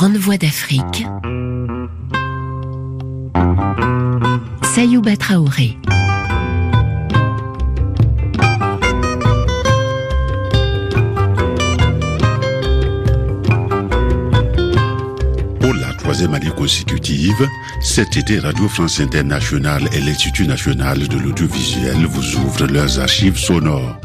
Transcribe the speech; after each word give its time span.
Grande 0.00 0.16
voix 0.16 0.38
d'Afrique. 0.38 1.04
Sayouba 4.74 5.14
Traoré. 5.18 5.76
Pour 15.60 15.74
la 15.74 15.92
troisième 15.98 16.32
année 16.32 16.48
consécutive, 16.56 17.46
cet 17.82 18.16
été, 18.16 18.38
Radio 18.38 18.68
France 18.68 19.00
Internationale 19.00 19.86
et 19.92 20.00
l'Institut 20.00 20.46
national 20.46 21.08
de 21.08 21.18
l'audiovisuel 21.18 22.06
vous 22.06 22.36
ouvrent 22.36 22.68
leurs 22.68 23.00
archives 23.00 23.36
sonores. 23.36 23.99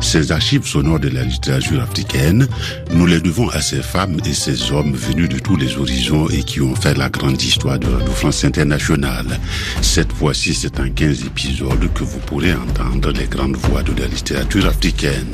Ces 0.00 0.32
archives 0.32 0.66
sonores 0.66 1.00
de 1.00 1.08
la 1.08 1.22
littérature 1.22 1.80
africaine, 1.82 2.46
nous 2.92 3.06
les 3.06 3.20
devons 3.20 3.48
à 3.50 3.60
ces 3.60 3.82
femmes 3.82 4.18
et 4.24 4.32
ces 4.32 4.72
hommes 4.72 4.94
venus 4.94 5.28
de 5.28 5.38
tous 5.38 5.56
les 5.56 5.76
horizons 5.76 6.28
et 6.28 6.42
qui 6.42 6.60
ont 6.60 6.74
fait 6.74 6.96
la 6.96 7.08
grande 7.08 7.40
histoire 7.40 7.78
de 7.78 7.86
Radio 7.86 8.10
France 8.12 8.44
Internationale. 8.44 9.38
Cette 9.82 10.12
fois-ci, 10.12 10.54
c'est 10.54 10.80
en 10.80 10.88
15 10.88 11.24
épisodes 11.26 11.92
que 11.94 12.04
vous 12.04 12.18
pourrez 12.20 12.54
entendre 12.54 13.12
les 13.12 13.26
grandes 13.26 13.56
voix 13.56 13.82
de 13.82 13.92
la 14.00 14.06
littérature 14.06 14.66
africaine. 14.66 15.32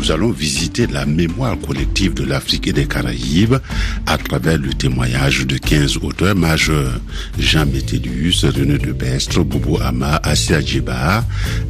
Nous 0.00 0.10
allons 0.10 0.30
visiter 0.30 0.86
la 0.86 1.04
mémoire 1.04 1.58
collective 1.60 2.14
de 2.14 2.24
l'Afrique 2.24 2.68
et 2.68 2.72
des 2.72 2.86
Caraïbes 2.86 3.56
à 4.06 4.16
travers 4.16 4.56
le 4.56 4.72
témoignage 4.72 5.46
de 5.46 5.58
15 5.58 5.98
auteurs 5.98 6.34
majeurs. 6.34 6.98
Jean 7.38 7.66
Métélius, 7.66 8.46
René 8.46 8.78
Debestre, 8.78 9.44
Bobo 9.44 9.78
Ama, 9.82 10.18
Assia 10.22 10.62
Djiba, 10.62 11.22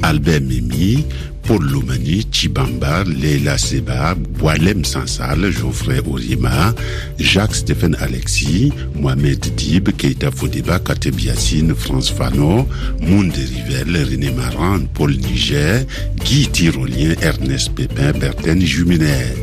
Albert 0.02 0.42
Mimi, 0.42 1.04
Paul 1.50 1.64
Loumani, 1.64 2.24
Chibamba, 2.30 3.02
Leila 3.02 3.58
Seba, 3.58 4.14
Boalem 4.14 4.84
Sansal, 4.84 5.50
Geoffrey 5.50 5.98
Orima, 6.06 6.72
Jacques-Stéphane 7.18 7.96
Alexis, 7.98 8.72
Mohamed 8.94 9.40
Dib, 9.56 9.88
Keita 9.96 10.30
Fodeba, 10.30 10.78
Kateb 10.78 11.18
Yassine, 11.18 11.74
France 11.74 12.10
Fano, 12.10 12.68
Monde 13.00 13.34
Rivel, 13.34 13.96
René 14.08 14.30
Maran, 14.30 14.84
Paul 14.94 15.16
Niger, 15.16 15.84
Guy 16.24 16.46
Tyrolien, 16.46 17.16
Ernest 17.20 17.74
Pépin, 17.74 18.12
Bertin 18.12 18.60
Juminaire. 18.60 19.34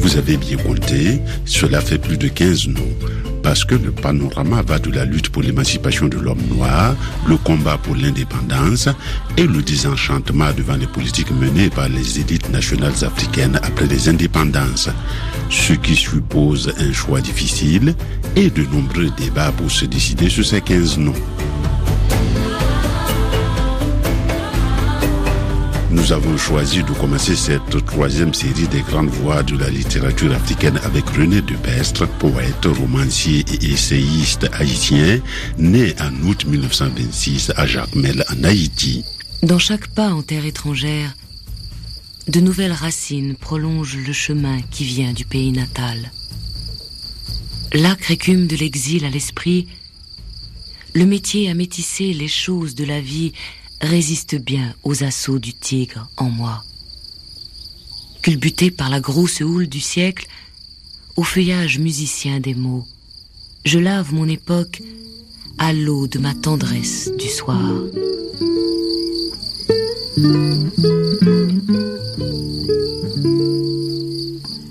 Vous 0.00 0.16
avez 0.16 0.38
bien 0.38 0.56
compté, 0.56 1.20
cela 1.44 1.82
fait 1.82 1.98
plus 1.98 2.16
de 2.16 2.28
15 2.28 2.68
noms 2.68 3.27
parce 3.42 3.64
que 3.64 3.74
le 3.74 3.90
panorama 3.92 4.62
va 4.62 4.78
de 4.78 4.90
la 4.90 5.04
lutte 5.04 5.30
pour 5.30 5.42
l'émancipation 5.42 6.06
de 6.08 6.18
l'homme 6.18 6.42
noir, 6.50 6.94
le 7.26 7.36
combat 7.36 7.78
pour 7.78 7.96
l'indépendance 7.96 8.88
et 9.36 9.46
le 9.46 9.62
désenchantement 9.62 10.52
devant 10.56 10.76
les 10.76 10.86
politiques 10.86 11.30
menées 11.30 11.70
par 11.70 11.88
les 11.88 12.20
élites 12.20 12.50
nationales 12.50 13.04
africaines 13.04 13.60
après 13.62 13.86
les 13.86 14.08
indépendances, 14.08 14.88
ce 15.50 15.72
qui 15.72 15.96
suppose 15.96 16.72
un 16.78 16.92
choix 16.92 17.20
difficile 17.20 17.94
et 18.36 18.50
de 18.50 18.64
nombreux 18.64 19.10
débats 19.16 19.52
pour 19.52 19.70
se 19.70 19.84
décider 19.84 20.28
sur 20.28 20.44
ces 20.44 20.60
15 20.60 20.98
noms. 20.98 21.37
Nous 25.90 26.12
avons 26.12 26.36
choisi 26.36 26.82
de 26.82 26.92
commencer 26.92 27.34
cette 27.34 27.82
troisième 27.86 28.34
série 28.34 28.68
des 28.68 28.82
grandes 28.82 29.08
voix 29.08 29.42
de 29.42 29.56
la 29.56 29.70
littérature 29.70 30.34
africaine 30.34 30.78
avec 30.84 31.08
René 31.08 31.40
Debestre, 31.40 32.06
poète, 32.18 32.66
romancier 32.66 33.42
et 33.50 33.72
essayiste 33.72 34.46
haïtien, 34.52 35.20
né 35.56 35.94
en 35.98 36.12
août 36.28 36.44
1926 36.44 37.52
à 37.56 37.66
Jacmel 37.66 38.22
en 38.30 38.44
Haïti. 38.44 39.02
Dans 39.42 39.58
chaque 39.58 39.88
pas 39.88 40.10
en 40.10 40.20
terre 40.20 40.44
étrangère, 40.44 41.14
de 42.26 42.40
nouvelles 42.40 42.72
racines 42.72 43.34
prolongent 43.34 43.96
le 44.06 44.12
chemin 44.12 44.60
qui 44.70 44.84
vient 44.84 45.14
du 45.14 45.24
pays 45.24 45.52
natal. 45.52 46.12
L'acre 47.72 48.10
écume 48.10 48.46
de 48.46 48.56
l'exil 48.56 49.06
à 49.06 49.10
l'esprit, 49.10 49.68
le 50.94 51.06
métier 51.06 51.48
à 51.48 51.54
métisser 51.54 52.12
les 52.12 52.28
choses 52.28 52.74
de 52.74 52.84
la 52.84 53.00
vie 53.00 53.32
résiste 53.80 54.36
bien 54.36 54.74
aux 54.82 55.04
assauts 55.04 55.38
du 55.38 55.52
tigre 55.52 56.08
en 56.16 56.30
moi. 56.30 56.64
Culbuté 58.22 58.70
par 58.70 58.90
la 58.90 59.00
grosse 59.00 59.40
houle 59.40 59.68
du 59.68 59.80
siècle, 59.80 60.26
au 61.16 61.22
feuillage 61.22 61.78
musicien 61.78 62.40
des 62.40 62.54
mots, 62.54 62.86
je 63.64 63.78
lave 63.78 64.12
mon 64.12 64.28
époque 64.28 64.82
à 65.58 65.72
l'eau 65.72 66.06
de 66.06 66.18
ma 66.18 66.34
tendresse 66.34 67.10
du 67.18 67.28
soir. 67.28 67.58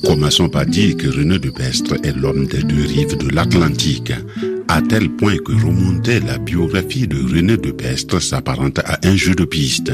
Commençons 0.04 0.50
par 0.50 0.66
dire 0.66 0.98
que 0.98 1.08
René 1.08 1.40
de 1.40 1.50
Pestre 1.50 1.96
est 2.04 2.16
l'homme 2.16 2.48
des 2.48 2.64
deux 2.64 2.86
rives 2.86 3.18
de 3.18 3.30
l'Atlantique, 3.30 4.12
à 4.68 4.82
tel 4.82 5.10
point 5.10 5.38
que 5.38 5.52
remonter 5.52 6.20
la 6.20 6.38
biographie 6.38 7.08
de 7.08 7.18
René 7.18 7.58
de 7.58 7.72
Pestre 7.72 8.22
s'apparente 8.22 8.80
à 8.80 9.00
un 9.04 9.16
jeu 9.16 9.34
de 9.34 9.46
piste. 9.46 9.92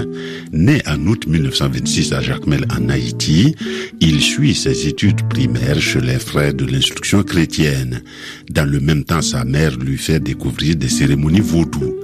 Né 0.51 0.81
en 0.87 1.05
août 1.07 1.25
1926 1.27 2.13
à 2.13 2.21
Jacmel 2.21 2.65
en 2.71 2.89
Haïti, 2.89 3.55
il 3.99 4.21
suit 4.21 4.55
ses 4.55 4.87
études 4.87 5.27
primaires 5.29 5.79
chez 5.79 6.01
les 6.01 6.19
frères 6.19 6.53
de 6.53 6.65
l'instruction 6.65 7.23
chrétienne. 7.23 8.01
Dans 8.49 8.69
le 8.69 8.79
même 8.79 9.03
temps, 9.03 9.21
sa 9.21 9.45
mère 9.45 9.77
lui 9.77 9.97
fait 9.97 10.19
découvrir 10.19 10.75
des 10.75 10.89
cérémonies 10.89 11.39
vaudou. 11.39 11.95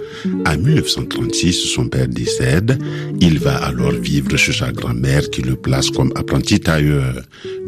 En 0.45 0.57
1936, 0.57 1.53
son 1.73 1.87
père 1.87 2.07
décède. 2.07 2.81
Il 3.19 3.39
va 3.39 3.57
alors 3.57 3.91
vivre 3.91 4.35
chez 4.37 4.53
sa 4.53 4.71
grand-mère 4.71 5.29
qui 5.29 5.41
le 5.41 5.55
place 5.55 5.89
comme 5.89 6.11
apprenti 6.15 6.59
tailleur. 6.59 7.21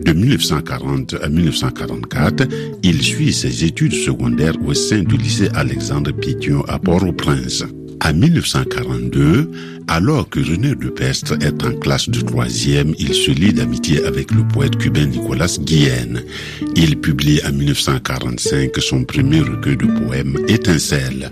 De 0.03 0.13
1940 0.13 1.15
à 1.21 1.29
1944, 1.29 2.47
il 2.83 3.01
suit 3.01 3.33
ses 3.33 3.65
études 3.65 3.93
secondaires 3.93 4.55
au 4.65 4.73
sein 4.91 5.03
du 5.03 5.15
lycée 5.15 5.47
Alexandre 5.55 6.11
Pétion 6.11 6.65
à 6.67 6.77
Port-au-Prince. 6.77 7.63
En 8.03 8.13
1942, 8.13 9.49
alors 9.87 10.27
que 10.27 10.41
René 10.41 10.75
de 10.75 10.89
Pestre 10.89 11.35
est 11.41 11.63
en 11.63 11.71
classe 11.79 12.09
de 12.09 12.19
troisième, 12.19 12.93
il 12.99 13.13
se 13.13 13.31
lie 13.31 13.53
d'amitié 13.53 14.03
avec 14.03 14.31
le 14.31 14.45
poète 14.45 14.77
cubain 14.77 15.05
Nicolas 15.05 15.55
Guillen. 15.61 16.21
Il 16.75 16.99
publie 16.99 17.39
en 17.47 17.53
1945 17.53 18.71
son 18.79 19.05
premier 19.05 19.39
recueil 19.39 19.77
de 19.77 19.85
poèmes, 19.85 20.37
Étincelle. 20.49 21.29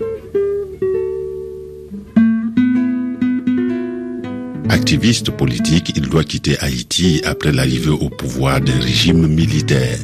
Activiste 4.80 5.30
politique, 5.30 5.92
il 5.94 6.08
doit 6.08 6.24
quitter 6.24 6.58
Haïti 6.58 7.20
après 7.26 7.52
l'arrivée 7.52 7.90
au 7.90 8.08
pouvoir 8.08 8.62
d'un 8.62 8.80
régime 8.80 9.26
militaire. 9.26 9.98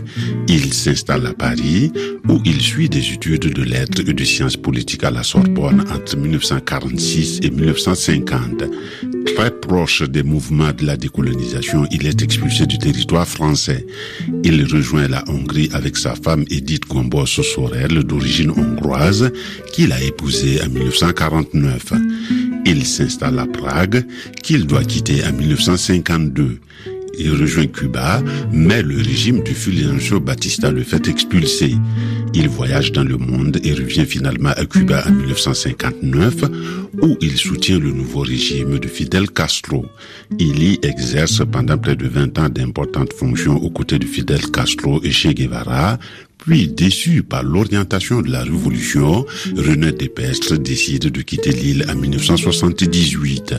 Il 0.48 0.74
s'installe 0.74 1.26
à 1.26 1.32
Paris 1.32 1.90
où 2.28 2.40
il 2.44 2.60
suit 2.60 2.90
des 2.90 3.10
études 3.10 3.54
de 3.54 3.62
lettres 3.62 4.02
et 4.06 4.12
de 4.12 4.24
sciences 4.24 4.58
politiques 4.58 5.02
à 5.04 5.10
la 5.10 5.22
Sorbonne 5.22 5.82
entre 5.90 6.18
1946 6.18 7.40
et 7.42 7.50
1950. 7.50 8.64
Très 9.34 9.50
proche 9.50 10.02
des 10.02 10.22
mouvements 10.22 10.72
de 10.72 10.84
la 10.84 10.98
décolonisation, 10.98 11.86
il 11.90 12.06
est 12.06 12.20
expulsé 12.20 12.66
du 12.66 12.76
territoire 12.76 13.26
français. 13.26 13.86
Il 14.44 14.62
rejoint 14.70 15.08
la 15.08 15.24
Hongrie 15.28 15.70
avec 15.72 15.96
sa 15.96 16.14
femme 16.14 16.44
Edith 16.50 16.86
Gombos 16.86 17.26
Sorel 17.26 18.04
d'origine 18.04 18.50
hongroise 18.50 19.32
qu'il 19.72 19.92
a 19.92 20.02
épousée 20.02 20.60
en 20.62 20.68
1949. 20.68 21.92
Il 22.68 22.84
s'installe 22.84 23.38
à 23.38 23.46
Prague, 23.46 24.04
qu'il 24.42 24.66
doit 24.66 24.82
quitter 24.82 25.24
en 25.24 25.32
1952. 25.32 26.58
Il 27.18 27.30
rejoint 27.30 27.66
Cuba, 27.66 28.22
mais 28.52 28.82
le 28.82 28.96
régime 28.96 29.42
du 29.44 29.54
Fulgencio 29.54 30.18
Batista 30.18 30.70
le 30.72 30.82
fait 30.82 31.08
expulser. 31.08 31.76
Il 32.34 32.48
voyage 32.48 32.92
dans 32.92 33.04
le 33.04 33.16
monde 33.16 33.58
et 33.64 33.72
revient 33.72 34.04
finalement 34.04 34.50
à 34.50 34.66
Cuba 34.66 35.04
en 35.06 35.12
1959, 35.12 36.34
où 37.00 37.16
il 37.22 37.36
soutient 37.38 37.78
le 37.78 37.92
nouveau 37.92 38.20
régime 38.20 38.78
de 38.78 38.88
Fidel 38.88 39.30
Castro. 39.30 39.86
Il 40.38 40.62
y 40.62 40.78
exerce 40.82 41.42
pendant 41.50 41.78
près 41.78 41.96
de 41.96 42.06
20 42.06 42.38
ans 42.38 42.48
d'importantes 42.48 43.12
fonctions 43.12 43.56
aux 43.56 43.70
côtés 43.70 43.98
de 43.98 44.06
Fidel 44.06 44.50
Castro 44.50 45.00
et 45.02 45.12
Che 45.12 45.28
Guevara, 45.28 45.98
puis, 46.46 46.68
déçu 46.68 47.24
par 47.24 47.42
l'orientation 47.42 48.22
de 48.22 48.30
la 48.30 48.44
révolution, 48.44 49.26
René 49.56 49.90
Despestre 49.90 50.56
décide 50.56 51.10
de 51.10 51.22
quitter 51.22 51.50
l'île 51.50 51.84
en 51.90 51.96
1978. 51.96 53.54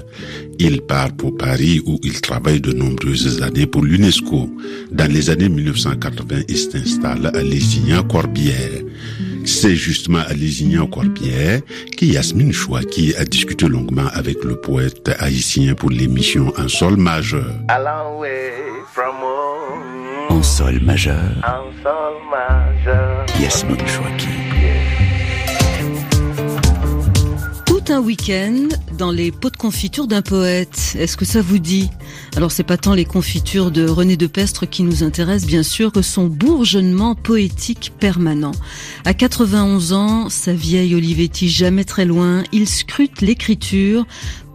Il 0.60 0.81
part 0.81 1.12
pour 1.12 1.36
Paris 1.36 1.81
où 1.86 2.00
il 2.04 2.22
travaille 2.22 2.62
de 2.62 2.72
nombreuses 2.72 3.44
années 3.44 3.68
pour 3.68 3.84
l'UNESCO. 3.84 4.50
Dans 4.92 5.12
les 5.12 5.30
années 5.30 5.50
1980, 5.50 6.44
il 6.48 6.57
s'installe 6.57 7.30
à 7.36 7.44
Lézignan-Corbière. 7.44 8.84
C'est 9.44 9.75
justement 9.75 10.19
à 10.19 10.34
Lézignan-Corbière 10.34 11.62
que 11.98 12.06
Yasmine 12.06 12.54
Chouaki 12.54 13.13
a 13.16 13.25
discuté 13.25 13.68
longuement 13.68 14.07
avec 14.13 14.44
le 14.45 14.56
poète 14.56 15.10
haïtien 15.19 15.74
pour 15.74 15.89
l'émission 15.89 16.54
En 16.57 16.69
sol 16.69 16.95
majeur. 16.95 17.51
En 20.38 20.44
sol 20.44 20.80
majeur. 20.84 21.16
En 21.48 21.66
sol 21.81 22.13
majeur. 22.30 23.25
Yasmine 23.42 23.88
Chouaki. 23.88 24.28
Toute 27.66 27.89
un 27.89 28.00
week-end 28.01 28.68
dans 29.00 29.10
les 29.10 29.31
pots 29.31 29.50
de 29.50 29.57
confiture 29.57 30.06
d'un 30.06 30.22
poète. 30.22 30.95
Est-ce 31.00 31.18
que 31.18 31.25
ça 31.25 31.42
vous 31.42 31.57
dit? 31.57 31.89
Alors 32.36 32.51
c'est 32.51 32.62
pas 32.62 32.78
tant 32.78 32.94
les 32.94 33.04
confitures 33.04 33.72
de 33.72 33.89
René 33.89 34.16
de 34.16 34.28
Pestre 34.28 34.68
qui 34.68 34.84
nous 34.84 35.01
intéressent 35.01 35.48
bien 35.48 35.63
sûr 35.63 35.92
que 35.92 36.04
son 36.04 36.25
bourgeonnement 36.25 37.16
poétique 37.16 37.94
permanent. 38.00 38.51
À 39.06 39.16
91 39.16 39.94
ans, 39.94 40.30
sa 40.30 40.54
vieille 40.54 40.94
Olivetti 40.94 41.50
jamais 41.50 41.84
très 41.84 42.06
loin, 42.06 42.44
il 42.51 42.68
scrute 42.68 43.22
l'écriture 43.22 44.06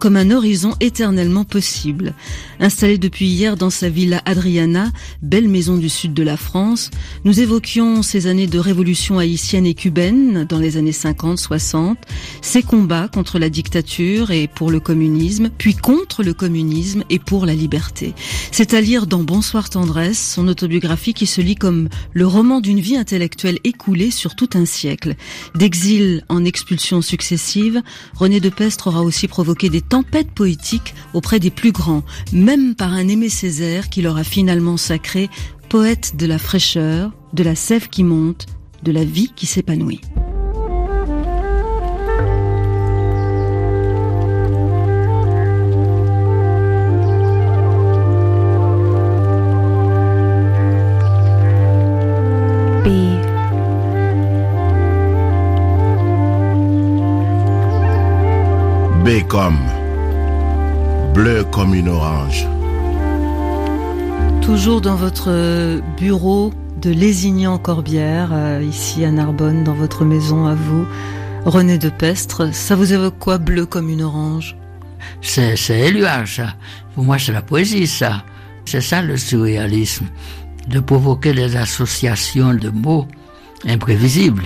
comme 0.03 0.17
un 0.17 0.31
horizon 0.31 0.75
éternellement 0.81 1.45
possible. 1.45 2.13
Installé 2.59 2.97
depuis 2.97 3.27
hier 3.27 3.55
dans 3.55 3.69
sa 3.69 3.87
villa 3.87 4.21
Adriana, 4.25 4.91
belle 5.21 5.47
maison 5.47 5.77
du 5.77 5.87
sud 5.87 6.13
de 6.13 6.23
la 6.23 6.35
France, 6.35 6.91
nous 7.23 7.39
évoquions 7.39 8.03
ces 8.03 8.27
années 8.27 8.47
de 8.47 8.59
révolution 8.59 9.17
haïtienne 9.17 9.65
et 9.65 9.73
cubaine 9.73 10.43
dans 10.43 10.59
les 10.59 10.75
années 10.75 10.91
50-60, 10.91 11.95
ses 12.41 12.63
combats 12.63 13.07
contre 13.07 13.39
la 13.39 13.49
dictature 13.49 14.31
et 14.31 14.49
pour 14.49 14.71
le 14.71 14.81
communisme, 14.81 15.49
puis 15.57 15.73
contre 15.73 16.21
le 16.21 16.33
communisme 16.33 17.05
et 17.09 17.19
pour 17.19 17.45
la 17.45 17.53
liberté. 17.53 18.13
C'est 18.51 18.73
à 18.73 18.81
lire 18.81 19.07
dans 19.07 19.23
Bonsoir 19.23 19.69
tendresse, 19.69 20.33
son 20.33 20.49
autobiographie 20.49 21.13
qui 21.13 21.27
se 21.27 21.39
lit 21.39 21.55
comme 21.55 21.87
le 22.11 22.27
roman 22.27 22.59
d'une 22.59 22.81
vie 22.81 22.97
intellectuelle 22.97 23.59
écoulée 23.63 24.11
sur 24.11 24.35
tout 24.35 24.49
un 24.55 24.65
siècle. 24.65 25.15
D'exil 25.55 26.25
en 26.27 26.43
expulsion 26.43 27.01
successive, 27.01 27.81
René 28.15 28.41
de 28.41 28.49
Pestre 28.49 28.87
aura 28.87 29.01
aussi 29.01 29.29
provoqué 29.29 29.69
des 29.69 29.79
tempête 29.93 30.31
poétique 30.31 30.95
auprès 31.13 31.39
des 31.39 31.51
plus 31.51 31.71
grands, 31.71 32.01
même 32.31 32.73
par 32.73 32.93
un 32.93 33.07
Aimé 33.07 33.29
Césaire 33.29 33.89
qui 33.89 34.01
leur 34.01 34.17
a 34.17 34.23
finalement 34.23 34.75
sacré 34.75 35.29
poète 35.69 36.15
de 36.15 36.25
la 36.25 36.39
fraîcheur, 36.39 37.11
de 37.33 37.43
la 37.43 37.53
sève 37.53 37.89
qui 37.89 38.03
monte, 38.03 38.47
de 38.81 38.91
la 38.91 39.03
vie 39.03 39.31
qui 39.35 39.45
s'épanouit. 39.45 40.01
B 59.05 59.82
bleu 61.13 61.43
comme 61.43 61.75
une 61.75 61.89
orange. 61.89 62.47
Toujours 64.41 64.81
dans 64.81 64.95
votre 64.95 65.81
bureau 65.95 66.51
de 66.81 66.89
Lézignan-Corbière, 66.89 68.31
euh, 68.33 68.63
ici 68.67 69.05
à 69.05 69.11
Narbonne, 69.11 69.63
dans 69.63 69.73
votre 69.73 70.05
maison 70.05 70.47
à 70.47 70.55
vous, 70.55 70.85
René 71.45 71.77
de 71.77 71.89
Pestre, 71.89 72.53
ça 72.53 72.75
vous 72.75 72.93
évoque 72.93 73.19
quoi, 73.19 73.37
bleu 73.37 73.65
comme 73.65 73.89
une 73.89 74.01
orange? 74.01 74.57
C'est 75.21 75.55
Éluard, 75.69 76.27
ça. 76.27 76.55
Pour 76.95 77.03
moi, 77.03 77.19
c'est 77.19 77.31
la 77.31 77.41
poésie, 77.41 77.87
ça. 77.87 78.23
C'est 78.65 78.81
ça 78.81 79.01
le 79.01 79.17
surréalisme, 79.17 80.07
de 80.67 80.79
provoquer 80.79 81.33
des 81.33 81.55
associations 81.55 82.53
de 82.53 82.69
mots 82.69 83.07
imprévisibles 83.67 84.45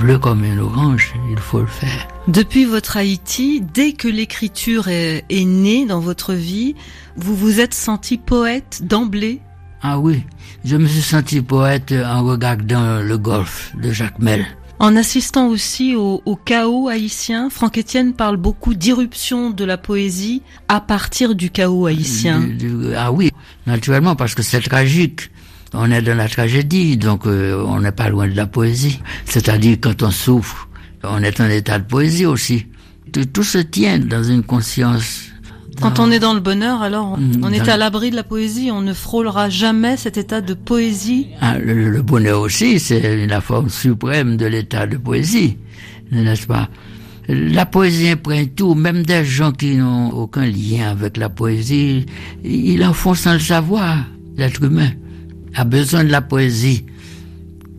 bleu 0.00 0.18
comme 0.18 0.44
une 0.44 0.58
orange, 0.60 1.14
il 1.30 1.38
faut 1.38 1.60
le 1.60 1.66
faire. 1.66 2.08
Depuis 2.28 2.64
votre 2.64 2.96
Haïti, 2.96 3.62
dès 3.74 3.92
que 3.92 4.08
l'écriture 4.08 4.88
est, 4.88 5.24
née 5.30 5.86
dans 5.86 6.00
votre 6.00 6.34
vie, 6.34 6.74
vous 7.16 7.34
vous 7.34 7.60
êtes 7.60 7.74
senti 7.74 8.18
poète 8.18 8.82
d'emblée? 8.84 9.40
Ah 9.82 9.98
oui, 9.98 10.24
je 10.64 10.76
me 10.76 10.86
suis 10.86 11.02
senti 11.02 11.40
poète 11.40 11.92
en 11.92 12.24
regardant 12.24 13.00
le 13.00 13.18
golf 13.18 13.72
de 13.80 13.92
Jacques 13.92 14.18
Mel. 14.18 14.46
En 14.78 14.94
assistant 14.94 15.48
aussi 15.48 15.94
au, 15.94 16.20
chaos 16.44 16.88
haïtien, 16.88 17.48
Franck 17.48 17.78
Etienne 17.78 18.12
parle 18.12 18.36
beaucoup 18.36 18.74
d'irruption 18.74 19.50
de 19.50 19.64
la 19.64 19.78
poésie 19.78 20.42
à 20.68 20.82
partir 20.82 21.34
du 21.34 21.50
chaos 21.50 21.86
haïtien. 21.86 22.46
ah 22.94 23.10
oui, 23.10 23.30
naturellement, 23.66 24.16
parce 24.16 24.34
que 24.34 24.42
c'est 24.42 24.60
tragique. 24.60 25.30
On 25.78 25.90
est 25.90 26.00
dans 26.00 26.16
la 26.16 26.28
tragédie, 26.28 26.96
donc 26.96 27.26
euh, 27.26 27.62
on 27.66 27.80
n'est 27.80 27.92
pas 27.92 28.08
loin 28.08 28.26
de 28.26 28.34
la 28.34 28.46
poésie. 28.46 29.00
C'est-à-dire 29.26 29.76
quand 29.80 30.02
on 30.02 30.10
souffre, 30.10 30.68
on 31.02 31.22
est 31.22 31.38
en 31.40 31.50
état 31.50 31.78
de 31.78 31.84
poésie 31.84 32.24
aussi. 32.24 32.66
Tout, 33.32 33.42
se 33.42 33.58
tient 33.58 33.98
dans 33.98 34.22
une 34.22 34.42
conscience. 34.42 35.26
Quand 35.80 35.98
on 35.98 36.10
est 36.10 36.18
dans 36.18 36.32
le 36.32 36.40
bonheur, 36.40 36.80
alors 36.80 37.12
on, 37.18 37.48
mm, 37.48 37.52
est 37.52 37.68
à 37.68 37.76
l'abri 37.76 38.10
de 38.10 38.16
la 38.16 38.24
poésie, 38.24 38.70
on 38.72 38.80
ne 38.80 38.94
frôlera 38.94 39.50
jamais 39.50 39.98
cet 39.98 40.16
état 40.16 40.40
de 40.40 40.54
poésie. 40.54 41.28
Ah, 41.42 41.58
le, 41.58 42.00
bonheur 42.00 42.40
aussi, 42.40 42.80
c'est 42.80 43.26
la 43.26 43.42
forme 43.42 43.68
suprême 43.68 44.38
de 44.38 44.46
l'état 44.46 44.86
de 44.86 44.96
poésie, 44.96 45.58
n'est-ce 46.10 46.46
pas? 46.46 46.70
La 47.28 47.66
poésie 47.66 48.08
imprègne 48.08 48.48
tout, 48.48 48.74
même 48.74 49.02
des 49.02 49.24
gens 49.24 49.52
qui 49.52 49.76
n'ont 49.76 50.10
aucun 50.10 50.46
lien 50.46 50.88
avec 50.90 51.18
la 51.18 51.28
poésie, 51.28 52.06
ils 52.42 52.82
en 52.84 52.94
font 52.94 53.14
sans 53.14 53.34
le 53.34 53.40
savoir, 53.40 53.98
l'être 54.38 54.62
humain 54.62 54.90
a 55.58 55.64
besoin 55.64 56.04
de 56.04 56.10
la 56.10 56.20
poésie, 56.20 56.84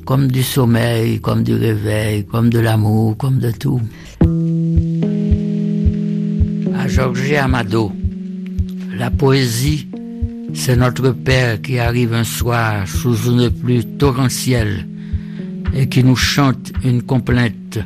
comme 0.04 0.32
du 0.32 0.42
sommeil, 0.42 1.22
comme 1.22 1.44
du 1.44 1.54
réveil, 1.54 2.26
comme 2.26 2.50
de 2.50 2.58
l'amour, 2.58 3.16
comme 3.18 3.38
de 3.38 3.52
tout. 3.52 3.80
À 6.76 6.88
Georges 6.88 7.34
Amado, 7.34 7.92
la 8.98 9.12
poésie, 9.12 9.88
c'est 10.56 10.76
notre 10.76 11.12
Père 11.12 11.62
qui 11.62 11.78
arrive 11.78 12.16
un 12.16 12.24
soir 12.24 12.88
sous 12.88 13.30
une 13.30 13.52
pluie 13.52 13.86
torrentielle 13.86 14.88
et 15.76 15.88
qui 15.88 16.04
nous 16.04 16.16
chante 16.16 16.72
une 16.84 17.04
complainte 17.04 17.78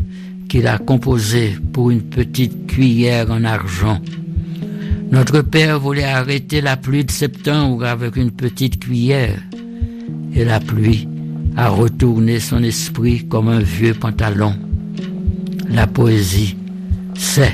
qu'il 0.47 0.67
a 0.67 0.77
composée 0.77 1.57
pour 1.73 1.91
une 1.91 2.03
petite 2.03 2.67
cuillère 2.67 3.29
en 3.29 3.43
argent. 3.43 3.99
Notre 5.11 5.41
Père 5.41 5.81
voulait 5.81 6.05
arrêter 6.05 6.61
la 6.61 6.77
pluie 6.77 7.03
de 7.03 7.11
septembre 7.11 7.83
avec 7.83 8.15
une 8.15 8.31
petite 8.31 8.79
cuillère 8.79 9.41
et 10.33 10.45
la 10.45 10.59
pluie 10.59 11.07
a 11.57 11.69
retourné 11.69 12.39
son 12.39 12.63
esprit 12.63 13.27
comme 13.27 13.49
un 13.49 13.59
vieux 13.59 13.93
pantalon. 13.93 14.53
La 15.69 15.87
poésie, 15.87 16.55
c'est 17.15 17.53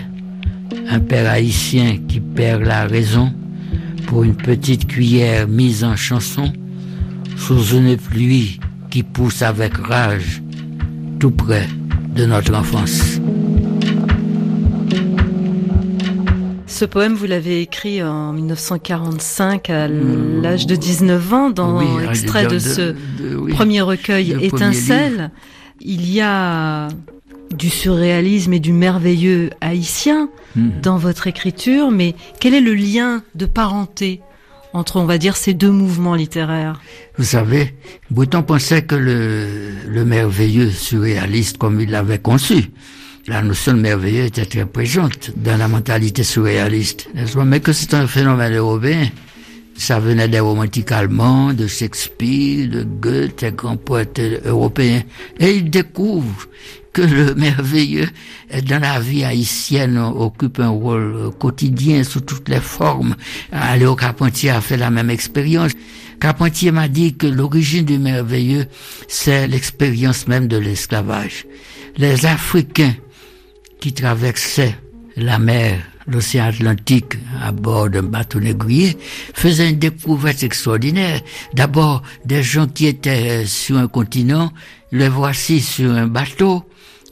un 0.89 0.99
père 0.99 1.29
haïtien 1.29 1.97
qui 2.07 2.19
perd 2.19 2.63
la 2.63 2.85
raison 2.85 3.33
pour 4.07 4.23
une 4.23 4.35
petite 4.35 4.87
cuillère 4.87 5.47
mise 5.47 5.83
en 5.83 5.95
chanson 5.95 6.51
sous 7.35 7.75
une 7.75 7.97
pluie 7.97 8.59
qui 8.89 9.03
pousse 9.03 9.41
avec 9.41 9.75
rage 9.77 10.41
tout 11.19 11.31
près 11.31 11.67
de 12.15 12.25
notre 12.25 12.55
enfance. 12.55 13.19
Ce 16.77 16.85
poème, 16.85 17.15
vous 17.15 17.25
l'avez 17.25 17.61
écrit 17.61 18.03
en 18.03 18.33
1945 18.33 19.71
à 19.71 19.87
hmm. 19.87 20.43
l'âge 20.43 20.67
de 20.67 20.75
19 20.75 21.33
ans, 21.33 21.49
dans 21.49 21.81
l'extrait 21.99 22.45
de, 22.45 22.59
ce 22.59 22.93
premier 23.49 23.81
recueil 23.81 24.37
Étincelle. 24.39 25.31
Il 25.81 26.07
y 26.07 26.21
a 26.21 26.89
du 27.49 27.71
surréalisme 27.71 28.53
et 28.53 28.59
du 28.59 28.73
merveilleux 28.73 29.49
haïtien 29.59 30.29
hmm. 30.55 30.69
dans 30.83 30.97
votre 30.97 31.25
écriture, 31.25 31.89
mais 31.89 32.13
quel 32.39 32.53
est 32.53 32.61
le 32.61 32.75
lien 32.75 33.23
de 33.33 33.47
parenté 33.47 34.21
entre, 34.71 34.97
on 34.97 35.05
va 35.05 35.17
dire, 35.17 35.35
ces 35.35 35.55
deux 35.55 35.71
mouvements 35.71 36.13
littéraires? 36.13 36.79
Vous 37.17 37.23
savez, 37.23 37.73
Bouton 38.11 38.43
pensait 38.43 38.83
que 38.83 38.93
le, 38.93 39.47
le 39.87 40.05
merveilleux 40.05 40.69
surréaliste, 40.69 41.57
comme 41.57 41.81
il 41.81 41.89
l'avait 41.89 42.19
conçu, 42.19 42.69
la 43.27 43.41
notion 43.41 43.73
de 43.73 43.79
merveilleux 43.79 44.25
était 44.25 44.45
très 44.45 44.65
présente 44.65 45.31
dans 45.35 45.57
la 45.57 45.67
mentalité 45.67 46.23
surréaliste, 46.23 47.09
Mais 47.45 47.59
que 47.59 47.73
c'est 47.73 47.93
un 47.93 48.07
phénomène 48.07 48.55
européen. 48.55 49.09
Ça 49.75 49.99
venait 49.99 50.29
des 50.29 50.39
romantiques 50.39 50.91
allemands, 50.91 51.53
de 51.53 51.67
Shakespeare, 51.67 52.67
de 52.69 52.83
Goethe, 52.83 53.41
des 53.41 53.51
grands 53.51 53.77
poètes 53.77 54.21
européens. 54.45 55.03
Et 55.39 55.57
il 55.57 55.69
découvre 55.69 56.47
que 56.93 57.01
le 57.01 57.35
merveilleux 57.35 58.07
dans 58.65 58.81
la 58.81 58.99
vie 58.99 59.25
haïtienne 59.25 59.97
occupe 59.97 60.59
un 60.59 60.69
rôle 60.69 61.31
quotidien 61.37 62.03
sous 62.03 62.21
toutes 62.21 62.47
les 62.47 62.61
formes. 62.61 63.15
Léo 63.77 63.95
Carpentier 63.95 64.51
a 64.51 64.61
fait 64.61 64.77
la 64.77 64.89
même 64.89 65.09
expérience. 65.09 65.73
Carpentier 66.19 66.71
m'a 66.71 66.87
dit 66.87 67.15
que 67.15 67.27
l'origine 67.27 67.85
du 67.85 67.99
merveilleux, 67.99 68.65
c'est 69.07 69.47
l'expérience 69.47 70.27
même 70.27 70.47
de 70.47 70.57
l'esclavage. 70.57 71.45
Les 71.97 72.25
Africains 72.25 72.95
qui 73.79 73.93
traversait 73.93 74.75
la 75.15 75.39
mer, 75.39 75.79
l'océan 76.07 76.45
Atlantique 76.45 77.17
à 77.41 77.51
bord 77.51 77.89
d'un 77.89 78.03
bateau 78.03 78.39
négrier, 78.39 78.97
faisait 79.33 79.69
une 79.69 79.79
découverte 79.79 80.43
extraordinaire. 80.43 81.21
D'abord, 81.53 82.03
des 82.25 82.43
gens 82.43 82.67
qui 82.67 82.87
étaient 82.87 83.45
sur 83.45 83.77
un 83.77 83.87
continent, 83.87 84.51
les 84.91 85.09
voici 85.09 85.59
sur 85.59 85.91
un 85.91 86.07
bateau 86.07 86.63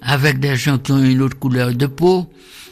avec 0.01 0.39
des 0.39 0.55
gens 0.55 0.77
qui 0.77 0.91
ont 0.91 1.03
une 1.03 1.22
autre 1.22 1.38
couleur 1.39 1.74
de 1.74 1.88
peau. 1.88 2.29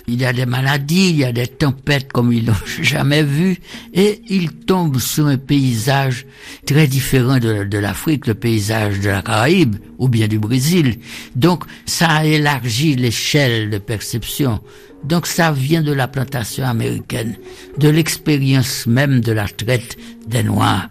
Il 0.07 0.22
y 0.22 0.25
a 0.25 0.33
des 0.33 0.45
maladies, 0.45 1.12
il 1.12 1.17
y 1.17 1.24
a 1.24 1.31
des 1.31 1.48
tempêtes 1.48 2.12
comme 2.12 2.33
ils 2.33 2.45
n'ont 2.45 2.53
jamais 2.81 3.24
vu, 3.24 3.57
et 3.93 4.22
ils 4.29 4.51
tombent 4.51 5.00
sur 5.00 5.27
un 5.27 5.38
paysage 5.38 6.25
très 6.65 6.88
différent 6.88 7.39
de, 7.39 7.63
de 7.63 7.77
l'Afrique, 7.77 8.27
le 8.27 8.33
paysage 8.33 9.00
de 9.00 9.10
la 9.10 9.22
Caraïbe 9.22 9.77
ou 9.98 10.10
bien 10.10 10.27
du 10.27 10.39
Brésil. 10.39 11.00
Donc 11.36 11.63
ça 11.86 12.07
a 12.10 12.25
élargi 12.25 12.95
l'échelle 12.95 13.69
de 13.69 13.77
perception. 13.77 14.60
Donc 15.03 15.27
ça 15.27 15.51
vient 15.51 15.81
de 15.81 15.91
la 15.91 16.07
plantation 16.07 16.65
américaine, 16.65 17.36
de 17.77 17.89
l'expérience 17.89 18.88
même 18.88 19.19
de 19.19 19.31
la 19.31 19.48
traite 19.48 19.98
des 20.27 20.43
Noirs. 20.43 20.89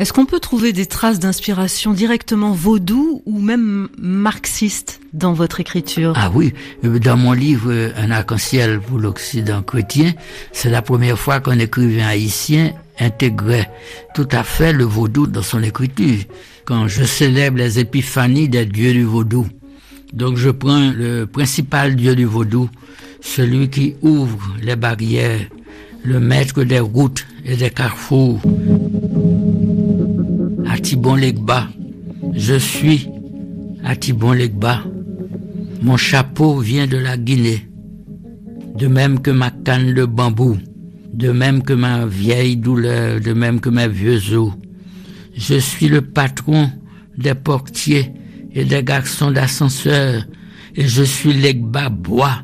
Est-ce 0.00 0.14
qu'on 0.14 0.24
peut 0.24 0.40
trouver 0.40 0.72
des 0.72 0.86
traces 0.86 1.18
d'inspiration 1.18 1.92
directement 1.92 2.52
vaudou 2.52 3.20
ou 3.26 3.38
même 3.38 3.90
marxiste 3.98 4.98
dans 5.12 5.34
votre 5.34 5.60
écriture? 5.60 6.14
Ah 6.16 6.30
oui, 6.34 6.54
dans 6.82 7.18
mon 7.18 7.32
livre 7.32 7.70
Un 7.98 8.10
arc-en-ciel 8.10 8.80
pour 8.80 8.98
l'Occident 8.98 9.60
chrétien, 9.60 10.14
c'est 10.52 10.70
la 10.70 10.80
première 10.80 11.18
fois 11.18 11.40
qu'un 11.40 11.58
écrivain 11.58 12.06
haïtien 12.06 12.72
intégrait 12.98 13.70
tout 14.14 14.26
à 14.32 14.42
fait 14.42 14.72
le 14.72 14.84
vaudou 14.84 15.26
dans 15.26 15.42
son 15.42 15.62
écriture. 15.62 16.24
Quand 16.64 16.88
je 16.88 17.04
célèbre 17.04 17.58
les 17.58 17.78
épiphanies 17.78 18.48
des 18.48 18.64
dieux 18.64 18.94
du 18.94 19.04
vaudou, 19.04 19.46
donc 20.14 20.38
je 20.38 20.48
prends 20.48 20.92
le 20.96 21.26
principal 21.26 21.94
dieu 21.94 22.16
du 22.16 22.24
vaudou, 22.24 22.70
celui 23.20 23.68
qui 23.68 23.96
ouvre 24.00 24.56
les 24.62 24.76
barrières, 24.76 25.46
le 26.04 26.20
maître 26.20 26.62
des 26.62 26.80
routes 26.80 27.26
et 27.44 27.56
des 27.56 27.68
carrefours. 27.68 28.40
Atibon 31.00 31.16
Legba, 31.16 31.66
je 32.34 32.56
suis 32.56 33.08
Atibon 33.82 34.32
Legba. 34.32 34.84
Mon 35.80 35.96
chapeau 35.96 36.58
vient 36.58 36.86
de 36.86 36.98
la 36.98 37.16
Guinée, 37.16 37.66
de 38.76 38.86
même 38.86 39.20
que 39.20 39.30
ma 39.30 39.50
canne 39.50 39.94
de 39.94 40.04
bambou, 40.04 40.58
de 41.14 41.32
même 41.32 41.62
que 41.62 41.72
ma 41.72 42.04
vieille 42.04 42.58
douleur, 42.58 43.18
de 43.18 43.32
même 43.32 43.60
que 43.60 43.70
mes 43.70 43.88
vieux 43.88 44.36
os. 44.36 44.52
Je 45.34 45.54
suis 45.54 45.88
le 45.88 46.02
patron 46.02 46.70
des 47.16 47.34
portiers 47.34 48.12
et 48.52 48.66
des 48.66 48.82
garçons 48.82 49.30
d'ascenseur, 49.30 50.26
et 50.76 50.86
je 50.86 51.02
suis 51.02 51.32
Legba 51.32 51.88
Bois, 51.88 52.42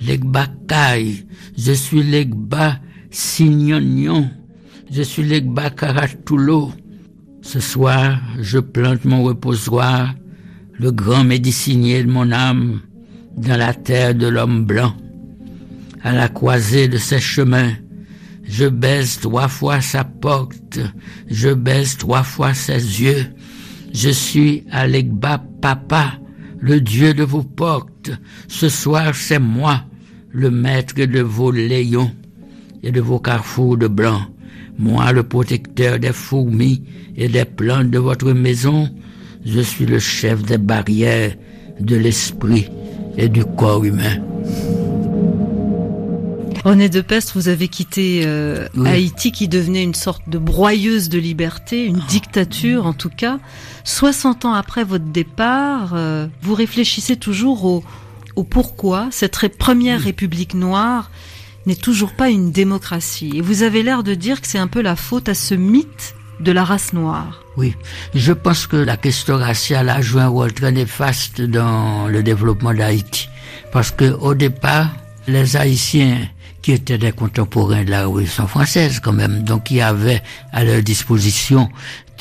Legba 0.00 0.46
Caille, 0.68 1.26
je 1.58 1.72
suis 1.72 2.04
Legba 2.04 2.78
Signognon, 3.10 4.30
je 4.92 5.02
suis 5.02 5.24
Legba 5.24 5.70
Caratulo. 5.70 6.70
Ce 7.46 7.60
soir, 7.60 8.18
je 8.40 8.58
plante 8.58 9.04
mon 9.04 9.22
reposoir, 9.22 10.12
le 10.72 10.90
grand 10.90 11.22
médecinier 11.22 12.02
de 12.02 12.10
mon 12.10 12.32
âme, 12.32 12.80
dans 13.36 13.56
la 13.56 13.72
terre 13.72 14.16
de 14.16 14.26
l'homme 14.26 14.64
blanc. 14.64 14.92
À 16.02 16.12
la 16.12 16.28
croisée 16.28 16.88
de 16.88 16.98
ses 16.98 17.20
chemins, 17.20 17.70
je 18.42 18.66
baise 18.66 19.20
trois 19.20 19.46
fois 19.46 19.80
sa 19.80 20.02
porte, 20.02 20.80
je 21.30 21.50
baise 21.50 21.96
trois 21.96 22.24
fois 22.24 22.52
ses 22.52 23.00
yeux. 23.00 23.26
Je 23.94 24.10
suis 24.10 24.64
Alegba 24.72 25.40
Papa, 25.62 26.14
le 26.58 26.80
Dieu 26.80 27.14
de 27.14 27.22
vos 27.22 27.44
portes. 27.44 28.10
Ce 28.48 28.68
soir, 28.68 29.14
c'est 29.14 29.38
moi, 29.38 29.84
le 30.32 30.50
maître 30.50 30.96
de 30.96 31.20
vos 31.20 31.52
léons 31.52 32.10
et 32.82 32.90
de 32.90 33.00
vos 33.00 33.20
carrefours 33.20 33.76
de 33.76 33.86
blanc. 33.86 34.22
Moi, 34.78 35.12
le 35.12 35.22
protecteur 35.22 35.98
des 35.98 36.12
fourmis 36.12 36.82
et 37.16 37.28
des 37.28 37.44
plantes 37.44 37.90
de 37.90 37.98
votre 37.98 38.32
maison, 38.32 38.90
je 39.44 39.60
suis 39.60 39.86
le 39.86 39.98
chef 39.98 40.42
des 40.42 40.58
barrières 40.58 41.34
de 41.80 41.96
l'esprit 41.96 42.68
et 43.16 43.28
du 43.28 43.44
corps 43.44 43.84
humain. 43.84 44.18
René 46.64 46.88
de 46.88 47.00
Pestre, 47.00 47.34
vous 47.34 47.48
avez 47.48 47.68
quitté 47.68 48.22
euh, 48.24 48.66
Haïti 48.84 49.30
qui 49.30 49.46
devenait 49.46 49.84
une 49.84 49.94
sorte 49.94 50.28
de 50.28 50.36
broyeuse 50.36 51.08
de 51.08 51.18
liberté, 51.18 51.84
une 51.84 52.02
dictature 52.08 52.86
en 52.86 52.92
tout 52.92 53.08
cas. 53.08 53.38
60 53.84 54.46
ans 54.46 54.52
après 54.52 54.82
votre 54.82 55.04
départ, 55.04 55.92
euh, 55.94 56.26
vous 56.42 56.54
réfléchissez 56.54 57.14
toujours 57.16 57.64
au, 57.64 57.84
au 58.34 58.42
pourquoi. 58.42 59.06
Cette 59.12 59.56
première 59.56 60.00
République 60.00 60.54
noire 60.54 61.10
n'est 61.66 61.74
toujours 61.76 62.12
pas 62.12 62.30
une 62.30 62.52
démocratie. 62.52 63.32
Et 63.34 63.40
vous 63.40 63.62
avez 63.62 63.82
l'air 63.82 64.02
de 64.02 64.14
dire 64.14 64.40
que 64.40 64.46
c'est 64.46 64.58
un 64.58 64.68
peu 64.68 64.80
la 64.80 64.96
faute 64.96 65.28
à 65.28 65.34
ce 65.34 65.54
mythe 65.54 66.14
de 66.40 66.52
la 66.52 66.64
race 66.64 66.92
noire. 66.92 67.42
Oui, 67.56 67.74
je 68.14 68.32
pense 68.32 68.66
que 68.66 68.76
la 68.76 68.96
question 68.96 69.36
raciale 69.36 69.88
a 69.88 70.00
joué 70.00 70.22
un 70.22 70.28
rôle 70.28 70.52
très 70.52 70.72
néfaste 70.72 71.40
dans 71.40 72.08
le 72.08 72.22
développement 72.22 72.74
d'Haïti. 72.74 73.28
Parce 73.72 73.90
que 73.90 74.12
au 74.12 74.34
départ, 74.34 74.90
les 75.26 75.56
Haïtiens 75.56 76.28
qui 76.62 76.72
étaient 76.72 76.98
des 76.98 77.12
contemporains 77.12 77.84
de 77.84 77.90
la 77.90 78.00
Révolution 78.00 78.46
française 78.46 79.00
quand 79.00 79.12
même, 79.12 79.44
donc 79.44 79.64
qui 79.64 79.80
avaient 79.80 80.22
à 80.52 80.64
leur 80.64 80.82
disposition 80.82 81.68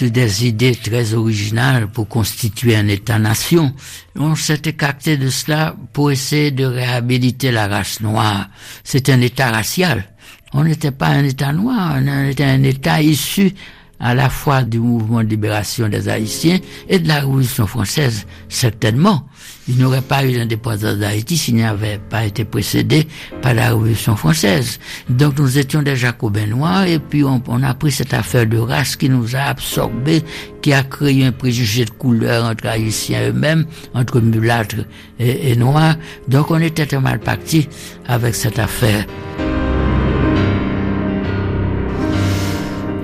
des 0.03 0.45
idées 0.45 0.75
très 0.75 1.13
originales 1.13 1.87
pour 1.87 2.07
constituer 2.07 2.75
un 2.75 2.87
État-nation. 2.87 3.73
On 4.15 4.35
s'est 4.35 4.61
écarté 4.65 5.17
de 5.17 5.29
cela 5.29 5.75
pour 5.93 6.11
essayer 6.11 6.51
de 6.51 6.65
réhabiliter 6.65 7.51
la 7.51 7.67
race 7.67 8.01
noire. 8.01 8.49
C'est 8.83 9.09
un 9.09 9.21
État 9.21 9.51
racial. 9.51 10.05
On 10.53 10.63
n'était 10.63 10.91
pas 10.91 11.07
un 11.07 11.23
État 11.23 11.51
noir, 11.51 11.97
on 11.97 12.29
était 12.29 12.43
un 12.45 12.63
État 12.63 13.01
issu 13.01 13.53
à 13.99 14.13
la 14.13 14.29
fois 14.29 14.63
du 14.63 14.79
mouvement 14.79 15.23
de 15.23 15.29
libération 15.29 15.87
des 15.87 16.09
Haïtiens 16.09 16.59
et 16.89 16.99
de 16.99 17.07
la 17.07 17.21
Révolution 17.21 17.67
française, 17.67 18.25
certainement. 18.49 19.27
Il 19.67 19.77
n'y 19.77 19.83
aurait 19.83 20.01
pas 20.01 20.23
eu 20.23 20.37
l'indépendance 20.37 20.97
d'Haïti 20.97 21.37
s'il 21.37 21.55
n'avait 21.55 21.97
pas 21.97 22.25
été 22.25 22.45
précédé 22.45 23.07
par 23.41 23.53
la 23.55 23.69
Révolution 23.69 24.15
française. 24.15 24.79
Donc 25.09 25.39
nous 25.39 25.57
étions 25.57 25.81
des 25.81 25.95
Jacobins 25.95 26.45
noirs 26.45 26.85
et 26.85 26.99
puis 26.99 27.23
on, 27.23 27.41
a 27.63 27.73
pris 27.73 27.91
cette 27.91 28.13
affaire 28.13 28.45
de 28.45 28.57
race 28.57 28.95
qui 28.95 29.09
nous 29.09 29.35
a 29.35 29.39
absorbés, 29.39 30.23
qui 30.61 30.71
a 30.71 30.83
créé 30.83 31.25
un 31.25 31.31
préjugé 31.31 31.85
de 31.85 31.89
couleur 31.89 32.45
entre 32.45 32.67
Haïtiens 32.67 33.29
eux-mêmes, 33.29 33.65
entre 33.93 34.19
mulâtres 34.19 34.85
et, 35.19 35.51
et 35.51 35.55
noirs. 35.55 35.95
Donc 36.27 36.51
on 36.51 36.59
était 36.59 36.85
très 36.85 36.99
mal 36.99 37.19
parti 37.19 37.67
avec 38.07 38.35
cette 38.35 38.59
affaire. 38.59 39.05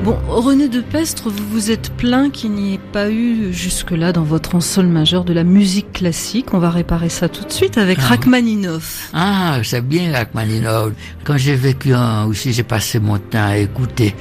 Bon, 0.04 0.18
René 0.28 0.68
de 0.68 0.82
Pestre, 0.82 1.30
vous 1.30 1.48
vous 1.48 1.70
êtes 1.70 1.92
plaint 1.92 2.32
qu'il 2.32 2.54
n'y 2.54 2.74
ait 2.74 2.80
pas 2.92 3.12
eu 3.12 3.54
jusque-là 3.54 4.12
dans 4.12 4.24
votre 4.24 4.56
ensemble 4.56 4.90
majeur 4.90 5.24
de 5.24 5.32
la 5.32 5.44
musique 5.44 5.94
classique. 5.94 6.56
On 6.56 6.58
va 6.58 6.72
réparer 6.72 7.10
ça 7.10 7.30
tout 7.30 7.46
de 7.46 7.52
suite 7.52 7.78
avec 7.78 8.00
ah. 8.02 8.08
Rachmaninoff. 8.08 9.12
Ah, 9.14 9.60
c'est 9.64 9.86
bien 9.86 10.12
Rachmaninoff. 10.12 10.94
Quand 11.24 11.38
j'ai 11.38 11.54
vécu 11.54 11.94
en 11.94 12.26
aussi, 12.26 12.52
j'ai 12.52 12.64
passé 12.64 13.00
mon 13.00 13.20
temps 13.20 13.46
à 13.46 13.58
écouter 13.58 14.16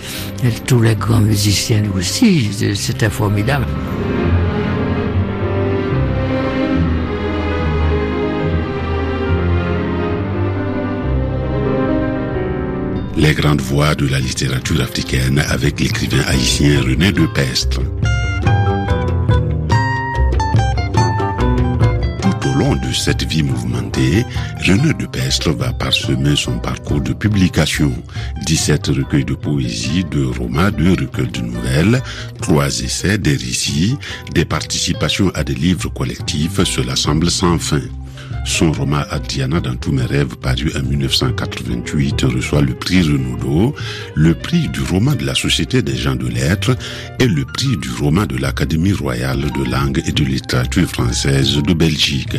tous 0.66 0.82
les 0.82 0.96
grands 0.96 1.20
musiciens 1.20 1.82
aussi. 1.96 2.50
C'était 2.74 3.08
formidable. 3.08 3.64
Les 13.20 13.34
grandes 13.34 13.60
voix 13.60 13.94
de 13.94 14.06
la 14.06 14.18
littérature 14.18 14.80
africaine 14.80 15.44
avec 15.50 15.78
l'écrivain 15.78 16.22
haïtien 16.26 16.80
René 16.80 17.12
de 17.12 17.26
Pestre. 17.26 17.82
Tout 22.22 22.48
au 22.48 22.58
long 22.58 22.76
de 22.76 22.92
cette 22.94 23.24
vie 23.24 23.42
mouvementée, 23.42 24.24
René 24.66 24.94
de 24.94 25.04
Pestre 25.04 25.50
va 25.50 25.70
parsemer 25.74 26.34
son 26.34 26.58
parcours 26.58 27.02
de 27.02 27.12
publication. 27.12 27.92
17 28.46 28.86
recueils 28.86 29.26
de 29.26 29.34
poésie, 29.34 30.02
deux 30.10 30.28
romans, 30.28 30.70
deux 30.70 30.92
recueils 30.92 31.30
de 31.30 31.42
nouvelles, 31.42 32.02
trois 32.40 32.68
essais, 32.80 33.18
des 33.18 33.36
récits, 33.36 33.98
des 34.34 34.46
participations 34.46 35.30
à 35.34 35.44
des 35.44 35.54
livres 35.54 35.90
collectifs, 35.90 36.64
cela 36.64 36.96
semble 36.96 37.30
sans 37.30 37.58
fin. 37.58 37.82
Son 38.44 38.72
roman 38.72 39.02
Adriana 39.10 39.60
dans 39.60 39.76
tous 39.76 39.92
mes 39.92 40.04
rêves, 40.04 40.36
paru 40.36 40.72
en 40.76 40.82
1988, 40.82 42.22
reçoit 42.22 42.62
le 42.62 42.74
prix 42.74 43.02
Renaudot, 43.02 43.74
le 44.14 44.34
prix 44.34 44.68
du 44.68 44.80
roman 44.80 45.14
de 45.14 45.24
la 45.24 45.34
Société 45.34 45.82
des 45.82 45.96
gens 45.96 46.16
de 46.16 46.26
lettres 46.26 46.76
et 47.18 47.26
le 47.26 47.44
prix 47.44 47.76
du 47.76 47.90
roman 48.00 48.26
de 48.26 48.36
l'Académie 48.36 48.92
royale 48.92 49.40
de 49.40 49.70
langue 49.70 50.02
et 50.06 50.12
de 50.12 50.24
littérature 50.24 50.88
française 50.88 51.56
de 51.56 51.72
Belgique. 51.74 52.36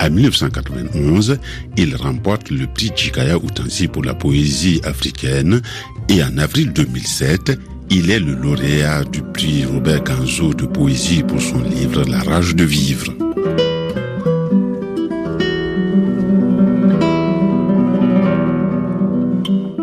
En 0.00 0.10
1991, 0.10 1.38
il 1.76 1.96
remporte 1.96 2.50
le 2.50 2.66
prix 2.66 2.92
Chikaya 2.94 3.38
Outansi 3.38 3.88
pour 3.88 4.04
la 4.04 4.14
poésie 4.14 4.80
africaine 4.84 5.60
et 6.08 6.22
en 6.22 6.38
avril 6.38 6.72
2007, 6.72 7.58
il 7.90 8.10
est 8.10 8.20
le 8.20 8.34
lauréat 8.34 9.04
du 9.04 9.22
prix 9.22 9.64
Robert 9.64 10.04
Ganzo 10.04 10.52
de 10.52 10.66
poésie 10.66 11.22
pour 11.22 11.40
son 11.40 11.62
livre 11.62 12.04
La 12.04 12.22
rage 12.22 12.54
de 12.54 12.64
vivre. 12.64 13.27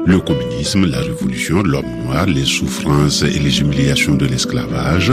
Le 0.08 0.20
communisme, 0.20 0.86
la 0.86 1.00
révolution, 1.00 1.64
l'homme 1.64 2.04
noir, 2.06 2.28
les 2.28 2.46
souffrances 2.46 3.24
et 3.24 3.40
les 3.40 3.60
humiliations 3.60 4.16
de 4.16 4.28
l'esclavage, 4.28 5.12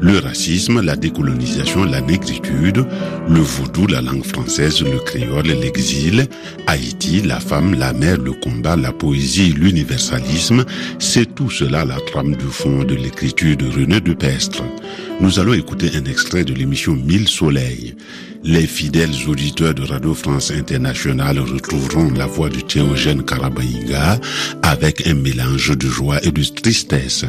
le 0.00 0.18
racisme, 0.18 0.80
la 0.80 0.94
décolonisation, 0.94 1.84
la 1.84 2.00
négritude, 2.00 2.86
le 3.28 3.40
vaudou, 3.40 3.88
la 3.88 4.00
langue 4.00 4.24
française, 4.24 4.80
le 4.82 5.00
créole, 5.00 5.46
l'exil, 5.46 6.28
Haïti, 6.68 7.20
la 7.22 7.40
femme, 7.40 7.74
la 7.74 7.92
mère, 7.92 8.18
le 8.18 8.32
combat, 8.32 8.76
la 8.76 8.92
poésie, 8.92 9.52
l'universalisme, 9.52 10.64
c'est 11.00 11.34
tout 11.34 11.50
cela 11.50 11.84
la 11.84 11.98
trame 12.00 12.36
du 12.36 12.46
fond 12.46 12.84
de 12.84 12.94
l'écriture 12.94 13.56
de 13.56 13.66
René 13.66 14.00
de 14.00 14.14
Pestre. 14.14 14.62
Nous 15.20 15.40
allons 15.40 15.54
écouter 15.54 15.90
un 15.96 16.04
extrait 16.04 16.44
de 16.44 16.54
l'émission 16.54 16.94
Mille 16.94 17.26
Soleils. 17.26 17.96
Les 18.44 18.66
fidèles 18.66 19.14
auditeurs 19.26 19.74
de 19.74 19.82
Radio 19.82 20.14
France 20.14 20.50
Internationale 20.50 21.40
retrouveront 21.40 22.10
la 22.12 22.26
voix 22.26 22.48
de 22.48 22.60
Théogène 22.60 23.24
Karabaïnga 23.24 24.20
avec 24.62 25.06
un 25.06 25.14
mélange 25.14 25.76
de 25.76 25.88
joie 25.88 26.24
et 26.24 26.30
de 26.30 26.42
tristesse. 26.42 27.24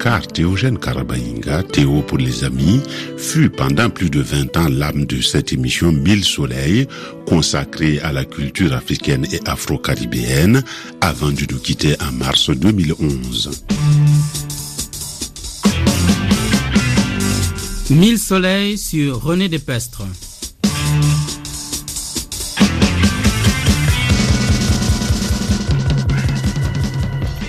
Car 0.00 0.26
Théogène 0.26 0.78
Karabaïnga, 0.78 1.62
Théo 1.62 2.02
pour 2.02 2.18
les 2.18 2.44
amis, 2.44 2.80
fut 3.18 3.50
pendant 3.50 3.90
plus 3.90 4.10
de 4.10 4.20
20 4.20 4.56
ans 4.56 4.68
l'âme 4.68 5.04
de 5.04 5.20
cette 5.20 5.52
émission 5.52 5.92
Mille 5.92 6.24
Soleils, 6.24 6.86
consacrée 7.26 8.00
à 8.00 8.12
la 8.12 8.24
culture 8.24 8.72
africaine 8.72 9.26
et 9.32 9.40
afro-caribéenne, 9.46 10.62
avant 11.00 11.30
de 11.30 11.46
nous 11.50 11.58
quitter 11.58 11.94
en 12.00 12.12
mars 12.12 12.50
2011. 12.50 13.50
Mille 17.90 18.18
soleils 18.18 18.78
sur 18.78 19.22
René 19.22 19.48
Despestre. 19.48 20.02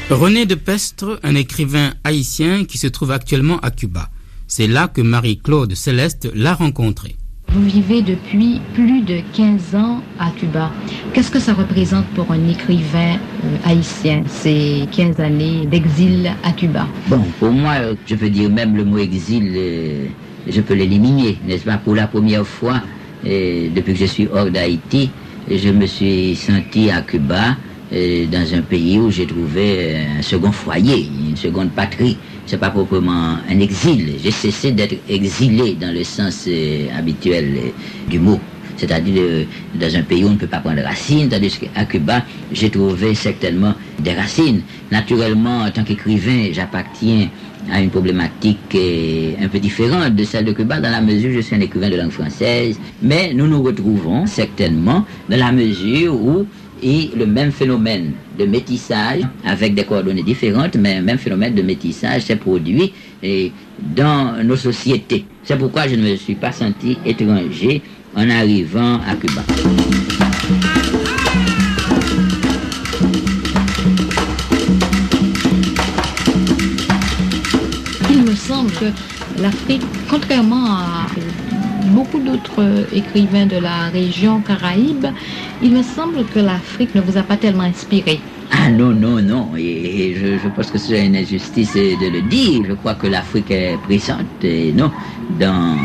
René 0.09 0.45
Despestre, 0.45 1.19
un 1.21 1.35
écrivain 1.35 1.91
haïtien 2.05 2.63
qui 2.63 2.77
se 2.77 2.87
trouve 2.87 3.11
actuellement 3.11 3.59
à 3.59 3.71
Cuba. 3.71 4.07
C'est 4.47 4.65
là 4.67 4.87
que 4.87 5.01
Marie-Claude 5.01 5.75
Céleste 5.75 6.29
l'a 6.33 6.53
rencontré. 6.53 7.17
Vous 7.49 7.65
vivez 7.65 8.01
depuis 8.01 8.61
plus 8.73 9.01
de 9.01 9.19
15 9.33 9.75
ans 9.75 10.01
à 10.17 10.31
Cuba. 10.31 10.71
Qu'est-ce 11.13 11.29
que 11.29 11.39
ça 11.39 11.53
représente 11.53 12.05
pour 12.15 12.31
un 12.31 12.47
écrivain 12.47 13.15
euh, 13.43 13.57
haïtien, 13.65 14.23
ces 14.27 14.87
15 14.93 15.19
années 15.19 15.65
d'exil 15.65 16.31
à 16.41 16.53
Cuba? 16.53 16.87
Bon, 17.07 17.21
pour 17.37 17.51
moi, 17.51 17.73
je 18.05 18.15
peux 18.15 18.29
dire 18.29 18.49
même 18.49 18.77
le 18.77 18.85
mot 18.85 18.99
exil, 18.99 19.51
euh, 19.57 20.05
je 20.47 20.61
peux 20.61 20.73
l'éliminer, 20.73 21.37
n'est-ce 21.45 21.65
pas? 21.65 21.77
Pour 21.77 21.95
la 21.95 22.07
première 22.07 22.47
fois, 22.47 22.81
euh, 23.25 23.67
depuis 23.75 23.91
que 23.91 23.99
je 23.99 24.05
suis 24.05 24.27
hors 24.33 24.49
d'Haïti, 24.49 25.09
je 25.51 25.69
me 25.69 25.85
suis 25.85 26.33
senti 26.37 26.89
à 26.91 27.01
Cuba, 27.01 27.57
dans 27.91 28.53
un 28.53 28.61
pays 28.61 28.99
où 28.99 29.09
j'ai 29.09 29.25
trouvé 29.25 29.97
un 30.17 30.21
second 30.21 30.51
foyer, 30.51 31.07
une 31.29 31.37
seconde 31.37 31.69
patrie 31.71 32.17
c'est 32.47 32.57
pas 32.57 32.69
proprement 32.69 33.37
un 33.47 33.59
exil. 33.59 34.15
J'ai 34.23 34.31
cessé 34.31 34.71
d'être 34.71 34.95
exilé 35.09 35.75
dans 35.79 35.93
le 35.93 36.03
sens 36.05 36.45
euh, 36.47 36.87
habituel 36.97 37.45
euh, 37.57 37.69
du 38.09 38.19
mot. 38.19 38.39
C'est-à-dire 38.77 39.21
euh, 39.21 39.43
dans 39.75 39.93
un 39.93 40.01
pays 40.03 40.23
où 40.23 40.27
on 40.27 40.31
ne 40.31 40.37
peut 40.37 40.47
pas 40.47 40.59
prendre 40.59 40.81
racines, 40.81 41.27
tandis 41.27 41.59
qu'à 41.59 41.83
Cuba, 41.83 42.23
j'ai 42.53 42.69
trouvé 42.69 43.13
certainement 43.15 43.73
des 43.99 44.13
racines. 44.13 44.61
Naturellement, 44.91 45.63
en 45.63 45.71
tant 45.71 45.83
qu'écrivain, 45.83 46.47
j'appartiens 46.53 47.27
à 47.69 47.81
une 47.81 47.89
problématique 47.89 48.77
un 48.77 49.47
peu 49.49 49.59
différente 49.59 50.15
de 50.15 50.23
celle 50.23 50.45
de 50.45 50.53
Cuba, 50.53 50.79
dans 50.79 50.89
la 50.91 51.01
mesure 51.01 51.31
où 51.31 51.33
je 51.33 51.41
suis 51.41 51.55
un 51.55 51.59
écrivain 51.59 51.89
de 51.89 51.97
langue 51.97 52.11
française, 52.11 52.79
mais 53.01 53.33
nous 53.33 53.47
nous 53.47 53.61
retrouvons 53.61 54.25
certainement 54.25 55.03
dans 55.27 55.37
la 55.37 55.51
mesure 55.51 56.15
où 56.15 56.47
et 56.83 57.09
le 57.15 57.25
même 57.25 57.51
phénomène 57.51 58.11
de 58.37 58.45
métissage, 58.45 59.21
avec 59.45 59.75
des 59.75 59.83
coordonnées 59.83 60.23
différentes, 60.23 60.75
mais 60.75 60.97
le 60.97 61.03
même 61.03 61.17
phénomène 61.17 61.55
de 61.55 61.61
métissage 61.61 62.23
s'est 62.23 62.35
produit 62.35 62.93
dans 63.95 64.43
nos 64.43 64.55
sociétés. 64.55 65.25
C'est 65.43 65.57
pourquoi 65.57 65.87
je 65.87 65.95
ne 65.95 66.09
me 66.09 66.15
suis 66.15 66.35
pas 66.35 66.51
senti 66.51 66.97
étranger 67.05 67.81
en 68.15 68.29
arrivant 68.29 68.99
à 69.07 69.15
Cuba. 69.15 69.41
Il 78.09 78.23
me 78.23 78.35
semble 78.35 78.71
que 78.71 78.85
l'Afrique, 79.41 79.83
contrairement 80.09 80.65
à 80.65 81.07
beaucoup 81.87 82.19
d'autres 82.19 82.85
écrivains 82.93 83.45
de 83.45 83.57
la 83.57 83.89
région 83.89 84.41
Caraïbe, 84.41 85.07
il 85.61 85.71
me 85.71 85.81
semble 85.81 86.23
que 86.25 86.39
l'Afrique 86.39 86.93
ne 86.95 87.01
vous 87.01 87.17
a 87.17 87.23
pas 87.23 87.37
tellement 87.37 87.63
inspiré. 87.63 88.19
Ah 88.51 88.69
non, 88.69 88.91
non, 88.91 89.21
non. 89.21 89.49
Et, 89.57 90.15
je, 90.15 90.47
pense 90.49 90.71
que 90.71 90.77
c'est 90.77 91.05
une 91.05 91.15
injustice 91.15 91.73
de 91.73 92.11
le 92.11 92.21
dire. 92.21 92.63
Je 92.67 92.73
crois 92.73 92.95
que 92.95 93.07
l'Afrique 93.07 93.51
est 93.51 93.77
présente, 93.83 94.43
et 94.43 94.71
non, 94.71 94.91
dans, 95.39 95.77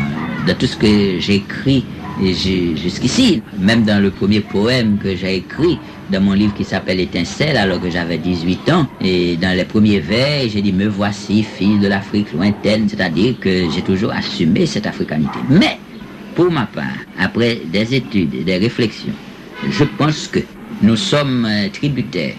tout 0.57 0.67
ce 0.67 0.77
que 0.77 1.19
j'écris 1.19 1.83
jusqu'ici. 2.21 3.41
Même 3.57 3.83
dans 3.83 4.01
le 4.01 4.11
premier 4.11 4.39
poème 4.39 4.97
que 4.97 5.15
j'ai 5.15 5.37
écrit, 5.37 5.79
dans 6.11 6.21
mon 6.21 6.33
livre 6.33 6.53
qui 6.53 6.63
s'appelle 6.63 6.99
Étincelle, 6.99 7.57
alors 7.57 7.81
que 7.81 7.89
j'avais 7.89 8.17
18 8.17 8.71
ans. 8.71 8.87
Et 9.01 9.35
dans 9.37 9.55
les 9.57 9.65
premiers 9.65 9.99
vers, 9.99 10.47
j'ai 10.47 10.61
dit, 10.61 10.71
me 10.71 10.87
voici, 10.87 11.43
fille 11.43 11.79
de 11.79 11.87
l'Afrique 11.87 12.31
lointaine. 12.31 12.87
C'est-à-dire 12.87 13.35
que 13.41 13.69
j'ai 13.71 13.81
toujours 13.81 14.11
assumé 14.11 14.65
cette 14.65 14.85
africanité. 14.85 15.39
Mais, 15.49 15.79
pour 16.35 16.49
ma 16.49 16.65
part, 16.67 16.83
après 17.19 17.61
des 17.65 17.95
études 17.95 18.33
et 18.35 18.43
des 18.43 18.57
réflexions, 18.57 19.13
je 19.69 19.83
pense 19.97 20.27
que 20.27 20.39
nous 20.81 20.95
sommes 20.95 21.47
tributaires, 21.71 22.35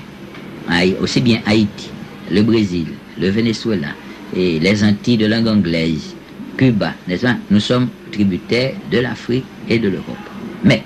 aussi 1.00 1.20
bien 1.20 1.40
Haïti, 1.46 1.90
le 2.30 2.42
Brésil, 2.42 2.86
le 3.20 3.28
Venezuela 3.30 3.88
et 4.36 4.58
les 4.58 4.82
Antilles 4.84 5.18
de 5.18 5.26
langue 5.26 5.48
anglaise, 5.48 6.14
Cuba, 6.56 6.92
n'est-ce 7.08 7.26
Nous 7.50 7.60
sommes 7.60 7.88
tributaires 8.12 8.74
de 8.90 8.98
l'Afrique 8.98 9.44
et 9.68 9.78
de 9.78 9.88
l'Europe. 9.88 10.16
Mais 10.62 10.82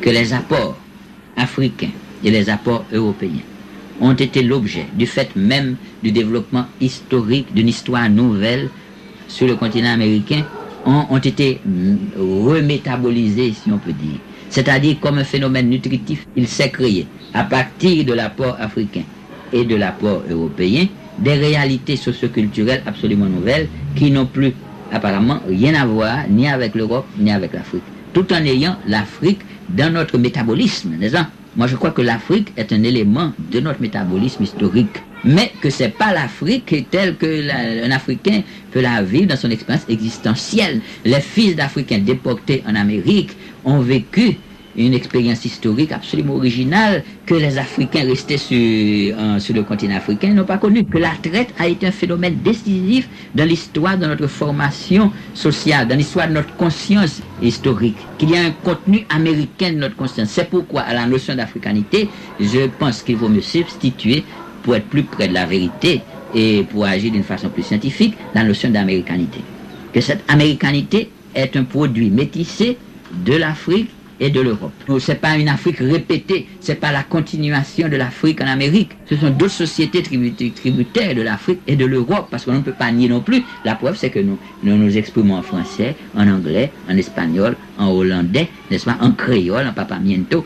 que 0.00 0.10
les 0.10 0.32
apports 0.32 0.76
africains 1.36 1.90
et 2.24 2.30
les 2.30 2.48
apports 2.50 2.84
européens 2.92 3.44
ont 4.00 4.12
été 4.12 4.42
l'objet 4.42 4.86
du 4.94 5.06
fait 5.06 5.34
même 5.36 5.76
du 6.02 6.12
développement 6.12 6.66
historique 6.80 7.52
d'une 7.54 7.68
histoire 7.68 8.08
nouvelle 8.10 8.68
sur 9.28 9.46
le 9.46 9.56
continent 9.56 9.92
américain, 9.92 10.44
ont, 10.84 11.06
ont 11.10 11.18
été 11.18 11.60
remétabolisés, 12.16 13.52
si 13.52 13.70
on 13.72 13.78
peut 13.78 13.92
dire, 13.92 14.18
c'est-à-dire 14.56 14.96
comme 15.00 15.18
un 15.18 15.24
phénomène 15.24 15.68
nutritif, 15.68 16.26
il 16.34 16.48
s'est 16.48 16.70
créé 16.70 17.06
à 17.34 17.44
partir 17.44 18.06
de 18.06 18.14
l'apport 18.14 18.56
africain 18.58 19.02
et 19.52 19.66
de 19.66 19.76
l'apport 19.76 20.22
européen 20.30 20.86
des 21.18 21.34
réalités 21.34 21.96
socioculturelles 21.96 22.82
absolument 22.86 23.26
nouvelles 23.26 23.68
qui 23.94 24.10
n'ont 24.10 24.24
plus 24.24 24.54
apparemment 24.90 25.40
rien 25.46 25.74
à 25.74 25.84
voir 25.84 26.24
ni 26.30 26.48
avec 26.48 26.74
l'Europe 26.74 27.04
ni 27.18 27.30
avec 27.30 27.52
l'Afrique, 27.52 27.82
tout 28.14 28.32
en 28.32 28.42
ayant 28.44 28.76
l'Afrique 28.88 29.40
dans 29.68 29.92
notre 29.92 30.16
métabolisme, 30.16 30.94
n'est-ce 30.98 31.18
Moi 31.54 31.66
je 31.66 31.76
crois 31.76 31.90
que 31.90 32.00
l'Afrique 32.00 32.48
est 32.56 32.72
un 32.72 32.82
élément 32.82 33.32
de 33.52 33.60
notre 33.60 33.82
métabolisme 33.82 34.42
historique. 34.42 35.02
Mais 35.24 35.50
que 35.60 35.70
c'est 35.70 35.88
pas 35.88 36.14
l'Afrique 36.14 36.86
telle 36.90 37.16
que 37.16 37.84
un 37.84 37.90
Africain 37.90 38.42
peut 38.70 38.80
la 38.80 39.02
vivre 39.02 39.26
dans 39.26 39.36
son 39.36 39.50
expérience 39.50 39.84
existentielle. 39.88 40.80
Les 41.04 41.20
fils 41.20 41.56
d'Africains 41.56 41.98
déportés 41.98 42.62
en 42.66 42.76
Amérique 42.76 43.32
ont 43.64 43.80
vécu 43.80 44.36
une 44.76 44.94
expérience 44.94 45.44
historique 45.44 45.92
absolument 45.92 46.34
originale 46.34 47.02
que 47.24 47.34
les 47.34 47.58
Africains 47.58 48.04
restés 48.04 48.36
sur, 48.36 49.40
sur 49.40 49.54
le 49.54 49.62
continent 49.62 49.96
africain 49.96 50.34
n'ont 50.34 50.44
pas 50.44 50.58
connu. 50.58 50.84
Que 50.84 50.98
la 50.98 51.12
traite 51.22 51.54
a 51.58 51.66
été 51.66 51.86
un 51.86 51.92
phénomène 51.92 52.36
décisif 52.44 53.08
dans 53.34 53.44
l'histoire 53.44 53.96
de 53.96 54.06
notre 54.06 54.26
formation 54.26 55.10
sociale, 55.34 55.88
dans 55.88 55.96
l'histoire 55.96 56.28
de 56.28 56.34
notre 56.34 56.54
conscience 56.56 57.22
historique. 57.42 57.96
Qu'il 58.18 58.30
y 58.30 58.36
a 58.36 58.44
un 58.44 58.50
contenu 58.50 59.06
américain 59.08 59.72
de 59.72 59.78
notre 59.78 59.96
conscience. 59.96 60.28
C'est 60.30 60.48
pourquoi, 60.48 60.82
à 60.82 60.94
la 60.94 61.06
notion 61.06 61.34
d'africanité, 61.34 62.08
je 62.38 62.66
pense 62.78 63.02
qu'il 63.02 63.16
vaut 63.16 63.28
mieux 63.28 63.40
substituer 63.40 64.24
pour 64.62 64.76
être 64.76 64.86
plus 64.86 65.04
près 65.04 65.28
de 65.28 65.34
la 65.34 65.46
vérité 65.46 66.02
et 66.34 66.64
pour 66.64 66.84
agir 66.84 67.12
d'une 67.12 67.22
façon 67.22 67.48
plus 67.48 67.62
scientifique, 67.62 68.14
la 68.34 68.44
notion 68.44 68.68
d'américanité. 68.68 69.40
Que 69.92 70.00
cette 70.00 70.22
américanité 70.28 71.10
est 71.34 71.56
un 71.56 71.64
produit 71.64 72.10
métissé 72.10 72.76
de 73.24 73.36
l'Afrique 73.36 73.90
et 74.20 74.30
de 74.30 74.40
l'Europe. 74.40 74.72
Ce 74.98 75.12
n'est 75.12 75.18
pas 75.18 75.36
une 75.36 75.48
Afrique 75.48 75.78
répétée, 75.78 76.46
ce 76.60 76.72
n'est 76.72 76.78
pas 76.78 76.92
la 76.92 77.02
continuation 77.02 77.88
de 77.88 77.96
l'Afrique 77.96 78.40
en 78.40 78.46
Amérique. 78.46 78.90
Ce 79.08 79.16
sont 79.16 79.30
d'autres 79.30 79.52
sociétés 79.52 80.02
tributaires 80.02 81.14
de 81.14 81.22
l'Afrique 81.22 81.60
et 81.66 81.76
de 81.76 81.84
l'Europe, 81.84 82.28
parce 82.30 82.44
qu'on 82.44 82.54
ne 82.54 82.60
peut 82.60 82.72
pas 82.72 82.90
nier 82.90 83.08
non 83.08 83.20
plus. 83.20 83.42
La 83.64 83.74
preuve, 83.74 83.96
c'est 83.96 84.10
que 84.10 84.18
nous, 84.18 84.38
nous 84.62 84.96
exprimons 84.96 85.36
en 85.36 85.42
français, 85.42 85.96
en 86.16 86.28
anglais, 86.28 86.70
en 86.90 86.96
espagnol, 86.96 87.56
en 87.78 87.90
hollandais, 87.90 88.48
n'est-ce 88.70 88.84
pas, 88.84 88.96
en 89.00 89.12
créole, 89.12 89.66
en 89.66 89.72
papamiento, 89.72 90.44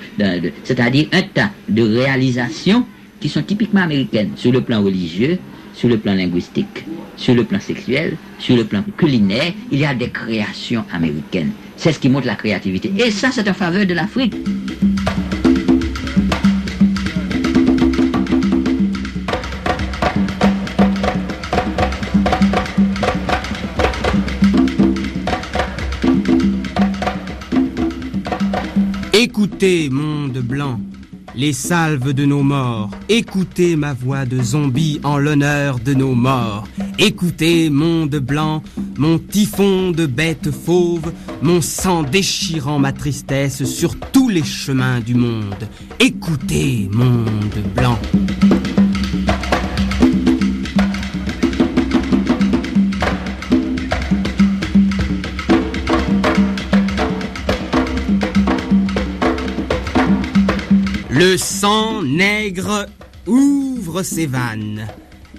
c'est-à-dire 0.64 1.08
un 1.12 1.22
tas 1.22 1.50
de 1.68 1.82
réalisations 1.82 2.84
qui 3.20 3.28
sont 3.28 3.42
typiquement 3.42 3.82
américaines 3.82 4.30
sur 4.36 4.50
le 4.50 4.62
plan 4.62 4.82
religieux, 4.82 5.38
sur 5.74 5.88
le 5.88 5.98
plan 5.98 6.14
linguistique, 6.14 6.84
sur 7.16 7.34
le 7.34 7.44
plan 7.44 7.60
sexuel, 7.60 8.16
sur 8.38 8.56
le 8.56 8.64
plan 8.64 8.82
culinaire. 8.96 9.52
Il 9.70 9.78
y 9.78 9.84
a 9.84 9.94
des 9.94 10.10
créations 10.10 10.84
américaines. 10.92 11.52
C'est 11.82 11.94
ce 11.94 11.98
qui 11.98 12.10
montre 12.10 12.26
la 12.26 12.34
créativité. 12.34 12.92
Et 12.98 13.10
ça, 13.10 13.30
c'est 13.32 13.48
en 13.48 13.54
faveur 13.54 13.86
de 13.86 13.94
l'Afrique. 13.94 14.34
Écoutez, 29.14 29.88
monde 29.88 30.38
blanc, 30.38 30.78
les 31.34 31.54
salves 31.54 32.12
de 32.12 32.26
nos 32.26 32.42
morts. 32.42 32.90
Écoutez 33.08 33.76
ma 33.76 33.94
voix 33.94 34.26
de 34.26 34.42
zombie 34.42 35.00
en 35.02 35.16
l'honneur 35.16 35.78
de 35.78 35.94
nos 35.94 36.14
morts. 36.14 36.68
Écoutez, 36.98 37.70
monde 37.70 38.16
blanc, 38.16 38.62
mon 39.00 39.18
typhon 39.18 39.92
de 39.92 40.04
bêtes 40.04 40.50
fauves, 40.50 41.10
mon 41.40 41.62
sang 41.62 42.02
déchirant 42.02 42.78
ma 42.78 42.92
tristesse 42.92 43.64
sur 43.64 43.98
tous 43.98 44.28
les 44.28 44.44
chemins 44.44 45.00
du 45.00 45.14
monde. 45.14 45.54
Écoutez, 45.98 46.86
monde 46.92 47.62
blanc. 47.74 47.98
Le 61.08 61.38
sang 61.38 62.02
nègre 62.02 62.84
ouvre 63.26 64.02
ses 64.02 64.26
vannes. 64.26 64.86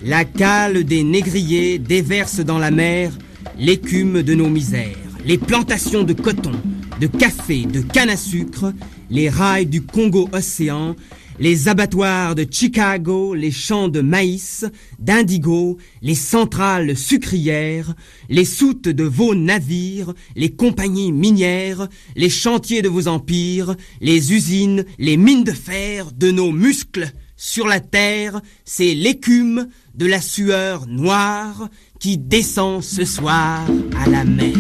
La 0.03 0.25
cale 0.25 0.83
des 0.83 1.03
négriers 1.03 1.77
déverse 1.77 2.39
dans 2.39 2.57
la 2.57 2.71
mer 2.71 3.11
l'écume 3.57 4.23
de 4.23 4.33
nos 4.33 4.49
misères. 4.49 4.97
Les 5.25 5.37
plantations 5.37 6.03
de 6.03 6.13
coton, 6.13 6.53
de 6.99 7.07
café, 7.07 7.65
de 7.65 7.81
canne 7.81 8.09
à 8.09 8.17
sucre, 8.17 8.73
les 9.09 9.29
rails 9.29 9.67
du 9.67 9.81
Congo-Océan, 9.81 10.95
les 11.39 11.67
abattoirs 11.67 12.35
de 12.35 12.45
Chicago, 12.49 13.33
les 13.33 13.51
champs 13.51 13.87
de 13.87 14.01
maïs, 14.01 14.65
d'indigo, 14.99 15.77
les 16.03 16.15
centrales 16.15 16.95
sucrières, 16.95 17.95
les 18.29 18.45
soutes 18.45 18.89
de 18.89 19.03
vos 19.03 19.33
navires, 19.33 20.13
les 20.35 20.51
compagnies 20.51 21.11
minières, 21.11 21.87
les 22.15 22.29
chantiers 22.29 22.83
de 22.83 22.89
vos 22.89 23.07
empires, 23.07 23.75
les 24.01 24.33
usines, 24.33 24.85
les 24.99 25.17
mines 25.17 25.43
de 25.43 25.51
fer 25.51 26.11
de 26.11 26.29
nos 26.29 26.51
muscles. 26.51 27.11
Sur 27.37 27.67
la 27.67 27.79
terre, 27.79 28.39
c'est 28.65 28.93
l'écume 28.93 29.67
de 29.95 30.05
la 30.05 30.21
sueur 30.21 30.85
noire 30.85 31.69
qui 32.01 32.17
descend 32.17 32.81
ce 32.81 33.05
soir 33.05 33.61
à 33.95 34.09
la 34.09 34.25
mer. 34.25 34.55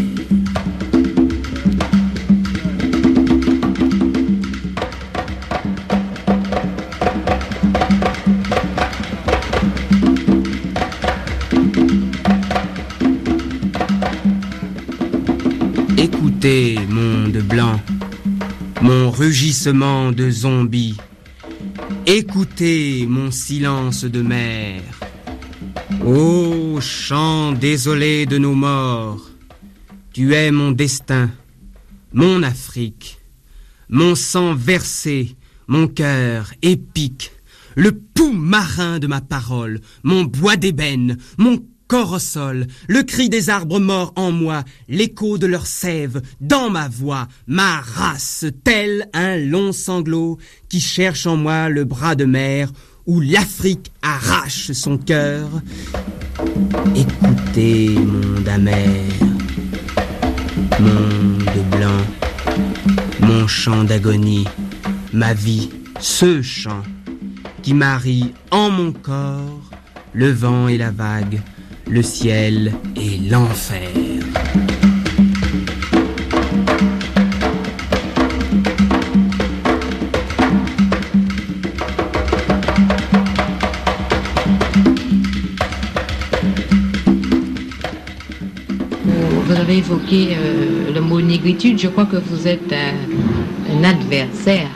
Écoutez, 15.97 16.77
monde 16.87 17.37
blanc, 17.49 17.81
mon 18.83 19.09
rugissement 19.09 20.11
de 20.11 20.29
zombie. 20.29 20.95
Écoutez 22.05 23.07
mon 23.07 23.31
silence 23.31 24.03
de 24.03 24.21
mer. 24.21 24.83
Ô 26.05 26.81
chant 26.81 27.51
désolé 27.51 28.25
de 28.25 28.39
nos 28.39 28.55
morts, 28.55 29.29
tu 30.13 30.33
es 30.33 30.49
mon 30.49 30.71
destin, 30.71 31.29
mon 32.11 32.41
Afrique, 32.41 33.19
mon 33.87 34.15
sang 34.15 34.55
versé, 34.55 35.35
mon 35.67 35.87
cœur 35.87 36.53
épique, 36.63 37.31
le 37.75 37.91
pouls 37.91 38.33
marin 38.33 38.97
de 38.97 39.05
ma 39.05 39.21
parole, 39.21 39.79
mon 40.01 40.23
bois 40.23 40.55
d'ébène, 40.55 41.17
mon 41.37 41.63
corps 41.87 42.13
au 42.13 42.19
sol, 42.19 42.65
le 42.87 43.03
cri 43.03 43.29
des 43.29 43.51
arbres 43.51 43.79
morts 43.79 44.13
en 44.15 44.31
moi, 44.31 44.63
l'écho 44.89 45.37
de 45.37 45.45
leur 45.45 45.67
sève 45.67 46.23
dans 46.39 46.71
ma 46.71 46.87
voix, 46.87 47.27
ma 47.45 47.79
race, 47.79 48.45
tel 48.63 49.07
un 49.13 49.37
long 49.37 49.71
sanglot 49.71 50.39
qui 50.67 50.79
cherche 50.79 51.27
en 51.27 51.37
moi 51.37 51.69
le 51.69 51.83
bras 51.83 52.15
de 52.15 52.25
mer 52.25 52.71
où 53.05 53.19
l'Afrique 53.19 53.91
arrache 54.01 54.71
son 54.71 54.97
cœur. 54.97 55.47
Écoutez, 56.95 57.89
monde 57.89 58.47
amer, 58.47 59.09
monde 60.79 61.65
blanc, 61.71 62.01
mon 63.21 63.47
chant 63.47 63.83
d'agonie, 63.83 64.47
ma 65.13 65.33
vie, 65.33 65.69
ce 65.99 66.41
chant 66.41 66.83
qui 67.61 67.73
marie 67.73 68.33
en 68.49 68.69
mon 68.69 68.91
corps 68.91 69.71
le 70.13 70.31
vent 70.31 70.67
et 70.67 70.77
la 70.77 70.91
vague, 70.91 71.41
le 71.87 72.01
ciel 72.01 72.73
et 72.95 73.17
l'enfer. 73.29 73.89
Avez 89.71 89.79
évoqué 89.79 90.29
euh, 90.31 90.93
le 90.93 91.01
mot 91.01 91.21
négritude. 91.21 91.79
Je 91.79 91.87
crois 91.87 92.05
que 92.05 92.17
vous 92.17 92.47
êtes 92.47 92.73
un, 92.73 93.73
un 93.73 93.83
adversaire 93.83 94.69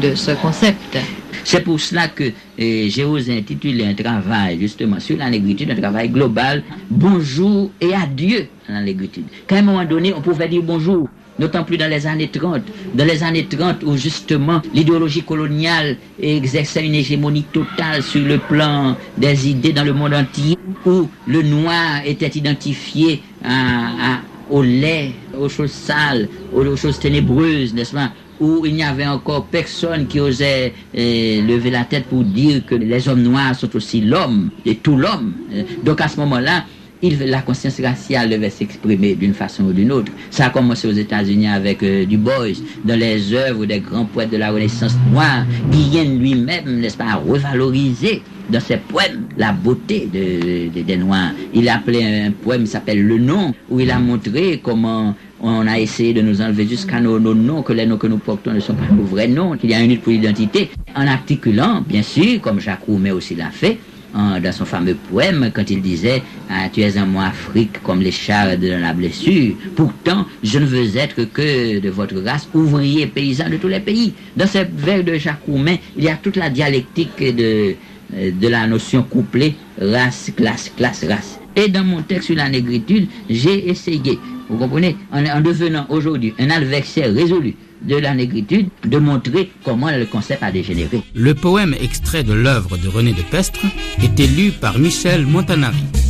de 0.00 0.14
ce 0.14 0.30
concept. 0.32 0.98
C'est 1.44 1.62
pour 1.62 1.78
cela 1.80 2.08
que 2.08 2.32
eh, 2.56 2.88
j'ai 2.88 3.04
osé 3.04 3.36
intituler 3.36 3.84
un 3.84 3.94
travail 3.94 4.58
justement 4.60 5.00
sur 5.00 5.18
la 5.18 5.28
négritude, 5.28 5.70
un 5.70 5.74
travail 5.74 6.08
global, 6.08 6.62
bonjour 6.88 7.70
et 7.80 7.92
adieu 7.92 8.46
à 8.68 8.74
la 8.74 8.82
négritude. 8.82 9.24
Qu'à 9.46 9.56
un 9.56 9.62
moment 9.62 9.84
donné, 9.84 10.14
on 10.14 10.20
pouvait 10.20 10.48
dire 10.48 10.62
bonjour, 10.62 11.08
d'autant 11.38 11.64
plus 11.64 11.76
dans 11.76 11.90
les 11.90 12.06
années 12.06 12.28
30. 12.28 12.62
Dans 12.94 13.04
les 13.04 13.24
années 13.24 13.46
30 13.46 13.82
où 13.82 13.96
justement 13.96 14.62
l'idéologie 14.72 15.22
coloniale 15.24 15.96
exerçait 16.20 16.86
une 16.86 16.94
hégémonie 16.94 17.44
totale 17.52 18.02
sur 18.02 18.24
le 18.24 18.38
plan 18.38 18.96
des 19.18 19.48
idées 19.48 19.72
dans 19.72 19.84
le 19.84 19.92
monde 19.92 20.14
entier, 20.14 20.56
où 20.86 21.08
le 21.26 21.42
noir 21.42 22.02
était 22.06 22.38
identifié 22.38 23.20
à, 23.44 24.14
à- 24.14 24.20
au 24.50 24.62
lait, 24.62 25.12
aux 25.38 25.48
choses 25.48 25.70
sales, 25.70 26.28
aux 26.54 26.76
choses 26.76 26.98
ténébreuses, 26.98 27.72
n'est-ce 27.72 27.92
pas? 27.94 28.10
Où 28.40 28.66
il 28.66 28.74
n'y 28.74 28.82
avait 28.82 29.06
encore 29.06 29.46
personne 29.46 30.06
qui 30.06 30.20
osait 30.20 30.74
euh, 30.98 31.42
lever 31.46 31.70
la 31.70 31.84
tête 31.84 32.04
pour 32.06 32.22
dire 32.24 32.66
que 32.66 32.74
les 32.74 33.08
hommes 33.08 33.22
noirs 33.22 33.54
sont 33.54 33.74
aussi 33.76 34.00
l'homme, 34.02 34.50
et 34.66 34.74
tout 34.76 34.96
l'homme. 34.96 35.32
Euh, 35.54 35.62
Donc 35.84 36.00
à 36.00 36.08
ce 36.08 36.16
moment-là, 36.18 36.64
la 37.02 37.42
conscience 37.42 37.80
raciale 37.80 38.30
devait 38.30 38.50
s'exprimer 38.50 39.14
d'une 39.14 39.34
façon 39.34 39.64
ou 39.64 39.72
d'une 39.72 39.90
autre. 39.90 40.12
Ça 40.30 40.46
a 40.46 40.50
commencé 40.50 40.86
aux 40.86 40.92
États-Unis 40.92 41.48
avec 41.48 41.82
euh, 41.82 42.04
Du 42.06 42.16
Bois, 42.16 42.46
dans 42.84 42.98
les 42.98 43.32
œuvres 43.34 43.66
des 43.66 43.80
grands 43.80 44.04
poètes 44.04 44.30
de 44.30 44.36
la 44.36 44.50
Renaissance 44.52 44.94
noire. 45.10 45.44
Guillen 45.70 46.18
lui-même, 46.20 46.80
n'est-ce 46.80 46.96
pas, 46.96 47.14
revalorisé 47.14 48.22
dans 48.50 48.60
ses 48.60 48.76
poèmes 48.76 49.24
la 49.36 49.52
beauté 49.52 50.08
de- 50.12 50.68
de- 50.74 50.82
des 50.82 50.96
Noirs. 50.96 51.30
Il 51.54 51.68
a 51.68 51.76
appelé 51.76 52.04
un 52.04 52.30
poème 52.30 52.62
qui 52.64 52.68
s'appelle 52.70 53.02
Le 53.04 53.18
Nom, 53.18 53.52
où 53.68 53.80
il 53.80 53.90
a 53.90 53.98
montré 53.98 54.60
comment 54.62 55.14
on 55.40 55.66
a 55.66 55.78
essayé 55.80 56.12
de 56.12 56.22
nous 56.22 56.40
enlever 56.40 56.66
jusqu'à 56.68 57.00
nos, 57.00 57.18
nos 57.18 57.34
noms, 57.34 57.62
que 57.62 57.72
les 57.72 57.84
noms 57.86 57.96
que 57.98 58.06
nous 58.06 58.18
portons 58.18 58.52
ne 58.52 58.60
sont 58.60 58.74
pas 58.74 58.92
nos 58.94 59.02
vrais 59.04 59.26
noms, 59.28 59.56
qu'il 59.56 59.70
y 59.70 59.74
a 59.74 59.80
une 59.80 59.90
lutte 59.90 60.02
pour 60.02 60.12
l'identité, 60.12 60.70
en 60.94 61.06
articulant, 61.06 61.82
bien 61.86 62.02
sûr, 62.02 62.40
comme 62.40 62.60
Jacques 62.60 62.84
Roumet 62.86 63.10
aussi 63.10 63.34
l'a 63.34 63.50
fait, 63.50 63.78
en- 64.14 64.40
dans 64.40 64.52
son 64.52 64.64
fameux 64.64 64.94
poème, 65.10 65.50
quand 65.54 65.68
il 65.70 65.80
disait 65.82 66.22
Ah, 66.50 66.68
Tu 66.72 66.80
es 66.82 66.96
un 66.98 67.06
moi 67.06 67.24
Afrique 67.26 67.82
comme 67.82 68.00
les 68.02 68.12
chars 68.12 68.56
de 68.58 68.68
la 68.68 68.92
blessure. 68.92 69.54
Pourtant, 69.74 70.26
je 70.42 70.58
ne 70.58 70.66
veux 70.66 70.96
être 70.96 71.24
que 71.32 71.78
de 71.80 71.88
votre 71.90 72.16
race, 72.20 72.48
ouvrier, 72.54 73.06
paysan 73.06 73.48
de 73.50 73.56
tous 73.56 73.68
les 73.68 73.80
pays. 73.80 74.12
Dans 74.36 74.46
ce 74.46 74.58
vers 74.76 75.02
de 75.02 75.14
Jacques 75.14 75.42
Roumet, 75.46 75.80
il 75.96 76.04
y 76.04 76.08
a 76.08 76.16
toute 76.16 76.36
la 76.36 76.50
dialectique 76.50 77.16
de, 77.18 77.74
euh, 78.14 78.30
de 78.40 78.48
la 78.48 78.66
notion 78.66 79.02
couplée 79.02 79.54
race, 79.80 80.30
classe, 80.36 80.70
classe, 80.76 81.04
race. 81.08 81.38
Et 81.56 81.68
dans 81.68 81.84
mon 81.84 82.02
texte 82.02 82.26
sur 82.26 82.36
la 82.36 82.48
négritude, 82.48 83.08
j'ai 83.28 83.68
essayé, 83.68 84.18
vous 84.48 84.56
comprenez, 84.58 84.96
en, 85.12 85.24
en 85.26 85.40
devenant 85.40 85.86
aujourd'hui 85.90 86.32
un 86.38 86.50
adversaire 86.50 87.12
résolu 87.12 87.54
de 87.84 87.96
la 87.96 88.14
négritude, 88.14 88.68
de 88.84 88.98
montrer 88.98 89.50
comment 89.64 89.90
le 89.90 90.06
concept 90.06 90.42
a 90.42 90.50
dégénéré. 90.50 91.02
Le 91.14 91.34
poème 91.34 91.74
extrait 91.80 92.22
de 92.22 92.32
l'œuvre 92.32 92.76
de 92.76 92.88
René 92.88 93.12
de 93.12 93.22
Pestre 93.22 93.60
était 94.02 94.26
lu 94.26 94.50
par 94.50 94.78
Michel 94.78 95.26
Montanari. 95.26 96.01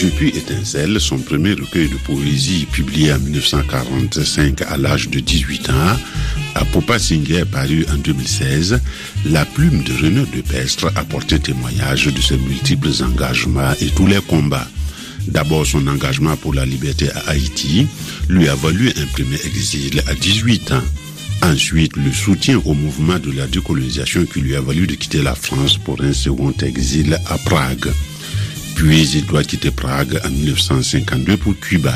Depuis 0.00 0.28
Étincelle, 0.28 0.98
son 0.98 1.18
premier 1.18 1.52
recueil 1.52 1.90
de 1.90 1.96
poésie 1.96 2.66
publié 2.72 3.12
en 3.12 3.18
1945 3.18 4.62
à 4.62 4.78
l'âge 4.78 5.10
de 5.10 5.20
18 5.20 5.68
ans, 5.68 5.98
à 6.54 6.64
Popa 6.64 6.98
Singer 6.98 7.44
paru 7.44 7.84
en 7.92 7.96
2016, 7.96 8.80
la 9.26 9.44
plume 9.44 9.82
de 9.82 9.92
René 9.92 10.24
de 10.34 10.40
Pestre 10.40 10.90
a 10.96 11.04
porté 11.04 11.38
témoignage 11.38 12.06
de 12.06 12.20
ses 12.22 12.38
multiples 12.38 12.88
engagements 13.04 13.72
et 13.82 13.88
tous 13.88 14.06
les 14.06 14.22
combats. 14.22 14.66
D'abord, 15.28 15.66
son 15.66 15.86
engagement 15.86 16.36
pour 16.38 16.54
la 16.54 16.64
liberté 16.64 17.10
à 17.10 17.32
Haïti 17.32 17.86
lui 18.30 18.48
a 18.48 18.54
valu 18.54 18.88
un 18.96 19.06
premier 19.06 19.38
exil 19.44 20.02
à 20.06 20.14
18 20.14 20.72
ans. 20.72 20.82
Ensuite, 21.42 21.96
le 21.96 22.10
soutien 22.10 22.58
au 22.64 22.72
mouvement 22.72 23.18
de 23.18 23.32
la 23.32 23.46
décolonisation 23.46 24.24
qui 24.24 24.40
lui 24.40 24.56
a 24.56 24.62
valu 24.62 24.86
de 24.86 24.94
quitter 24.94 25.22
la 25.22 25.34
France 25.34 25.76
pour 25.76 26.00
un 26.00 26.14
second 26.14 26.54
exil 26.62 27.20
à 27.26 27.36
Prague. 27.36 27.90
Puis 28.80 29.10
il 29.12 29.26
doit 29.26 29.44
quitter 29.44 29.70
Prague 29.70 30.18
en 30.24 30.30
1952 30.30 31.36
pour 31.36 31.54
Cuba. 31.60 31.94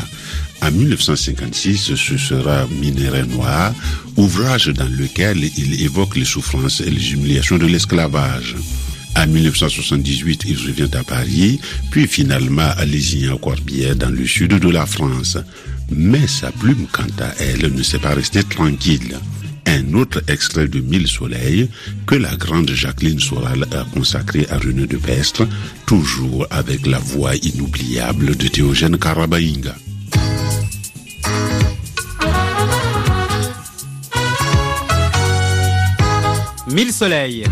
En 0.60 0.70
1956, 0.70 1.94
ce 1.94 2.18
sera 2.18 2.66
Minerai 2.78 3.22
Noir, 3.22 3.72
ouvrage 4.16 4.66
dans 4.66 4.88
lequel 4.88 5.38
il 5.56 5.82
évoque 5.82 6.14
les 6.14 6.26
souffrances 6.26 6.82
et 6.82 6.90
les 6.90 7.12
humiliations 7.14 7.56
de 7.56 7.64
l'esclavage. 7.64 8.54
En 9.16 9.26
1978, 9.26 10.44
il 10.46 10.58
revient 10.58 10.94
à 10.94 11.02
Paris, 11.04 11.58
puis 11.90 12.06
finalement 12.06 12.70
à 12.76 12.84
Lézignan-Corbière 12.84 13.96
dans 13.96 14.10
le 14.10 14.26
sud 14.26 14.52
de 14.52 14.68
la 14.68 14.84
France. 14.84 15.38
Mais 15.90 16.26
sa 16.26 16.52
plume, 16.52 16.86
quant 16.92 17.04
à 17.18 17.32
elle, 17.38 17.72
ne 17.72 17.82
s'est 17.82 17.98
pas 17.98 18.12
restée 18.14 18.44
tranquille. 18.44 19.16
Un 19.66 19.94
autre 19.94 20.22
extrait 20.28 20.68
de 20.68 20.80
Mille 20.80 21.06
Soleils 21.06 21.68
que 22.06 22.14
la 22.14 22.36
grande 22.36 22.70
Jacqueline 22.70 23.20
Soral 23.20 23.66
a 23.72 23.84
consacré 23.92 24.46
à 24.50 24.58
René 24.58 24.86
de 24.86 24.96
Pestre, 24.96 25.46
toujours 25.86 26.46
avec 26.50 26.86
la 26.86 26.98
voix 26.98 27.34
inoubliable 27.36 28.36
de 28.36 28.48
Théogène 28.48 28.98
Karabaïnga. 28.98 29.74
Mille 36.70 36.92
soleils. 36.92 37.44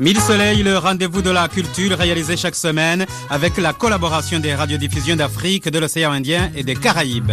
Mille 0.00 0.18
soleils, 0.18 0.62
le 0.62 0.78
rendez-vous 0.78 1.20
de 1.20 1.28
la 1.28 1.46
culture 1.46 1.98
réalisé 1.98 2.34
chaque 2.34 2.54
semaine 2.54 3.04
avec 3.28 3.58
la 3.58 3.74
collaboration 3.74 4.38
des 4.38 4.54
radiodiffusions 4.54 5.14
d'Afrique, 5.14 5.68
de 5.68 5.78
l'océan 5.78 6.12
Indien 6.12 6.50
et 6.56 6.62
des 6.62 6.74
Caraïbes. 6.74 7.32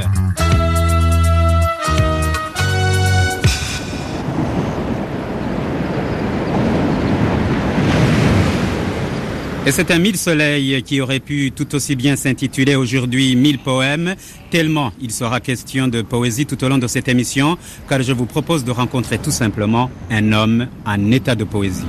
Et 9.66 9.72
c'est 9.72 9.90
un 9.90 10.00
mille 10.00 10.18
soleils 10.18 10.84
qui 10.84 11.00
aurait 11.00 11.22
pu 11.22 11.54
tout 11.54 11.74
aussi 11.74 11.96
bien 11.96 12.18
s'intituler 12.18 12.76
aujourd'hui 12.76 13.38
Mille 13.38 13.60
poèmes, 13.60 14.16
tellement 14.52 14.92
il 15.00 15.12
sera 15.12 15.40
question 15.40 15.88
de 15.88 16.02
poésie 16.02 16.46
tout 16.46 16.62
au 16.66 16.68
long 16.68 16.80
de 16.80 16.88
cette 16.88 17.08
émission, 17.08 17.58
car 17.88 18.02
je 18.02 18.12
vous 18.12 18.26
propose 18.26 18.66
de 18.66 18.72
rencontrer 18.72 19.20
tout 19.20 19.32
simplement 19.32 19.90
un 20.12 20.34
homme 20.34 20.68
en 20.86 21.12
état 21.12 21.36
de 21.36 21.46
poésie. 21.46 21.86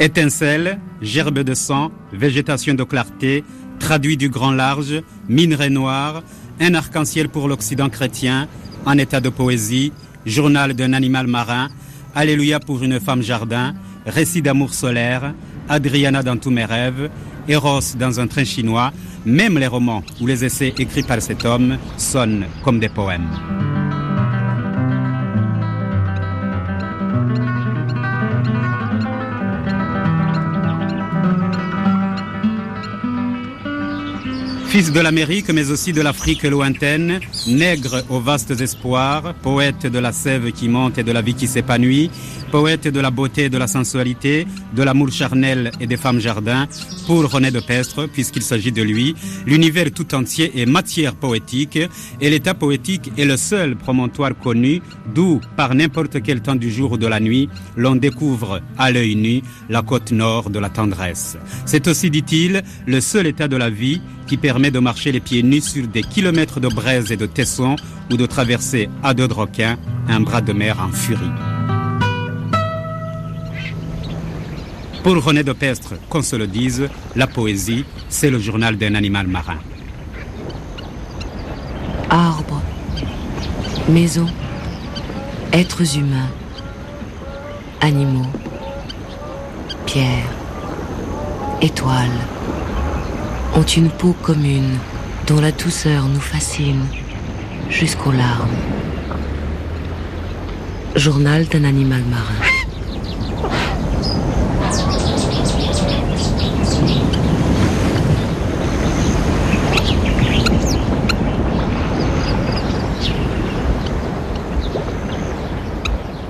Étincelle, 0.00 0.80
gerbe 1.00 1.40
de 1.40 1.54
sang, 1.54 1.92
végétation 2.12 2.74
de 2.74 2.82
clarté, 2.82 3.44
traduit 3.78 4.16
du 4.16 4.28
grand 4.28 4.52
large, 4.52 5.02
minerai 5.28 5.70
noir, 5.70 6.22
un 6.60 6.74
arc-en-ciel 6.74 7.28
pour 7.28 7.48
l'Occident 7.48 7.88
chrétien, 7.88 8.48
en 8.86 8.98
état 8.98 9.20
de 9.20 9.28
poésie, 9.28 9.92
journal 10.26 10.74
d'un 10.74 10.92
animal 10.92 11.26
marin, 11.26 11.68
Alléluia 12.14 12.60
pour 12.60 12.82
une 12.82 13.00
femme 13.00 13.22
jardin, 13.22 13.74
récit 14.04 14.42
d'amour 14.42 14.74
solaire, 14.74 15.32
Adriana 15.68 16.22
dans 16.22 16.36
tous 16.36 16.50
mes 16.50 16.64
rêves, 16.64 17.10
Eros 17.48 17.96
dans 17.98 18.20
un 18.20 18.26
train 18.26 18.44
chinois, 18.44 18.92
même 19.24 19.58
les 19.58 19.66
romans 19.66 20.02
ou 20.20 20.26
les 20.26 20.44
essais 20.44 20.74
écrits 20.76 21.02
par 21.02 21.22
cet 21.22 21.44
homme 21.44 21.78
sonnent 21.96 22.46
comme 22.64 22.80
des 22.80 22.90
poèmes. 22.90 23.30
Fils 34.72 34.90
de 34.90 35.00
l'Amérique, 35.00 35.50
mais 35.50 35.70
aussi 35.70 35.92
de 35.92 36.00
l'Afrique 36.00 36.44
lointaine, 36.44 37.20
nègre 37.46 38.04
aux 38.08 38.20
vastes 38.20 38.58
espoirs, 38.58 39.34
poète 39.42 39.86
de 39.86 39.98
la 39.98 40.12
sève 40.12 40.50
qui 40.50 40.66
monte 40.70 40.96
et 40.96 41.02
de 41.02 41.12
la 41.12 41.20
vie 41.20 41.34
qui 41.34 41.46
s'épanouit, 41.46 42.10
poète 42.50 42.88
de 42.88 42.98
la 42.98 43.10
beauté 43.10 43.44
et 43.44 43.50
de 43.50 43.58
la 43.58 43.66
sensualité, 43.66 44.46
de 44.74 44.82
l'amour 44.82 45.10
charnel 45.12 45.72
et 45.78 45.86
des 45.86 45.98
femmes 45.98 46.20
jardins, 46.20 46.66
pour 47.06 47.30
René 47.30 47.50
de 47.50 47.60
Pestre, 47.60 48.06
puisqu'il 48.06 48.40
s'agit 48.40 48.72
de 48.72 48.80
lui, 48.80 49.14
l'univers 49.44 49.90
tout 49.92 50.14
entier 50.14 50.58
est 50.58 50.64
matière 50.64 51.16
poétique, 51.16 51.78
et 52.22 52.30
l'état 52.30 52.54
poétique 52.54 53.12
est 53.18 53.26
le 53.26 53.36
seul 53.36 53.76
promontoire 53.76 54.38
connu, 54.38 54.80
d'où, 55.14 55.42
par 55.54 55.74
n'importe 55.74 56.22
quel 56.22 56.40
temps 56.40 56.54
du 56.54 56.70
jour 56.70 56.92
ou 56.92 56.96
de 56.96 57.06
la 57.06 57.20
nuit, 57.20 57.50
l'on 57.76 57.96
découvre 57.96 58.62
à 58.78 58.90
l'œil 58.90 59.16
nu 59.16 59.42
la 59.68 59.82
côte 59.82 60.12
nord 60.12 60.48
de 60.48 60.58
la 60.58 60.70
tendresse. 60.70 61.36
C'est 61.66 61.88
aussi, 61.88 62.08
dit-il, 62.08 62.62
le 62.86 63.00
seul 63.02 63.26
état 63.26 63.48
de 63.48 63.56
la 63.56 63.68
vie 63.68 64.00
qui 64.26 64.36
permet 64.38 64.61
de 64.70 64.78
marcher 64.78 65.12
les 65.12 65.20
pieds 65.20 65.42
nus 65.42 65.60
sur 65.60 65.86
des 65.86 66.02
kilomètres 66.02 66.60
de 66.60 66.68
braises 66.68 67.10
et 67.10 67.16
de 67.16 67.26
tessons 67.26 67.76
ou 68.10 68.16
de 68.16 68.26
traverser 68.26 68.88
à 69.02 69.14
deux 69.14 69.28
de 69.28 69.34
requins 69.34 69.76
un 70.08 70.20
bras 70.20 70.40
de 70.40 70.52
mer 70.52 70.78
en 70.80 70.92
furie. 70.92 71.30
Pour 75.02 75.22
René 75.22 75.42
de 75.42 75.52
Pestre, 75.52 75.94
qu'on 76.08 76.22
se 76.22 76.36
le 76.36 76.46
dise, 76.46 76.88
la 77.16 77.26
poésie, 77.26 77.84
c'est 78.08 78.30
le 78.30 78.38
journal 78.38 78.76
d'un 78.76 78.94
animal 78.94 79.26
marin. 79.26 79.58
Arbres, 82.08 82.62
maisons, 83.88 84.28
êtres 85.52 85.96
humains, 85.96 86.30
animaux, 87.80 88.30
pierres, 89.86 90.30
étoiles, 91.60 92.20
ont 93.54 93.62
une 93.62 93.90
peau 93.90 94.14
commune 94.22 94.78
dont 95.26 95.40
la 95.40 95.52
douceur 95.52 96.06
nous 96.06 96.20
fascine 96.20 96.84
jusqu'aux 97.68 98.12
larmes. 98.12 98.48
Journal 100.96 101.46
d'un 101.46 101.64
animal 101.64 102.02
marin. 102.02 102.22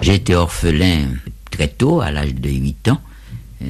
Été 0.02 0.34
orphelin 0.34 1.06
très 1.50 1.68
tôt, 1.68 2.02
à 2.02 2.10
l'âge 2.10 2.34
de 2.34 2.50
8 2.50 2.88
ans. 2.88 3.00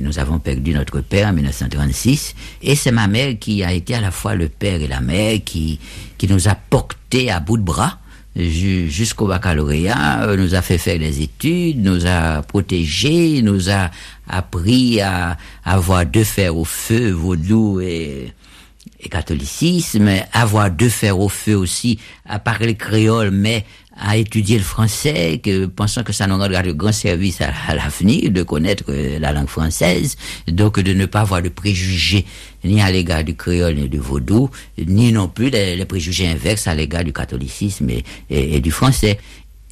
Nous 0.01 0.19
avons 0.19 0.39
perdu 0.39 0.73
notre 0.73 1.01
père 1.01 1.29
en 1.29 1.33
1936 1.33 2.35
et 2.63 2.75
c'est 2.77 2.93
ma 2.93 3.09
mère 3.09 3.39
qui 3.39 3.63
a 3.63 3.73
été 3.73 3.95
à 3.95 4.01
la 4.01 4.11
fois 4.11 4.35
le 4.35 4.49
père 4.49 4.81
et 4.81 4.87
la 4.89 5.01
mère 5.01 5.39
qui, 5.45 5.79
qui 6.19 6.29
nous 6.29 6.49
a 6.49 6.55
portés 6.55 7.31
à 7.31 7.41
bout 7.41 7.57
de 7.57 7.63
bras 7.63 7.99
jusqu'au 8.37 9.27
baccalauréat, 9.27 10.25
euh, 10.25 10.37
nous 10.37 10.55
a 10.55 10.63
fait 10.63 10.79
faire 10.79 10.99
des 10.99 11.23
études, 11.23 11.83
nous 11.83 12.07
a 12.07 12.43
protégés, 12.43 13.43
nous 13.43 13.71
a 13.71 13.91
appris 14.27 15.01
à, 15.01 15.37
avoir 15.65 16.07
deux 16.07 16.25
fers 16.25 16.57
au 16.57 16.65
feu, 16.65 17.11
vaudou 17.11 17.81
et, 17.81 18.33
et 19.01 19.09
catholicisme, 19.09 20.09
avoir 20.33 20.71
deux 20.71 20.89
fers 20.89 21.19
au 21.19 21.29
feu 21.29 21.57
aussi, 21.57 21.99
à 22.27 22.39
parler 22.39 22.75
créole, 22.75 23.31
mais 23.31 23.67
à 23.97 24.17
étudier 24.17 24.59
le 24.59 24.65
français, 24.65 25.41
que, 25.43 25.67
pensant 25.67 26.03
que 26.03 26.13
ça 26.13 26.27
nous 26.27 26.37
rendra 26.37 26.63
de 26.63 26.73
grand 26.73 26.93
service 26.93 27.41
à, 27.41 27.75
l'avenir, 27.75 28.31
de 28.31 28.43
connaître 28.43 28.85
euh, 28.89 29.19
la 29.19 29.33
langue 29.33 29.49
française, 29.49 30.17
donc 30.49 30.81
de 30.81 30.93
ne 30.93 31.07
pas 31.07 31.21
avoir 31.21 31.43
de 31.43 31.49
préjugés 31.49 32.25
ni 32.65 32.81
à 32.81 32.91
l'égard 32.91 33.25
du 33.25 33.35
créole 33.35 33.75
ni 33.75 33.89
du 33.89 33.99
vaudou, 33.99 34.51
ni 34.79 35.13
non 35.13 35.29
plus 35.29 35.51
les, 35.51 35.85
préjugés 35.85 36.29
inverses 36.29 36.67
à 36.67 36.75
l'égard 36.75 37.05
du 37.05 37.13
catholicisme 37.13 37.89
et, 38.31 38.61
du 38.61 38.71
français 38.71 39.19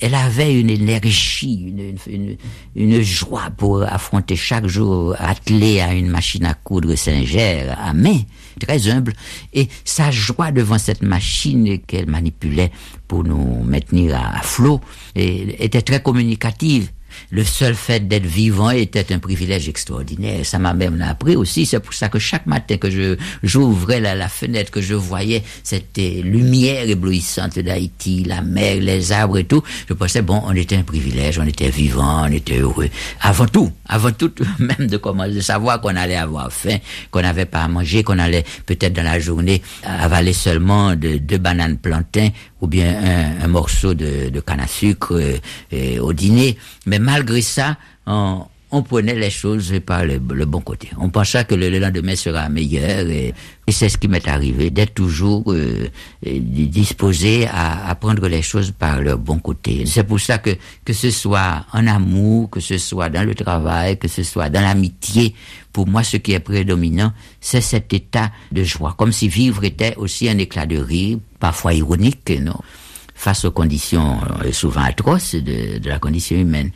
elle 0.01 0.15
avait 0.15 0.59
une 0.59 0.71
énergie, 0.71 1.75
une, 2.09 2.37
une, 2.75 3.03
joie 3.03 3.51
pour 3.57 3.83
affronter 3.83 4.37
chaque 4.37 4.67
jour, 4.67 5.15
attelée 5.19 5.81
à 5.81 5.93
une 5.93 6.09
machine 6.09 6.45
à 6.47 6.55
coudre 6.55 6.95
Singer 6.95 7.69
à 7.79 7.93
main, 7.93 8.19
très 8.59 8.89
humble, 8.89 9.13
et 9.53 9.69
sa 9.85 10.11
joie 10.11 10.53
devant 10.53 10.79
cette 10.79 11.03
machine 11.03 11.79
qu'elle 11.81 12.07
manipulait 12.07 12.73
pour 13.09 13.25
nous 13.25 13.63
maintenir 13.63 14.17
à, 14.17 14.41
flot 14.43 14.81
était 15.15 15.83
très 15.83 16.03
communicative. 16.03 16.91
Le 17.31 17.45
seul 17.45 17.75
fait 17.75 18.07
d'être 18.07 18.27
vivant 18.27 18.71
était 18.71 19.13
un 19.13 19.19
privilège 19.19 19.69
extraordinaire. 19.69 20.45
Ça 20.45 20.59
m'a 20.59 20.75
même 20.75 21.01
appris 21.03 21.37
aussi. 21.37 21.67
C'est 21.67 21.81
pour 21.81 21.95
ça 21.95 22.09
que 22.09 22.19
chaque 22.19 22.47
matin 22.47 22.77
que 22.77 22.91
je 22.91 23.17
j'ouvrais 23.43 24.01
la, 24.01 24.15
la, 24.15 24.29
fenêtre, 24.29 24.71
que 24.71 24.81
je 24.81 24.95
voyais 24.95 25.43
cette 25.63 25.99
lumière 25.99 26.89
éblouissante 26.89 27.59
d'Haïti, 27.59 28.25
la 28.25 28.43
mer, 28.43 28.77
les 28.81 29.13
arbres 29.13 29.39
et 29.39 29.45
tout, 29.45 29.63
je 29.89 29.95
pensais 29.95 30.23
bon, 30.23 30.43
on 30.45 30.55
était 30.55 30.77
un 30.77 30.83
privilège, 30.83 31.39
on 31.39 31.47
était 31.47 31.71
vivant, 31.71 32.27
on 32.29 32.33
était 32.33 32.59
heureux. 32.59 32.89
Avant 33.21 33.47
tout, 33.47 33.71
avant 33.87 34.13
tout, 34.13 34.33
même 34.59 34.87
de 34.87 34.97
commencer, 34.97 35.35
de 35.35 35.41
savoir 35.41 35.81
qu'on 35.81 35.97
allait 35.97 36.17
avoir 36.17 36.53
faim, 36.53 36.79
qu'on 37.11 37.23
n'avait 37.23 37.47
pas 37.47 37.63
à 37.63 37.69
manger, 37.69 38.03
qu'on 38.03 38.19
allait 38.19 38.45
peut-être 38.67 38.93
dans 38.93 39.03
la 39.03 39.19
journée 39.19 39.63
avaler 39.85 40.33
seulement 40.33 40.95
deux 40.97 41.39
bananes 41.39 41.79
plantains 41.79 42.31
ou 42.61 42.67
bien 42.67 42.95
un, 43.43 43.49
morceau 43.49 43.95
de, 43.95 44.41
canne 44.41 44.61
à 44.61 44.67
sucre 44.67 45.19
euh, 45.73 45.99
au 45.99 46.13
dîner. 46.13 46.57
Mais 46.87 46.99
malgré 47.01 47.43
ça, 47.43 47.77
on, 48.07 48.45
on 48.73 48.83
prenait 48.83 49.15
les 49.15 49.31
choses 49.31 49.73
par 49.85 50.05
le, 50.05 50.19
bon 50.19 50.61
côté. 50.61 50.91
On 50.99 51.11
pensait 51.11 51.45
que 51.45 51.55
le, 51.55 51.69
lendemain 51.79 52.15
sera 52.15 52.49
meilleur 52.49 53.09
et, 53.09 53.35
c'est 53.69 53.89
ce 53.89 53.99
qui 53.99 54.09
m'est 54.09 54.27
arrivé, 54.27 54.71
d'être 54.71 54.95
toujours 54.95 55.53
euh, 55.53 55.89
disposé 56.23 57.47
à, 57.47 57.89
à, 57.89 57.95
prendre 57.95 58.27
les 58.27 58.43
choses 58.43 58.73
par 58.73 59.01
leur 59.01 59.19
bon 59.19 59.39
côté. 59.39 59.85
C'est 59.87 60.03
pour 60.05 60.19
ça 60.19 60.39
que 60.39 60.51
que 60.85 60.93
ce 60.93 61.11
soit 61.11 61.67
en 61.73 61.87
amour, 61.87 62.51
que 62.51 62.59
ce 62.61 62.79
soit 62.79 63.11
dans 63.11 63.25
le 63.25 63.35
travail, 63.35 63.97
que 63.97 64.09
ce 64.09 64.25
soit 64.25 64.51
dans 64.51 64.61
l'amitié, 64.61 65.35
pour 65.73 65.87
moi, 65.87 66.03
ce 66.03 66.17
qui 66.17 66.33
est 66.33 66.41
prédominant, 66.41 67.13
c'est 67.41 67.61
cet 67.61 67.93
état 67.93 68.33
de 68.51 68.65
joie, 68.65 68.95
comme 68.99 69.13
si 69.13 69.29
vivre 69.29 69.63
était 69.65 69.95
aussi 69.97 70.29
un 70.29 70.39
éclat 70.39 70.67
de 70.67 70.79
rire, 70.79 71.19
parfois 71.39 71.75
ironique, 71.75 72.33
non, 72.41 72.59
face 73.15 73.45
aux 73.45 73.53
conditions 73.53 74.19
euh, 74.45 74.53
souvent 74.53 74.83
atroces 74.83 75.37
de, 75.37 75.79
de 75.79 75.89
la 75.89 76.01
condition 76.01 76.37
humaine. 76.37 76.73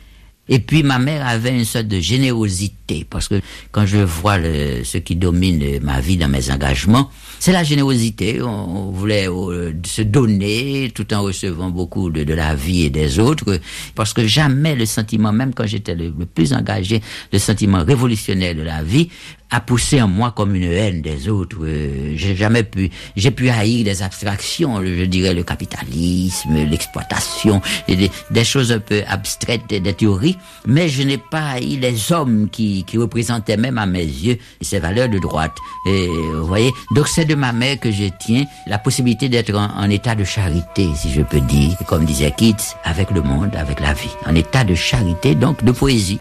Et 0.47 0.59
puis 0.59 0.83
ma 0.83 0.99
mère 0.99 1.25
avait 1.27 1.57
une 1.57 1.65
sorte 1.65 1.87
de 1.87 1.99
générosité, 1.99 3.05
parce 3.09 3.27
que 3.27 3.41
quand 3.71 3.85
je 3.85 3.97
vois 3.97 4.37
le, 4.37 4.83
ce 4.83 4.99
qui 4.99 5.15
domine 5.15 5.79
ma 5.81 5.99
vie 5.99 6.17
dans 6.17 6.27
mes 6.27 6.51
engagements, 6.51 7.09
c'est 7.39 7.51
la 7.51 7.63
générosité. 7.63 8.41
On, 8.41 8.91
voulait 8.91 9.27
euh, 9.27 9.73
se 9.85 10.03
donner 10.03 10.91
tout 10.93 11.11
en 11.13 11.23
recevant 11.23 11.69
beaucoup 11.69 12.09
de, 12.09 12.23
de, 12.23 12.33
la 12.33 12.53
vie 12.53 12.83
et 12.83 12.89
des 12.89 13.17
autres, 13.19 13.59
parce 13.95 14.13
que 14.13 14.25
jamais 14.27 14.75
le 14.75 14.85
sentiment, 14.85 15.33
même 15.33 15.53
quand 15.53 15.65
j'étais 15.65 15.95
le, 15.95 16.11
plus 16.11 16.53
engagé, 16.53 17.01
le 17.33 17.39
sentiment 17.39 17.83
révolutionnaire 17.83 18.55
de 18.55 18.61
la 18.61 18.83
vie, 18.83 19.09
a 19.51 19.59
poussé 19.61 20.01
en 20.01 20.07
moi 20.07 20.31
comme 20.31 20.55
une 20.55 20.71
haine 20.71 21.01
des 21.01 21.29
autres. 21.29 21.57
Euh, 21.61 22.13
j'ai 22.15 22.35
jamais 22.35 22.63
pu, 22.63 22.89
j'ai 23.15 23.31
pu 23.31 23.49
haïr 23.49 23.85
des 23.85 24.01
abstractions, 24.01 24.83
je 24.83 25.05
dirais 25.05 25.33
le 25.33 25.43
capitalisme, 25.43 26.55
l'exploitation, 26.69 27.61
des, 27.87 28.09
des, 28.31 28.43
choses 28.43 28.71
un 28.71 28.79
peu 28.79 29.03
abstraites, 29.07 29.67
des 29.67 29.93
théories, 29.93 30.37
mais 30.65 30.89
je 30.89 31.03
n'ai 31.03 31.17
pas 31.17 31.51
haï 31.51 31.77
les 31.77 32.11
hommes 32.11 32.49
qui, 32.49 32.83
qui 32.83 32.97
représentaient 32.97 33.57
même 33.57 33.77
à 33.77 33.85
mes 33.85 34.03
yeux 34.03 34.37
ces 34.61 34.79
valeurs 34.79 35.09
de 35.09 35.19
droite. 35.19 35.55
Et, 35.87 36.07
vous 36.07 36.47
voyez, 36.47 36.71
donc 36.91 37.07
c'est 37.07 37.25
de 37.25 37.35
ma 37.35 37.53
mère 37.53 37.79
que 37.79 37.91
je 37.91 38.05
tiens 38.19 38.45
la 38.67 38.79
possibilité 38.79 39.29
d'être 39.29 39.53
en, 39.53 39.69
en, 39.77 39.89
état 39.89 40.15
de 40.15 40.23
charité, 40.23 40.89
si 40.95 41.11
je 41.11 41.21
peux 41.21 41.41
dire, 41.41 41.77
comme 41.87 42.05
disait 42.05 42.33
Keats, 42.35 42.75
avec 42.83 43.11
le 43.11 43.21
monde, 43.21 43.55
avec 43.55 43.79
la 43.79 43.93
vie. 43.93 44.09
En 44.25 44.35
état 44.35 44.63
de 44.63 44.75
charité, 44.75 45.35
donc 45.35 45.63
de 45.63 45.71
poésie. 45.71 46.19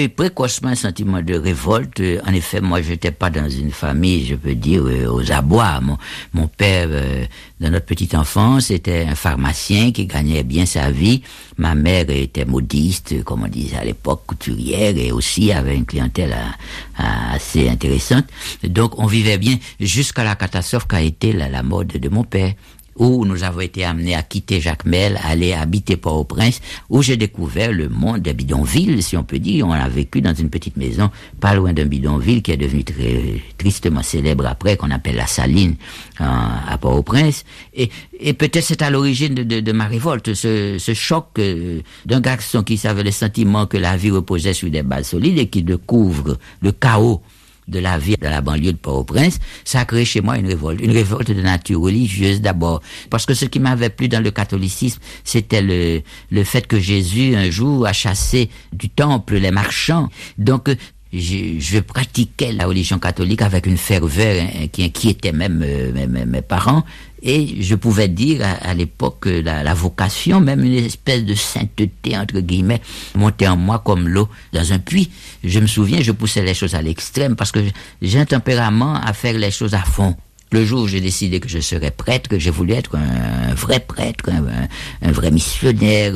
J'ai 0.00 0.08
précocement 0.08 0.70
un 0.70 0.74
sentiment 0.76 1.20
de 1.20 1.34
révolte. 1.34 2.00
En 2.26 2.32
effet, 2.32 2.62
moi, 2.62 2.80
j'étais 2.80 3.10
pas 3.10 3.28
dans 3.28 3.50
une 3.50 3.70
famille, 3.70 4.24
je 4.24 4.34
peux 4.34 4.54
dire, 4.54 4.82
euh, 4.86 5.12
aux 5.12 5.30
abois. 5.30 5.78
Mon, 6.32 6.46
père, 6.46 6.88
euh, 6.90 7.26
dans 7.60 7.68
notre 7.68 7.84
petite 7.84 8.14
enfance, 8.14 8.70
était 8.70 9.04
un 9.06 9.14
pharmacien 9.14 9.92
qui 9.92 10.06
gagnait 10.06 10.42
bien 10.42 10.64
sa 10.64 10.90
vie. 10.90 11.20
Ma 11.58 11.74
mère 11.74 12.08
était 12.08 12.46
modiste, 12.46 13.22
comme 13.24 13.42
on 13.42 13.48
disait 13.48 13.76
à 13.76 13.84
l'époque, 13.84 14.22
couturière, 14.26 14.96
et 14.96 15.12
aussi 15.12 15.52
avait 15.52 15.76
une 15.76 15.84
clientèle 15.84 16.32
euh, 16.32 17.02
assez 17.34 17.68
intéressante. 17.68 18.24
Donc, 18.64 18.98
on 18.98 19.04
vivait 19.04 19.36
bien 19.36 19.58
jusqu'à 19.80 20.24
la 20.24 20.34
catastrophe 20.34 20.86
qu'a 20.88 21.02
été 21.02 21.34
la, 21.34 21.50
la 21.50 21.62
mode 21.62 21.88
de 21.88 22.08
mon 22.08 22.24
père 22.24 22.54
où 23.00 23.24
nous 23.24 23.42
avons 23.42 23.60
été 23.60 23.82
amenés 23.82 24.14
à 24.14 24.22
quitter 24.22 24.60
Jacmel, 24.60 25.18
aller 25.24 25.54
habiter 25.54 25.96
Port-au-Prince, 25.96 26.60
où 26.90 27.02
j'ai 27.02 27.16
découvert 27.16 27.72
le 27.72 27.88
monde 27.88 28.20
des 28.20 28.34
bidonvilles, 28.34 29.02
si 29.02 29.16
on 29.16 29.24
peut 29.24 29.38
dire. 29.38 29.66
On 29.66 29.72
a 29.72 29.88
vécu 29.88 30.20
dans 30.20 30.34
une 30.34 30.50
petite 30.50 30.76
maison, 30.76 31.10
pas 31.40 31.54
loin 31.54 31.72
d'un 31.72 31.86
bidonville 31.86 32.42
qui 32.42 32.52
est 32.52 32.58
devenu 32.58 32.84
très 32.84 33.40
tristement 33.56 34.02
célèbre 34.02 34.46
après, 34.46 34.76
qu'on 34.76 34.90
appelle 34.90 35.16
la 35.16 35.26
Saline 35.26 35.76
à 36.18 36.76
Port-au-Prince. 36.78 37.44
Et, 37.72 37.90
et 38.20 38.34
peut-être 38.34 38.64
c'est 38.64 38.82
à 38.82 38.90
l'origine 38.90 39.34
de, 39.34 39.60
de, 39.60 39.72
ma 39.72 39.86
révolte, 39.86 40.34
ce, 40.34 40.76
ce 40.78 40.92
choc 40.92 41.28
euh, 41.38 41.80
d'un 42.04 42.20
garçon 42.20 42.62
qui 42.62 42.76
savait 42.76 43.02
le 43.02 43.10
sentiment 43.12 43.66
que 43.66 43.78
la 43.78 43.96
vie 43.96 44.10
reposait 44.10 44.52
sur 44.52 44.68
des 44.68 44.82
bases 44.82 45.08
solides 45.08 45.38
et 45.38 45.48
qui 45.48 45.62
découvre 45.62 46.36
le 46.60 46.72
chaos 46.72 47.22
de 47.70 47.78
la 47.78 47.98
vie 47.98 48.16
de 48.20 48.26
la 48.26 48.40
banlieue 48.40 48.72
de 48.72 48.78
Port-au-Prince, 48.78 49.38
ça 49.64 49.80
a 49.80 49.84
créé 49.84 50.04
chez 50.04 50.20
moi 50.20 50.38
une 50.38 50.46
révolte. 50.46 50.80
Une 50.80 50.90
révolte 50.90 51.30
de 51.30 51.40
nature 51.40 51.80
religieuse 51.80 52.40
d'abord. 52.40 52.82
Parce 53.08 53.26
que 53.26 53.34
ce 53.34 53.46
qui 53.46 53.60
m'avait 53.60 53.90
plu 53.90 54.08
dans 54.08 54.22
le 54.22 54.30
catholicisme, 54.30 55.00
c'était 55.24 55.62
le, 55.62 56.02
le 56.30 56.44
fait 56.44 56.66
que 56.66 56.78
Jésus, 56.78 57.34
un 57.36 57.50
jour, 57.50 57.86
a 57.86 57.92
chassé 57.92 58.50
du 58.72 58.88
temple 58.88 59.36
les 59.36 59.50
marchands. 59.50 60.08
Donc, 60.38 60.68
je, 61.12 61.58
je, 61.58 61.80
pratiquais 61.80 62.52
la 62.52 62.66
religion 62.66 62.98
catholique 62.98 63.42
avec 63.42 63.66
une 63.66 63.76
ferveur 63.76 64.42
hein, 64.42 64.68
qui 64.70 64.84
inquiétait 64.84 65.32
même 65.32 65.62
euh, 65.64 66.06
mes, 66.26 66.42
parents. 66.42 66.84
Et 67.22 67.60
je 67.60 67.74
pouvais 67.74 68.08
dire 68.08 68.46
à, 68.62 68.72
l'époque 68.72 69.26
la, 69.26 69.62
la, 69.62 69.74
vocation, 69.74 70.40
même 70.40 70.64
une 70.64 70.74
espèce 70.74 71.24
de 71.24 71.34
sainteté, 71.34 72.16
entre 72.16 72.40
guillemets, 72.40 72.80
montait 73.14 73.48
en 73.48 73.56
moi 73.56 73.82
comme 73.84 74.08
l'eau 74.08 74.28
dans 74.52 74.72
un 74.72 74.78
puits. 74.78 75.10
Je 75.44 75.60
me 75.60 75.66
souviens, 75.66 76.00
je 76.00 76.12
poussais 76.12 76.42
les 76.42 76.54
choses 76.54 76.74
à 76.74 76.80
l'extrême 76.80 77.36
parce 77.36 77.52
que 77.52 77.60
j'ai 78.00 78.18
un 78.18 78.24
tempérament 78.24 78.94
à 78.94 79.12
faire 79.12 79.36
les 79.36 79.50
choses 79.50 79.74
à 79.74 79.82
fond. 79.82 80.16
Le 80.52 80.64
jour 80.64 80.82
où 80.82 80.88
j'ai 80.88 81.00
décidé 81.00 81.38
que 81.38 81.48
je 81.48 81.60
serais 81.60 81.92
prêtre, 81.92 82.28
que 82.28 82.38
j'ai 82.38 82.50
voulu 82.50 82.72
être 82.72 82.96
un, 82.96 83.54
vrai 83.54 83.78
prêtre, 83.80 84.28
un, 84.28 85.12
vrai 85.12 85.30
missionnaire, 85.30 86.14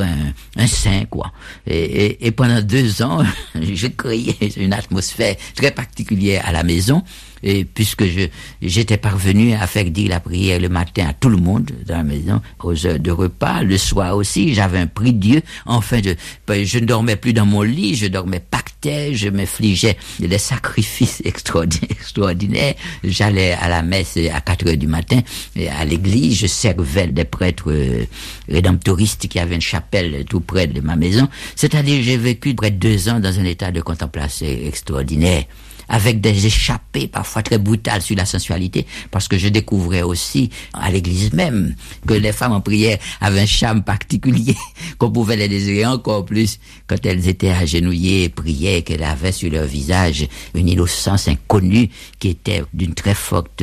un, 0.57 0.67
saint, 0.67 1.05
quoi. 1.05 1.33
Et, 1.67 2.27
et, 2.27 2.31
pendant 2.33 2.61
deux 2.61 3.03
ans, 3.03 3.23
j'ai 3.61 3.93
créé 3.93 4.37
une 4.57 4.73
atmosphère 4.73 5.37
très 5.55 5.71
particulière 5.71 6.43
à 6.47 6.53
la 6.53 6.65
maison 6.65 7.03
et 7.45 7.65
puisque 7.65 8.05
je 8.07 8.27
j'étais 8.63 8.97
parvenu 8.97 9.53
à 9.53 9.67
faire 9.67 9.85
dire 9.85 10.09
la 10.09 10.21
prière 10.21 10.59
le 10.59 10.69
matin 10.71 11.07
à 11.09 11.13
tout 11.13 11.29
le 11.29 11.37
monde 11.37 11.71
dans 11.87 11.99
la 11.99 12.03
maison, 12.03 12.41
aux 12.63 12.87
heures 12.87 12.99
de 12.99 13.11
repas, 13.11 13.63
le 13.63 13.77
soir 13.77 14.17
aussi, 14.17 14.55
j'avais 14.55 14.79
un 14.79 14.87
prix 14.87 15.13
Dieu. 15.13 15.43
Enfin, 15.67 16.01
je, 16.03 16.13
ben, 16.47 16.65
je 16.65 16.79
ne 16.79 16.87
dormais 16.87 17.17
plus 17.17 17.35
dans 17.35 17.45
mon 17.45 17.63
lit, 17.63 17.95
je 17.95 18.07
dormais 18.07 18.41
pactais, 18.41 19.15
je 19.15 19.29
m'infligeais 19.29 19.97
des 20.19 20.39
sacrifices 20.39 21.21
extraordinaires. 21.25 22.75
J'allais 23.05 23.53
à 23.53 23.69
la 23.69 23.83
messe 23.83 24.19
à 24.33 24.41
4 24.41 24.69
heures 24.69 24.77
du 24.77 24.87
matin, 24.87 25.21
et 25.55 25.69
à 25.69 25.85
l'église, 25.85 26.39
je 26.39 26.47
servais 26.47 27.09
des 27.09 27.25
prêtres 27.25 27.71
euh, 27.71 28.07
rédemptoristes 28.49 29.29
qui 29.29 29.39
avaient 29.39 29.57
une 29.57 29.61
chapelle 29.61 30.25
tout 30.25 30.41
près 30.41 30.67
de 30.67 30.81
ma 30.81 30.97
maison. 30.97 31.29
C'est-à-dire, 31.57 32.03
j'ai 32.03 32.17
vécu 32.17 32.55
près 32.55 32.71
de 32.71 32.79
deux 32.79 33.09
ans 33.11 33.21
dans 33.21 33.39
un 33.39 33.45
état 33.45 33.71
de 33.71 33.83
contemplation 33.83 34.47
extraordinaire 34.47 35.45
avec 35.89 36.21
des 36.21 36.47
échappées 36.47 37.07
parfois 37.07 37.43
très 37.43 37.59
brutales 37.59 38.03
sur 38.03 38.17
la 38.17 38.25
sensualité, 38.25 38.87
parce 39.11 39.29
que 39.29 39.39
je 39.39 39.49
découvrais 39.49 40.03
aussi 40.03 40.51
à 40.73 40.91
l'église 40.91 41.33
même 41.33 41.75
que 42.07 42.15
les 42.15 42.33
femmes 42.33 42.53
en 42.53 42.61
prière 42.61 42.99
avaient 43.21 43.41
un 43.41 43.47
charme 43.47 43.83
particulier, 43.83 44.57
qu'on 44.99 45.11
pouvait 45.11 45.37
les 45.37 45.49
désirer 45.49 45.87
encore 45.87 46.25
plus 46.25 46.59
quand 46.87 47.05
elles 47.05 47.29
étaient 47.29 47.51
agenouillées 47.51 48.25
et 48.25 48.29
priaient, 48.29 48.83
qu'elles 48.83 49.05
avaient 49.05 49.33
sur 49.33 49.51
leur 49.51 49.67
visage 49.67 50.27
une 50.55 50.69
innocence 50.69 51.29
inconnue 51.29 51.91
qui 52.19 52.29
était 52.29 52.63
d'une 52.73 52.95
très 52.95 53.15
forte 53.15 53.63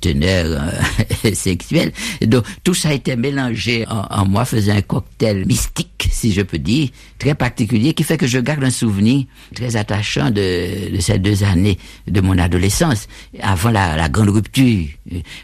teneur 0.00 0.46
euh, 1.24 1.32
sexuelle. 1.34 1.92
Donc 2.22 2.44
tout 2.64 2.74
ça 2.74 2.92
été 2.92 3.16
mélangé 3.16 3.86
en, 3.88 4.26
moi, 4.26 4.44
faisait 4.44 4.72
un 4.72 4.82
cocktail 4.82 5.46
mystique, 5.46 6.08
si 6.10 6.32
je 6.32 6.42
peux 6.42 6.58
dire, 6.58 6.88
très 7.18 7.34
particulier, 7.34 7.94
qui 7.94 8.02
fait 8.02 8.16
que 8.16 8.26
je 8.26 8.38
garde 8.38 8.64
un 8.64 8.70
souvenir 8.70 9.24
très 9.54 9.76
attachant 9.76 10.30
de, 10.30 10.94
de 10.94 11.00
ces 11.00 11.18
deux 11.18 11.44
années 11.44 11.59
de 12.06 12.20
mon 12.20 12.38
adolescence, 12.38 13.08
avant 13.40 13.70
la, 13.70 14.08
grande 14.08 14.30
rupture. 14.30 14.86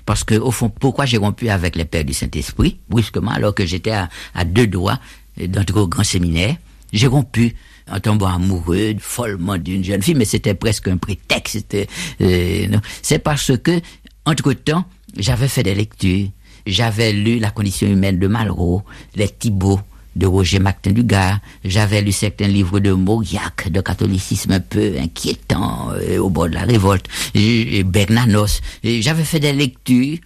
Parce 0.05 0.25
que, 0.25 0.35
au 0.35 0.51
fond, 0.51 0.69
pourquoi 0.69 1.07
j'ai 1.07 1.17
rompu 1.17 1.49
avec 1.49 1.77
les 1.77 1.85
pères 1.85 2.05
du 2.05 2.15
Saint-Esprit, 2.15 2.79
brusquement, 2.89 3.31
alors 3.31 3.55
que 3.55 3.67
j'étais 3.67 3.93
à, 3.93 4.09
deux 4.45 4.67
doigts 4.67 4.99
d'entrer 5.39 5.81
au 5.81 5.89
grand 5.89 6.05
séminaire, 6.05 6.57
j'ai 6.93 7.07
rompu 7.07 7.55
en 7.91 8.01
tombant 8.01 8.27
amoureux 8.27 8.95
follement 8.99 9.59
d'une 9.59 9.85
jeune 9.85 10.03
fille, 10.03 10.15
mais 10.15 10.25
c'était 10.25 10.55
presque 10.55 10.89
un 10.89 10.97
prétexte. 10.97 11.77
Euh, 12.21 12.79
c'est 13.03 13.19
parce 13.19 13.57
que, 13.59 13.81
entre-temps, 14.25 14.85
j'avais 15.17 15.49
fait 15.49 15.63
des 15.63 15.75
lectures. 15.75 16.29
J'avais 16.67 17.13
lu 17.13 17.39
La 17.39 17.51
condition 17.51 17.87
humaine 17.87 18.19
de 18.19 18.27
Malraux, 18.27 18.83
Les 19.15 19.29
Thibauts, 19.29 19.81
de 20.17 20.27
Roger 20.27 20.59
Martin 20.59 20.93
Dugard. 20.93 21.39
J'avais 21.65 22.01
lu 22.01 22.11
certains 22.11 22.49
livres 22.49 22.81
de 22.81 22.93
Mauriac, 22.93 23.71
de 23.71 23.81
catholicisme 23.81 24.53
un 24.53 24.61
peu 24.61 24.95
inquiétant, 24.99 25.91
euh, 25.93 26.19
au 26.19 26.31
bord 26.31 26.49
de 26.49 26.55
la 26.55 26.63
révolte, 26.63 27.07
et 27.35 27.85
Bernanos. 27.85 28.61
J'avais 28.83 29.25
fait 29.25 29.41
des 29.41 29.53
lectures 29.53 30.19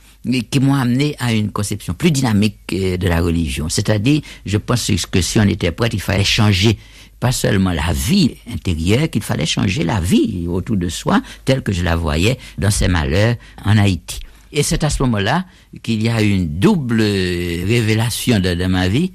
qui 0.51 0.61
m'ont 0.61 0.75
amené 0.75 1.17
à 1.19 1.33
une 1.33 1.51
conception 1.51 1.95
plus 1.95 2.13
dynamique 2.13 2.59
euh, 2.73 2.97
de 2.97 3.09
la 3.09 3.21
religion. 3.21 3.69
C'est-à-dire, 3.69 4.23
je 4.47 4.59
pense 4.59 4.91
que 5.11 5.21
si 5.21 5.39
on 5.41 5.49
était 5.49 5.73
prêt, 5.73 5.89
il 5.93 6.01
fallait 6.01 6.25
changer 6.25 6.79
pas 7.19 7.33
seulement 7.33 7.73
la 7.73 7.93
vie 7.93 8.37
intérieure, 8.51 9.11
qu'il 9.11 9.23
fallait 9.23 9.45
changer 9.45 9.85
la 9.85 10.01
vie 10.01 10.47
autour 10.49 10.77
de 10.77 10.89
soi, 10.89 11.21
telle 11.45 11.63
que 11.63 11.73
je 11.73 11.83
la 11.83 11.97
voyais 11.97 12.39
dans 12.59 12.71
ces 12.71 12.89
malheurs 12.89 13.35
en 13.65 13.77
Haïti. 13.77 14.21
Et 14.53 14.63
c'est 14.63 14.83
à 14.85 14.91
ce 14.91 15.03
moment-là 15.03 15.45
qu'il 15.83 16.03
y 16.03 16.09
a 16.09 16.23
une 16.23 16.59
double 16.59 17.01
révélation 17.01 18.41
de 18.41 18.67
ma 18.67 18.89
vie 18.89 19.13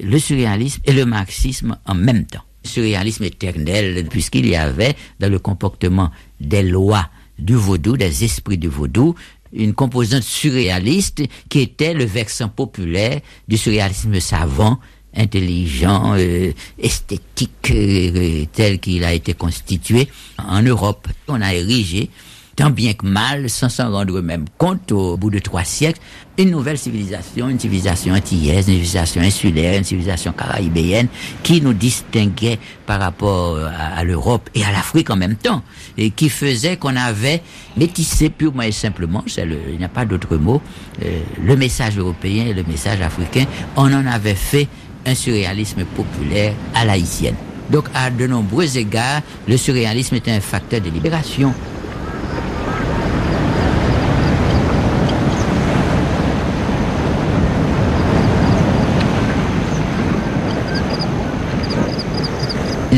le 0.00 0.18
surréalisme 0.18 0.80
et 0.84 0.92
le 0.92 1.04
marxisme 1.04 1.76
en 1.86 1.94
même 1.94 2.26
temps. 2.26 2.42
Surréalisme 2.64 3.24
éternel, 3.24 4.06
puisqu'il 4.10 4.46
y 4.46 4.56
avait 4.56 4.94
dans 5.20 5.30
le 5.30 5.38
comportement 5.38 6.10
des 6.40 6.62
lois 6.62 7.08
du 7.38 7.54
vaudou, 7.54 7.96
des 7.96 8.24
esprits 8.24 8.58
du 8.58 8.68
vaudou, 8.68 9.14
une 9.52 9.74
composante 9.74 10.22
surréaliste 10.22 11.22
qui 11.48 11.60
était 11.60 11.94
le 11.94 12.04
versant 12.04 12.48
populaire 12.48 13.20
du 13.46 13.56
surréalisme 13.56 14.20
savant, 14.20 14.78
intelligent, 15.16 16.14
euh, 16.16 16.52
esthétique, 16.78 17.70
euh, 17.70 18.44
tel 18.52 18.78
qu'il 18.78 19.04
a 19.04 19.14
été 19.14 19.34
constitué 19.34 20.08
en 20.38 20.62
Europe. 20.62 21.08
On 21.28 21.40
a 21.40 21.54
érigé 21.54 22.10
tant 22.58 22.70
bien 22.70 22.92
que 22.92 23.06
mal, 23.06 23.48
sans 23.48 23.68
s'en 23.68 23.92
rendre 23.92 24.20
même 24.20 24.46
compte 24.58 24.90
au 24.90 25.16
bout 25.16 25.30
de 25.30 25.38
trois 25.38 25.62
siècles, 25.62 26.00
une 26.36 26.50
nouvelle 26.50 26.76
civilisation, 26.76 27.48
une 27.48 27.60
civilisation 27.60 28.14
antillaise, 28.14 28.66
une 28.66 28.74
civilisation 28.74 29.20
insulaire, 29.22 29.78
une 29.78 29.84
civilisation 29.84 30.32
caraïbéenne, 30.32 31.06
qui 31.44 31.60
nous 31.60 31.72
distinguait 31.72 32.58
par 32.84 32.98
rapport 32.98 33.56
à, 33.58 34.02
l'Europe 34.02 34.50
et 34.56 34.64
à 34.64 34.72
l'Afrique 34.72 35.08
en 35.08 35.14
même 35.14 35.36
temps, 35.36 35.62
et 35.96 36.10
qui 36.10 36.28
faisait 36.28 36.76
qu'on 36.76 36.96
avait 36.96 37.42
métissé 37.76 38.28
purement 38.28 38.62
et 38.62 38.72
simplement, 38.72 39.22
il 39.36 39.78
n'y 39.78 39.84
a 39.84 39.88
pas 39.88 40.04
d'autre 40.04 40.36
mot, 40.36 40.60
euh, 41.04 41.20
le 41.40 41.54
message 41.54 41.96
européen 41.96 42.46
et 42.46 42.54
le 42.54 42.64
message 42.64 43.00
africain, 43.00 43.44
on 43.76 43.92
en 43.92 44.04
avait 44.04 44.34
fait 44.34 44.66
un 45.06 45.14
surréalisme 45.14 45.84
populaire 45.84 46.54
à 46.74 46.84
l'haïtienne. 46.84 47.36
Donc, 47.70 47.84
à 47.94 48.10
de 48.10 48.26
nombreux 48.26 48.78
égards, 48.78 49.20
le 49.46 49.56
surréalisme 49.56 50.16
est 50.16 50.28
un 50.28 50.40
facteur 50.40 50.80
de 50.80 50.90
libération. 50.90 51.54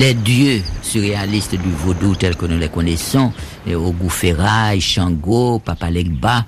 Les 0.00 0.14
dieux 0.14 0.62
surréalistes 0.80 1.56
du 1.56 1.70
vaudou 1.70 2.14
tels 2.14 2.34
que 2.34 2.46
nous 2.46 2.58
les 2.58 2.70
connaissons, 2.70 3.34
Ogufera, 3.68 4.78
Shango, 4.80 5.58
Papalegba, 5.58 6.46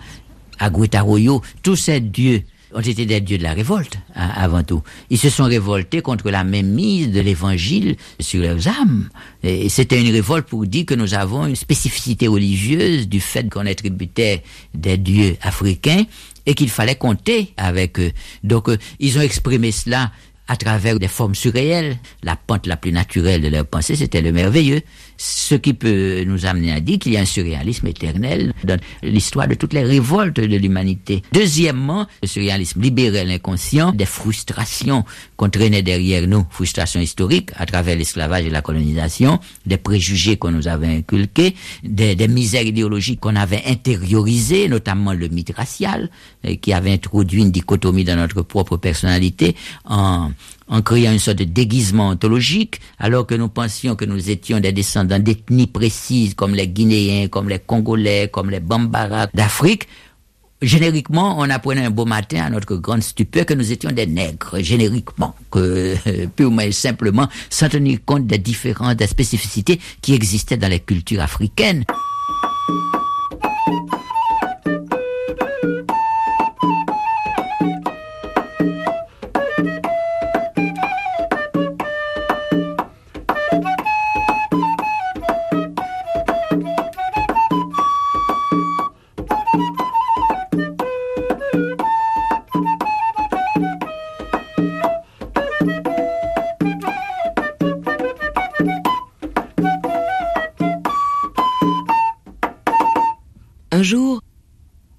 Agüetaroyo, 0.59 1.42
tous 1.62 1.76
ces 1.76 2.00
dieux 2.00 2.44
ont 2.74 2.80
été 2.80 3.05
des 3.05 3.20
dieux 3.20 3.36
de 3.36 3.42
la 3.42 3.53
révolte, 3.53 3.98
hein, 4.16 4.30
avant 4.34 4.62
tout. 4.62 4.82
Ils 5.11 5.18
se 5.18 5.28
sont 5.28 5.44
révoltés 5.44 6.00
contre 6.00 6.30
la 6.30 6.44
mise 6.44 7.11
de 7.11 7.20
l'évangile 7.20 7.96
sur 8.18 8.40
leurs 8.40 8.66
âmes. 8.68 9.11
Et 9.42 9.68
c'était 9.68 10.00
une 10.00 10.11
révolte 10.11 10.48
pour 10.48 10.64
dire 10.64 10.86
que 10.86 10.94
nous 10.94 11.12
avons 11.12 11.46
une 11.46 11.57
spécificité 11.57 12.28
religieuse 12.28 13.07
du 13.07 13.20
fait 13.20 13.53
qu'on 13.53 13.66
est 13.66 13.82
des 14.72 14.96
dieux 14.96 15.36
africains 15.42 16.05
et 16.46 16.55
qu'il 16.55 16.70
fallait 16.70 16.96
compter 16.96 17.53
avec 17.59 18.00
eux. 18.00 18.12
Donc, 18.42 18.70
euh, 18.70 18.78
ils 18.98 19.18
ont 19.18 19.20
exprimé 19.20 19.70
cela 19.70 20.11
à 20.49 20.57
travers 20.57 20.99
des 20.99 21.09
formes 21.09 21.34
surréelles. 21.34 21.99
La 22.22 22.36
pente 22.36 22.66
la 22.66 22.76
plus 22.76 22.93
naturelle 22.93 23.43
de 23.43 23.49
leur 23.49 23.66
pensée, 23.66 23.97
c'était 23.97 24.22
le 24.22 24.32
merveilleux. 24.32 24.82
Ce 25.16 25.54
qui 25.54 25.74
peut 25.74 26.24
nous 26.26 26.46
amener 26.46 26.72
à 26.72 26.80
dire 26.80 26.98
qu'il 26.98 27.12
y 27.12 27.16
a 27.16 27.20
un 27.20 27.26
surréalisme 27.26 27.86
éternel 27.86 28.52
dans 28.64 28.78
l'histoire 29.02 29.48
de 29.48 29.54
toutes 29.54 29.72
les 29.72 29.84
révoltes 29.84 30.40
de 30.40 30.56
l'humanité. 30.56 31.22
Deuxièmement, 31.32 32.06
le 32.22 32.28
surréalisme 32.28 32.80
libérait 32.80 33.24
l'inconscient 33.24 33.92
des 33.92 34.06
frustrations 34.06 35.04
qu'on 35.36 35.48
traînait 35.48 35.82
derrière 35.82 36.26
nous, 36.26 36.44
frustrations 36.50 37.00
historiques 37.00 37.50
à 37.56 37.66
travers 37.66 37.96
l'esclavage 37.96 38.44
et 38.46 38.50
la 38.50 38.62
colonisation, 38.62 39.38
des 39.66 39.76
préjugés 39.76 40.36
qu'on 40.36 40.50
nous 40.50 40.68
avait 40.68 40.88
inculqués, 40.88 41.54
des, 41.82 42.14
des 42.14 42.28
misères 42.28 42.62
idéologiques 42.62 43.20
qu'on 43.20 43.36
avait 43.36 43.62
intériorisées, 43.66 44.68
notamment 44.68 45.12
le 45.12 45.28
mythe 45.28 45.52
racial, 45.56 46.10
euh, 46.46 46.56
qui 46.56 46.72
avait 46.72 46.92
introduit 46.92 47.42
une 47.42 47.50
dichotomie 47.50 48.04
dans 48.04 48.16
notre 48.16 48.42
propre 48.42 48.76
personnalité 48.76 49.54
en 49.84 50.30
en 50.68 50.82
créant 50.82 51.12
une 51.12 51.18
sorte 51.18 51.38
de 51.38 51.44
déguisement 51.44 52.08
ontologique, 52.08 52.80
alors 52.98 53.26
que 53.26 53.34
nous 53.34 53.48
pensions 53.48 53.96
que 53.96 54.04
nous 54.04 54.30
étions 54.30 54.60
des 54.60 54.72
descendants 54.72 55.18
d'ethnies 55.18 55.66
précises, 55.66 56.34
comme 56.34 56.54
les 56.54 56.68
Guinéens, 56.68 57.28
comme 57.28 57.48
les 57.48 57.58
Congolais, 57.58 58.28
comme 58.32 58.50
les 58.50 58.60
Bambara 58.60 59.26
d'Afrique. 59.34 59.88
Génériquement, 60.60 61.40
on 61.40 61.50
apprenait 61.50 61.84
un 61.84 61.90
beau 61.90 62.04
matin 62.04 62.44
à 62.44 62.50
notre 62.50 62.76
grande 62.76 63.02
stupeur 63.02 63.44
que 63.44 63.54
nous 63.54 63.72
étions 63.72 63.90
des 63.90 64.06
nègres, 64.06 64.60
génériquement, 64.60 65.34
que 65.50 65.96
purement 66.36 66.62
et 66.62 66.70
simplement, 66.70 67.28
sans 67.50 67.68
tenir 67.68 67.98
compte 68.06 68.28
des 68.28 68.38
différences, 68.38 68.94
des 68.94 69.08
spécificités 69.08 69.80
qui 70.00 70.14
existaient 70.14 70.56
dans 70.56 70.68
les 70.68 70.80
cultures 70.80 71.20
africaines. 71.20 71.84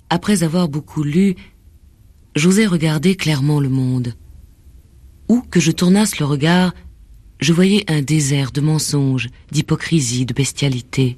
Après 0.10 0.44
avoir 0.44 0.68
beaucoup 0.68 1.04
lu, 1.04 1.36
j'osais 2.36 2.66
regarder 2.66 3.16
clairement 3.16 3.60
le 3.60 3.70
monde. 3.70 4.16
Où 5.30 5.42
que 5.42 5.60
je 5.60 5.72
tournasse 5.72 6.20
le 6.20 6.26
regard, 6.26 6.74
je 7.40 7.54
voyais 7.54 7.84
un 7.88 8.02
désert 8.02 8.52
de 8.52 8.62
mensonges, 8.62 9.30
d'hypocrisie, 9.52 10.26
de 10.26 10.34
bestialité. 10.34 11.18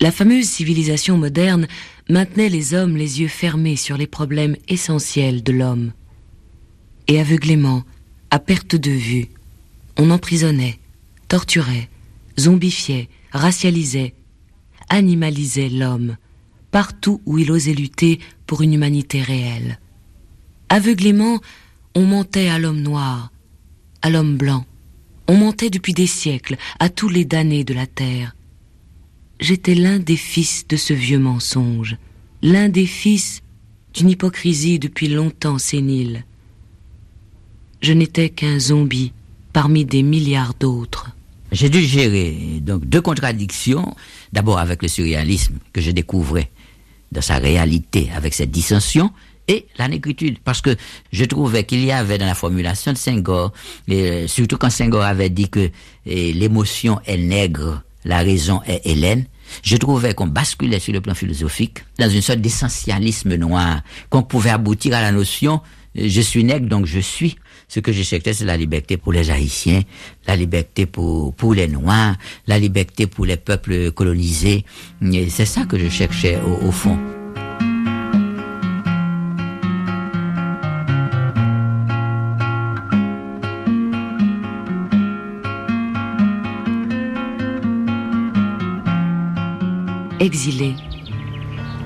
La 0.00 0.12
fameuse 0.12 0.46
civilisation 0.46 1.18
moderne 1.18 1.66
maintenait 2.08 2.48
les 2.48 2.74
hommes 2.74 2.96
les 2.96 3.20
yeux 3.20 3.28
fermés 3.28 3.76
sur 3.76 3.96
les 3.96 4.06
problèmes 4.06 4.56
essentiels 4.68 5.42
de 5.42 5.52
l'homme. 5.52 5.92
Et 7.08 7.20
aveuglément, 7.20 7.84
à 8.30 8.38
perte 8.38 8.76
de 8.76 8.90
vue, 8.90 9.28
on 9.96 10.10
emprisonnait, 10.10 10.78
torturait, 11.28 11.88
zombifiait, 12.38 13.08
racialisait, 13.32 14.14
animalisait 14.88 15.68
l'homme, 15.68 16.16
partout 16.70 17.20
où 17.26 17.38
il 17.38 17.50
osait 17.50 17.74
lutter 17.74 18.20
pour 18.46 18.62
une 18.62 18.74
humanité 18.74 19.22
réelle. 19.22 19.78
Aveuglément, 20.68 21.40
on 21.94 22.02
montait 22.02 22.48
à 22.48 22.58
l'homme 22.58 22.82
noir, 22.82 23.32
à 24.02 24.10
l'homme 24.10 24.36
blanc. 24.36 24.66
On 25.28 25.36
montait 25.36 25.70
depuis 25.70 25.94
des 25.94 26.06
siècles 26.06 26.56
à 26.78 26.88
tous 26.88 27.08
les 27.08 27.24
damnés 27.24 27.64
de 27.64 27.74
la 27.74 27.86
terre. 27.86 28.36
J'étais 29.40 29.74
l'un 29.74 29.98
des 29.98 30.16
fils 30.16 30.66
de 30.68 30.76
ce 30.76 30.92
vieux 30.92 31.18
mensonge, 31.18 31.96
l'un 32.42 32.68
des 32.68 32.86
fils 32.86 33.42
d'une 33.94 34.10
hypocrisie 34.10 34.78
depuis 34.78 35.08
longtemps 35.08 35.58
sénile. 35.58 36.24
Je 37.80 37.92
n'étais 37.92 38.28
qu'un 38.28 38.58
zombie 38.58 39.12
parmi 39.52 39.84
des 39.84 40.02
milliards 40.02 40.54
d'autres. 40.54 41.15
J'ai 41.56 41.70
dû 41.70 41.80
gérer 41.80 42.60
donc 42.60 42.84
deux 42.84 43.00
contradictions, 43.00 43.96
d'abord 44.30 44.58
avec 44.58 44.82
le 44.82 44.88
surréalisme 44.88 45.54
que 45.72 45.80
je 45.80 45.90
découvrais 45.90 46.50
de 47.12 47.22
sa 47.22 47.38
réalité 47.38 48.10
avec 48.14 48.34
cette 48.34 48.50
dissension 48.50 49.10
et 49.48 49.64
la 49.78 49.88
négritude. 49.88 50.38
Parce 50.44 50.60
que 50.60 50.76
je 51.12 51.24
trouvais 51.24 51.64
qu'il 51.64 51.82
y 51.82 51.92
avait 51.92 52.18
dans 52.18 52.26
la 52.26 52.34
formulation 52.34 52.92
de 52.92 52.98
Senghor, 52.98 53.54
euh, 53.88 54.26
surtout 54.26 54.58
quand 54.58 54.68
Senghor 54.68 55.02
avait 55.02 55.30
dit 55.30 55.48
que 55.48 55.70
l'émotion 56.04 57.00
est 57.06 57.16
nègre, 57.16 57.82
la 58.04 58.18
raison 58.18 58.60
est 58.66 58.84
hélène, 58.84 59.24
je 59.62 59.78
trouvais 59.78 60.12
qu'on 60.12 60.26
basculait 60.26 60.78
sur 60.78 60.92
le 60.92 61.00
plan 61.00 61.14
philosophique 61.14 61.78
dans 61.98 62.10
une 62.10 62.20
sorte 62.20 62.40
d'essentialisme 62.40 63.34
noir, 63.36 63.80
qu'on 64.10 64.22
pouvait 64.22 64.50
aboutir 64.50 64.94
à 64.94 65.00
la 65.00 65.10
notion 65.10 65.62
euh, 65.98 66.08
je 66.08 66.20
suis 66.20 66.44
nègre 66.44 66.68
donc 66.68 66.86
je 66.86 67.00
suis. 67.00 67.36
Ce 67.68 67.80
que 67.80 67.92
je 67.92 68.02
cherchais, 68.02 68.32
c'est 68.32 68.44
la 68.44 68.56
liberté 68.56 68.96
pour 68.96 69.12
les 69.12 69.30
Haïtiens, 69.30 69.82
la 70.26 70.36
liberté 70.36 70.86
pour, 70.86 71.34
les 71.54 71.68
Noirs, 71.68 72.16
la 72.46 72.58
liberté 72.58 73.06
pour 73.06 73.26
les 73.26 73.36
peuples 73.36 73.90
colonisés. 73.90 74.64
C'est 75.28 75.46
ça 75.46 75.64
que 75.64 75.78
je 75.78 75.88
cherchais 75.88 76.38
au 76.62 76.70
fond. 76.70 76.98
Exilé, 90.18 90.74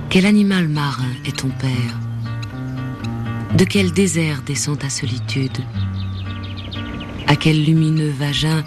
quel 0.08 0.24
animal 0.24 0.68
marin 0.68 1.12
est 1.24 1.36
ton 1.36 1.48
père? 1.48 2.09
De 3.56 3.64
quel 3.64 3.92
désert 3.92 4.42
descend 4.42 4.78
ta 4.78 4.88
solitude? 4.88 5.58
À 7.26 7.36
quel 7.36 7.64
lumineux 7.64 8.10
vagin 8.10 8.64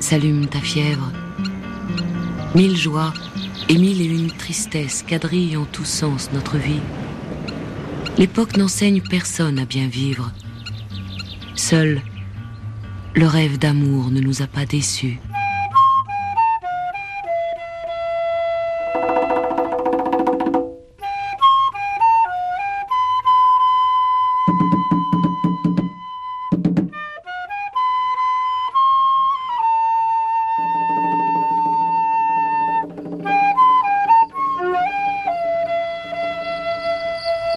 s'allume 0.00 0.46
ta 0.46 0.60
fièvre? 0.60 1.12
Mille 2.54 2.76
joies 2.76 3.12
et 3.68 3.78
mille 3.78 4.00
et 4.00 4.06
une 4.06 4.30
tristesses 4.30 5.02
quadrillent 5.02 5.56
en 5.56 5.64
tous 5.64 5.84
sens 5.84 6.30
notre 6.32 6.56
vie. 6.56 6.80
L'époque 8.18 8.56
n'enseigne 8.56 9.00
personne 9.00 9.58
à 9.58 9.64
bien 9.64 9.88
vivre. 9.88 10.32
Seul, 11.54 12.00
Le 13.16 13.28
rêve 13.28 13.58
d'amour 13.58 14.10
ne 14.10 14.20
nous 14.20 14.42
a 14.42 14.48
pas 14.48 14.66
déçus. 14.66 15.20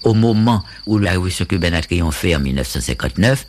Au 0.08 0.14
moment 0.14 0.64
où 0.86 0.97
la 0.97 1.12
révolution 1.12 1.45
cubaine 1.45 1.74
a 1.74 1.82
triomphé 1.82 2.36
en 2.36 2.39
1959, 2.39 3.45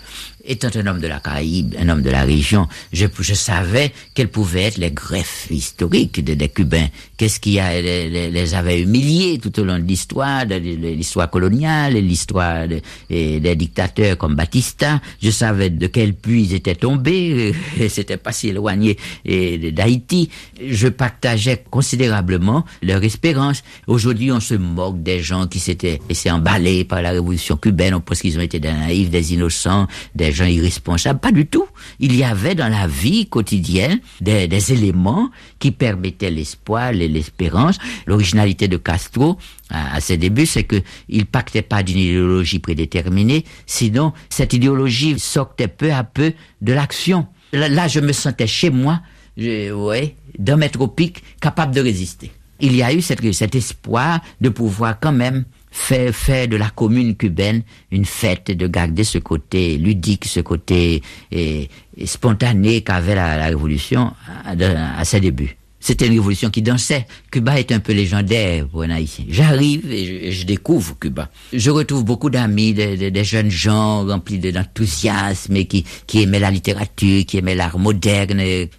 étant 0.48 0.70
un 0.74 0.86
homme 0.86 1.00
de 1.00 1.06
la 1.06 1.20
Caraïbe, 1.20 1.74
un 1.78 1.88
homme 1.88 2.02
de 2.02 2.10
la 2.10 2.24
région, 2.24 2.66
je, 2.92 3.06
je 3.20 3.34
savais 3.34 3.92
quelles 4.14 4.28
pouvaient 4.28 4.64
être 4.64 4.78
les 4.78 4.90
greffes 4.90 5.46
historiques 5.50 6.24
des, 6.24 6.34
des 6.34 6.48
Cubains. 6.48 6.88
Qu'est-ce 7.16 7.38
qui 7.38 7.60
a, 7.60 7.80
les, 7.80 8.30
les, 8.30 8.54
avait 8.54 8.80
humiliés 8.80 9.38
tout 9.38 9.60
au 9.60 9.64
long 9.64 9.78
de 9.78 9.84
l'histoire, 9.84 10.46
de, 10.46 10.56
l'histoire 10.56 11.30
coloniale, 11.30 11.94
l'histoire 11.94 12.66
des 12.66 13.56
dictateurs 13.56 14.16
comme 14.16 14.34
Batista. 14.34 15.00
Je 15.22 15.30
savais 15.30 15.70
de 15.70 15.86
quel 15.86 16.14
puits 16.14 16.44
ils 16.44 16.54
étaient 16.54 16.74
tombés, 16.74 17.54
c'était 17.88 18.16
pas 18.16 18.32
si 18.32 18.48
éloigné 18.48 18.96
d'Haïti. 19.24 20.30
Je 20.66 20.88
partageais 20.88 21.62
considérablement 21.70 22.64
leur 22.82 23.02
espérance. 23.04 23.62
Aujourd'hui, 23.86 24.32
on 24.32 24.40
se 24.40 24.54
moque 24.54 25.02
des 25.02 25.20
gens 25.20 25.46
qui 25.46 25.58
s'étaient 25.60 26.00
laissés 26.08 26.30
emballés 26.30 26.84
par 26.84 27.02
la 27.02 27.10
révolution 27.10 27.56
cubaine. 27.56 27.94
On 27.94 28.00
pense 28.00 28.20
qu'ils 28.20 28.38
ont 28.38 28.42
été 28.42 28.60
des 28.60 28.72
naïfs, 28.72 29.10
des 29.10 29.34
innocents, 29.34 29.86
des 30.14 30.32
gens 30.38 30.46
irresponsables. 30.46 31.20
Pas 31.20 31.32
du 31.32 31.46
tout. 31.46 31.66
Il 32.00 32.16
y 32.16 32.24
avait 32.24 32.54
dans 32.54 32.68
la 32.68 32.86
vie 32.86 33.26
quotidienne 33.26 34.00
des, 34.20 34.72
éléments 34.72 35.30
qui 35.58 35.70
permettaient 35.70 36.30
l'espoir, 36.30 36.92
l'espérance. 36.92 37.78
L'originalité 38.06 38.68
de 38.68 38.76
Castro, 38.76 39.38
à, 39.70 40.00
ses 40.00 40.16
débuts, 40.16 40.46
c'est 40.46 40.64
que 40.64 40.76
il 41.08 41.26
pactait 41.26 41.62
pas 41.62 41.82
d'une 41.82 41.98
idéologie 41.98 42.58
prédéterminée, 42.58 43.44
sinon 43.66 44.12
cette 44.28 44.52
idéologie 44.52 45.18
sortait 45.18 45.68
peu 45.68 45.92
à 45.92 46.04
peu 46.04 46.32
de 46.60 46.72
l'action. 46.72 47.26
Là, 47.52 47.88
je 47.88 48.00
me 48.00 48.12
sentais 48.12 48.46
chez 48.46 48.70
moi, 48.70 49.00
je, 49.36 49.72
ouais, 49.72 50.16
mes 50.38 50.68
tropiques, 50.68 51.22
capable 51.40 51.74
de 51.74 51.80
résister. 51.80 52.30
Il 52.60 52.74
y 52.74 52.82
a 52.82 52.92
eu 52.92 53.00
cet 53.00 53.54
espoir 53.54 54.20
de 54.40 54.48
pouvoir 54.48 54.98
quand 55.00 55.12
même 55.12 55.44
fait, 55.70 56.12
fait 56.12 56.46
de 56.46 56.56
la 56.56 56.70
commune 56.70 57.16
cubaine 57.16 57.62
une 57.90 58.04
fête, 58.04 58.50
de 58.50 58.66
garder 58.66 59.04
ce 59.04 59.18
côté 59.18 59.76
ludique, 59.76 60.24
ce 60.24 60.40
côté 60.40 61.02
et, 61.30 61.68
spontané 62.04 62.82
qu'avait 62.82 63.14
la, 63.14 63.46
révolution 63.46 64.12
à 64.44 65.04
ses 65.04 65.20
débuts. 65.20 65.56
C'était 65.88 66.06
une 66.06 66.12
révolution 66.12 66.50
qui 66.50 66.60
dansait. 66.60 67.06
Cuba 67.30 67.58
est 67.58 67.72
un 67.72 67.80
peu 67.80 67.94
légendaire 67.94 68.68
pour 68.68 68.82
un 68.82 68.90
haïtien. 68.90 69.24
J'arrive 69.30 69.90
et 69.90 70.30
je, 70.32 70.44
découvre 70.44 70.98
Cuba. 70.98 71.30
Je 71.50 71.70
retrouve 71.70 72.04
beaucoup 72.04 72.28
d'amis, 72.28 72.74
des, 72.74 73.24
jeunes 73.24 73.50
gens 73.50 74.04
remplis 74.04 74.38
d'enthousiasme 74.38 75.56
et 75.56 75.64
qui, 75.64 75.86
qui 76.06 76.20
aimaient 76.20 76.40
la 76.40 76.50
littérature, 76.50 77.24
qui 77.24 77.38
aimaient 77.38 77.54
l'art 77.54 77.78
moderne, 77.78 78.38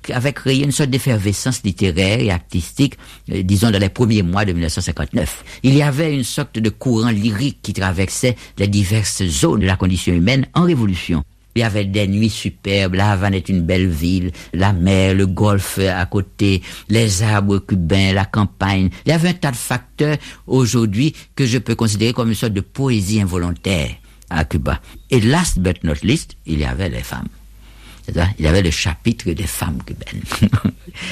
avec 0.10 0.36
créé 0.36 0.64
une 0.64 0.72
sorte 0.72 0.92
d'effervescence 0.92 1.64
littéraire 1.64 2.20
et 2.20 2.30
artistique, 2.30 2.94
euh, 3.32 3.42
disons 3.42 3.72
dans 3.72 3.80
les 3.80 3.90
premiers 3.90 4.22
mois 4.22 4.46
de 4.46 4.54
1959. 4.54 5.62
Il 5.64 5.74
y 5.74 5.82
avait 5.82 6.14
une 6.14 6.24
sorte 6.24 6.60
de 6.60 6.70
courant 6.70 7.10
lyrique 7.10 7.58
qui 7.64 7.74
traversait 7.74 8.36
les 8.60 8.68
diverses 8.68 9.24
zones 9.24 9.62
de 9.62 9.66
la 9.66 9.78
condition 9.78 10.14
humaine 10.14 10.46
en 10.54 10.62
révolution. 10.62 11.24
Il 11.56 11.62
y 11.62 11.64
avait 11.64 11.86
des 11.86 12.08
nuits 12.08 12.30
superbes, 12.30 12.94
la 12.94 13.12
Havane 13.12 13.34
est 13.34 13.50
une 13.50 13.62
belle 13.62 13.90
ville, 13.90 14.32
la 14.54 14.72
mer, 14.72 15.14
le 15.14 15.26
golfe 15.26 15.80
à 15.80 16.06
côté, 16.06 16.62
les 16.90 17.24
arbres 17.24 17.60
cubains, 17.60 18.14
la 18.14 18.26
campagne. 18.26 18.90
Il 19.06 19.10
y 19.10 19.12
avait 19.12 19.30
un 19.30 19.34
tas 19.34 19.52
de 19.52 19.56
facteurs 19.56 20.18
aujourd'hui 20.48 21.16
que 21.36 21.46
je 21.46 21.58
peux 21.58 21.76
considérer 21.76 22.14
comme 22.14 22.30
une 22.30 22.36
sorte 22.36 22.54
de 22.54 22.62
poésie 22.62 23.20
involontaire 23.20 23.90
à 24.30 24.46
Cuba. 24.46 24.80
Et 25.10 25.20
last 25.20 25.60
but 25.60 25.84
not 25.84 25.96
least, 26.04 26.38
il 26.46 26.60
y 26.60 26.66
avait 26.66 26.90
les 26.90 27.04
femmes. 27.04 27.28
Il 28.40 28.46
y 28.46 28.48
avait 28.48 28.62
le 28.62 28.72
chapitre 28.72 29.32
des 29.32 29.46
femmes 29.46 29.80
cubaines. 29.86 30.24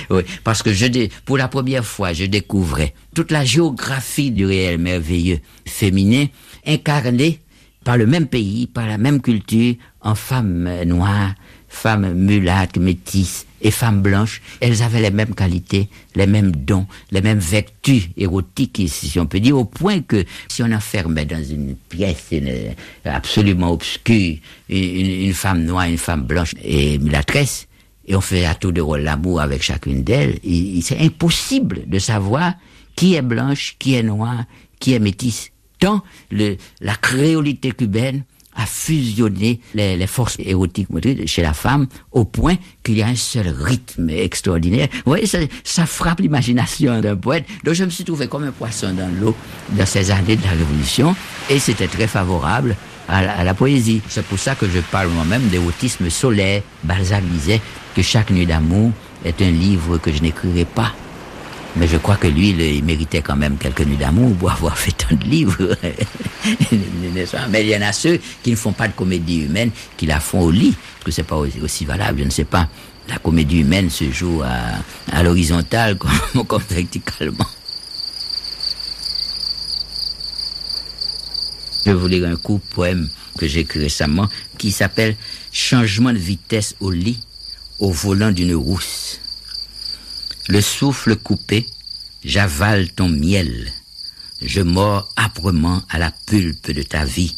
oui, 0.09 0.23
parce 0.43 0.63
que 0.63 0.73
je, 0.73 1.07
pour 1.25 1.37
la 1.37 1.47
première 1.47 1.85
fois, 1.85 2.13
je 2.13 2.25
découvrais 2.25 2.93
toute 3.13 3.31
la 3.31 3.45
géographie 3.45 4.31
du 4.31 4.45
réel 4.45 4.79
merveilleux 4.79 5.39
féminin 5.65 6.25
incarné 6.65 7.39
par 7.87 7.95
le 7.95 8.05
même 8.05 8.27
pays, 8.27 8.67
par 8.67 8.85
la 8.85 8.97
même 8.97 9.21
culture, 9.21 9.75
en 10.01 10.13
femmes 10.13 10.69
noires, 10.83 11.33
femmes 11.69 12.13
mulattes, 12.15 12.75
métisses 12.75 13.45
et 13.61 13.71
femmes 13.71 14.01
blanches, 14.01 14.41
elles 14.59 14.83
avaient 14.83 14.99
les 14.99 15.09
mêmes 15.09 15.33
qualités, 15.33 15.87
les 16.13 16.27
mêmes 16.27 16.51
dons, 16.51 16.85
les 17.11 17.21
mêmes 17.21 17.39
vertus 17.39 18.09
érotiques, 18.17 18.81
si 18.89 19.17
on 19.21 19.25
peut 19.25 19.39
dire, 19.39 19.57
au 19.57 19.63
point 19.63 20.01
que 20.01 20.25
si 20.49 20.63
on 20.63 20.71
enfermait 20.73 21.23
dans 21.23 21.41
une 21.41 21.77
pièce 21.87 22.29
absolument 23.05 23.71
obscure 23.71 24.35
une, 24.67 25.33
femme 25.33 25.63
noire, 25.63 25.85
une 25.85 25.97
femme 25.97 26.23
blanche 26.23 26.55
et 26.61 26.99
mulatresse, 26.99 27.69
et 28.05 28.17
on 28.17 28.21
fait 28.21 28.43
à 28.43 28.53
tour 28.53 28.73
de 28.73 28.81
rôle 28.81 28.99
l'amour 28.99 29.39
avec 29.39 29.63
chacune 29.63 30.03
d'elles, 30.03 30.39
c'est 30.81 30.99
impossible 30.99 31.87
de 31.87 31.99
savoir 31.99 32.55
qui 32.97 33.15
est 33.15 33.21
blanche, 33.21 33.77
qui 33.79 33.95
est 33.95 34.03
noire, 34.03 34.43
qui 34.77 34.91
est 34.91 34.99
métisse 34.99 35.51
tant 35.79 36.03
le, 36.31 36.57
la 36.81 36.95
créolité 36.95 37.71
cubaine 37.71 38.23
a 38.57 38.65
fusionné 38.65 39.61
les, 39.75 39.95
les 39.97 40.07
forces 40.07 40.37
érotiques 40.39 40.87
chez 41.27 41.43
la 41.43 41.53
femme 41.53 41.85
au 42.11 42.25
point 42.25 42.55
qu'il 42.83 42.97
y 42.97 43.03
a 43.03 43.07
un 43.07 43.15
seul 43.15 43.47
rythme 43.49 44.09
extraordinaire. 44.09 44.87
Vous 44.91 45.11
voyez, 45.11 45.27
ça, 45.27 45.37
ça 45.63 45.85
frappe 45.85 46.21
l'imagination 46.21 46.99
d'un 46.99 47.15
poète. 47.15 47.45
Donc 47.63 47.75
je 47.75 47.83
me 47.83 47.89
suis 47.91 48.03
trouvé 48.03 48.27
comme 48.27 48.43
un 48.43 48.51
poisson 48.51 48.93
dans 48.93 49.09
l'eau 49.21 49.35
dans 49.69 49.85
ces 49.85 50.09
années 50.09 50.35
de 50.35 50.43
la 50.43 50.51
Révolution 50.51 51.15
et 51.49 51.59
c'était 51.59 51.87
très 51.87 52.07
favorable 52.07 52.75
à 53.07 53.21
la, 53.21 53.37
à 53.37 53.43
la 53.43 53.53
poésie. 53.53 54.01
C'est 54.09 54.25
pour 54.25 54.39
ça 54.39 54.55
que 54.55 54.67
je 54.67 54.79
parle 54.79 55.09
moi-même 55.09 55.47
d'érotisme 55.49 56.09
solaire. 56.09 56.63
Balzac 56.83 57.23
disait 57.25 57.61
que 57.95 58.01
chaque 58.01 58.31
nuit 58.31 58.47
d'amour 58.47 58.91
est 59.23 59.39
un 59.41 59.51
livre 59.51 59.99
que 59.99 60.11
je 60.11 60.21
n'écrirai 60.21 60.65
pas. 60.65 60.93
Mais 61.75 61.87
je 61.87 61.97
crois 61.97 62.15
que 62.15 62.27
lui, 62.27 62.49
il, 62.49 62.83
méritait 62.83 63.21
quand 63.21 63.35
même 63.35 63.57
quelques 63.57 63.81
nuits 63.81 63.97
d'amour 63.97 64.35
pour 64.35 64.51
avoir 64.51 64.77
fait 64.83 64.91
tant 64.91 65.15
de 65.15 65.23
livres. 65.23 65.75
Mais 67.49 67.63
il 67.63 67.69
y 67.69 67.75
en 67.75 67.81
a 67.81 67.91
ceux 67.91 68.19
qui 68.41 68.51
ne 68.51 68.55
font 68.55 68.71
pas 68.71 68.87
de 68.87 68.93
comédie 68.93 69.41
humaine, 69.41 69.71
qui 69.95 70.05
la 70.05 70.19
font 70.19 70.41
au 70.41 70.51
lit, 70.51 70.75
parce 70.95 71.05
que 71.05 71.11
c'est 71.11 71.23
pas 71.23 71.35
aussi, 71.35 71.85
valable, 71.85 72.19
je 72.19 72.25
ne 72.25 72.29
sais 72.29 72.45
pas. 72.45 72.67
La 73.09 73.17
comédie 73.17 73.59
humaine 73.59 73.89
se 73.89 74.09
joue 74.11 74.41
à, 74.43 75.23
l'horizontale 75.23 75.97
comme, 76.33 76.45
comme 76.45 76.63
verticalement. 76.69 77.45
Je 81.85 82.07
lire 82.07 82.27
un 82.27 82.35
court 82.35 82.59
poème 82.59 83.07
que 83.37 83.47
j'ai 83.47 83.61
écrit 83.61 83.79
récemment 83.79 84.27
qui 84.57 84.71
s'appelle 84.71 85.15
Changement 85.53 86.11
de 86.11 86.17
vitesse 86.17 86.75
au 86.81 86.91
lit 86.91 87.19
au 87.79 87.91
volant 87.91 88.31
d'une 88.31 88.55
rousse 88.55 89.19
le 90.47 90.61
souffle 90.61 91.15
coupé, 91.15 91.67
j'avale 92.23 92.89
ton 92.89 93.09
miel, 93.09 93.71
je 94.41 94.61
mords 94.61 95.09
âprement 95.17 95.81
à 95.89 95.99
la 95.99 96.11
pulpe 96.11 96.71
de 96.71 96.83
ta 96.83 97.03
vie, 97.03 97.35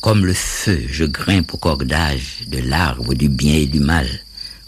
comme 0.00 0.24
le 0.24 0.32
feu, 0.32 0.82
je 0.88 1.04
grimpe 1.04 1.52
au 1.54 1.58
cordage 1.58 2.44
de 2.46 2.58
l'arbre 2.58 3.14
du 3.14 3.28
bien 3.28 3.54
et 3.54 3.66
du 3.66 3.80
mal, 3.80 4.08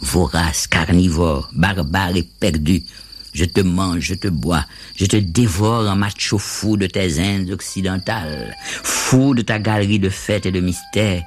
vorace, 0.01 0.67
carnivore, 0.67 1.49
barbare 1.53 2.17
et 2.17 2.23
perdu, 2.23 2.83
je 3.33 3.45
te 3.45 3.61
mange, 3.61 4.01
je 4.01 4.15
te 4.15 4.29
bois, 4.29 4.67
je 4.97 5.07
te 5.07 5.17
dévore 5.17 5.89
en 5.89 5.97
macho 5.97 6.37
fou 6.37 6.77
de 6.77 6.87
tes 6.87 7.19
Indes 7.19 7.51
occidentales, 7.51 8.57
fou 8.63 9.35
de 9.35 9.43
ta 9.43 9.59
galerie 9.59 10.01
de 10.01 10.11
fêtes 10.11 10.47
et 10.47 10.53
de 10.53 10.61
mystères. 10.61 11.23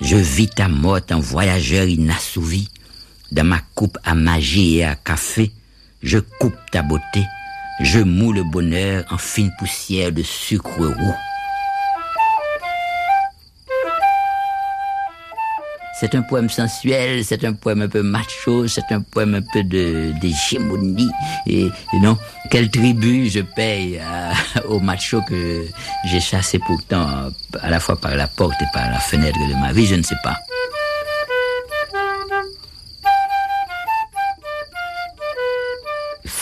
Je 0.00 0.16
vis 0.16 0.48
ta 0.48 0.68
mort 0.68 1.00
en 1.10 1.20
voyageur 1.20 1.86
inassouvi, 1.86 2.68
dans 3.32 3.44
ma 3.44 3.60
coupe 3.74 3.98
à 4.04 4.14
magie 4.14 4.78
et 4.78 4.84
à 4.84 4.94
café, 4.94 5.50
je 6.02 6.18
coupe 6.18 6.56
ta 6.70 6.82
beauté, 6.82 7.24
je 7.80 7.98
moule 7.98 8.36
le 8.36 8.44
bonheur 8.44 9.04
en 9.10 9.16
fine 9.16 9.50
poussière 9.58 10.12
de 10.12 10.22
sucre 10.22 10.78
roux. 10.78 11.16
C'est 15.98 16.14
un 16.16 16.22
poème 16.22 16.50
sensuel, 16.50 17.24
c'est 17.24 17.44
un 17.44 17.52
poème 17.52 17.82
un 17.82 17.88
peu 17.88 18.02
macho, 18.02 18.66
c'est 18.66 18.90
un 18.90 19.00
poème 19.00 19.36
un 19.36 19.42
peu 19.52 19.62
de 19.62 20.12
d'hégémonie. 20.20 21.08
Et, 21.46 21.68
non, 22.00 22.18
quelle 22.50 22.70
tribu 22.70 23.30
je 23.30 23.40
paye 23.40 24.00
aux 24.68 24.80
machos 24.90 25.22
que 25.22 25.64
j'ai 26.04 26.20
chassé 26.20 26.58
pourtant 26.58 27.30
à 27.60 27.70
la 27.70 27.78
fois 27.78 27.98
par 27.98 28.16
la 28.16 28.26
porte 28.26 28.60
et 28.60 28.66
par 28.74 28.90
la 28.90 28.98
fenêtre 28.98 29.38
de 29.48 29.54
ma 29.54 29.72
vie, 29.72 29.86
je 29.86 29.94
ne 29.94 30.02
sais 30.02 30.18
pas. 30.24 30.36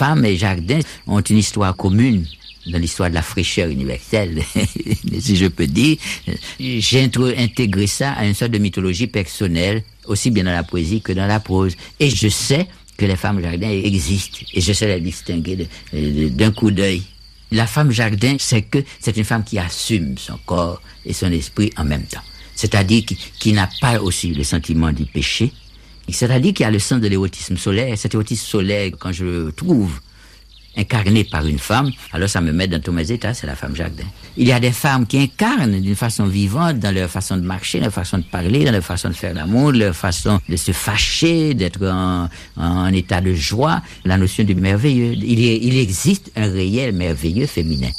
Femmes 0.01 0.25
et 0.25 0.39
jardins 0.39 0.81
ont 1.07 1.21
une 1.21 1.37
histoire 1.37 1.77
commune 1.77 2.25
dans 2.67 2.79
l'histoire 2.79 3.11
de 3.11 3.15
la 3.15 3.23
fraîcheur 3.23 3.69
universelle, 3.69 4.43
si 5.21 5.37
je 5.37 5.47
peux 5.47 5.67
dire. 5.67 5.99
J'ai 6.59 7.11
intégré 7.37 7.87
ça 7.87 8.13
à 8.13 8.25
une 8.25 8.33
sorte 8.33 8.53
de 8.53 8.59
mythologie 8.59 9.09
personnelle, 9.09 9.83
aussi 10.07 10.31
bien 10.31 10.45
dans 10.45 10.53
la 10.53 10.63
poésie 10.63 11.03
que 11.03 11.13
dans 11.13 11.27
la 11.27 11.39
prose. 11.39 11.77
Et 11.99 12.09
je 12.09 12.29
sais 12.29 12.67
que 12.97 13.05
les 13.05 13.17
femmes 13.17 13.43
jardin 13.43 13.69
existent, 13.69 14.39
et 14.55 14.61
je 14.63 14.73
sais 14.73 14.87
les 14.87 15.01
distinguer 15.03 15.69
d'un 15.93 16.53
coup 16.53 16.71
d'œil. 16.71 17.03
La 17.53 17.67
femme 17.67 17.91
jardin, 17.91 18.37
c'est 18.39 18.63
que 18.63 18.79
c'est 19.01 19.17
une 19.19 19.25
femme 19.25 19.45
qui 19.45 19.59
assume 19.59 20.17
son 20.17 20.39
corps 20.47 20.81
et 21.05 21.13
son 21.13 21.31
esprit 21.31 21.73
en 21.77 21.85
même 21.85 22.05
temps. 22.05 22.25
C'est-à-dire 22.55 23.05
qui, 23.05 23.19
qui 23.39 23.53
n'a 23.53 23.69
pas 23.83 24.01
aussi 24.01 24.33
le 24.33 24.45
sentiment 24.45 24.93
du 24.93 25.05
péché. 25.05 25.53
C'est-à-dire 26.09 26.53
qu'il 26.53 26.65
y 26.65 26.67
a 26.67 26.71
le 26.71 26.79
sens 26.79 27.01
de 27.01 27.09
l'érotisme 27.09 27.57
solaire. 27.57 27.97
Cet 27.97 28.15
érotisme 28.15 28.47
solaire, 28.47 28.91
quand 28.99 29.13
je 29.13 29.25
le 29.25 29.53
trouve 29.53 30.01
incarné 30.77 31.25
par 31.25 31.47
une 31.47 31.59
femme, 31.59 31.91
alors 32.13 32.29
ça 32.29 32.41
me 32.41 32.53
met 32.53 32.69
dans 32.69 32.81
tous 32.81 32.93
mes 32.93 33.11
états, 33.11 33.35
c'est 33.35 33.47
la 33.47 33.57
femme 33.57 33.75
jardin. 33.75 34.05
Il 34.37 34.47
y 34.47 34.53
a 34.53 34.61
des 34.61 34.71
femmes 34.71 35.07
qui 35.07 35.19
incarnent 35.19 35.81
d'une 35.81 35.97
façon 35.97 36.27
vivante 36.27 36.79
dans 36.79 36.95
leur 36.95 37.11
façon 37.11 37.37
de 37.37 37.43
marcher, 37.43 37.81
leur 37.81 37.93
façon 37.93 38.19
de 38.19 38.23
parler, 38.23 38.65
dans 38.65 38.73
leur 38.73 38.85
façon 38.85 39.09
de 39.09 39.15
faire 39.15 39.35
l'amour, 39.35 39.73
leur 39.73 39.95
façon 39.95 40.41
de 40.49 40.57
se 40.57 40.73
fâcher, 40.73 41.55
d'être 41.55 41.85
en, 41.87 42.93
état 42.93 43.21
de 43.21 43.35
joie, 43.35 43.83
la 44.05 44.17
notion 44.17 44.45
du 44.45 44.55
merveilleux. 44.55 45.13
Il, 45.13 45.41
il 45.41 45.77
existe 45.79 46.31
un 46.37 46.51
réel 46.51 46.95
merveilleux 46.95 47.47
féminin. 47.47 47.91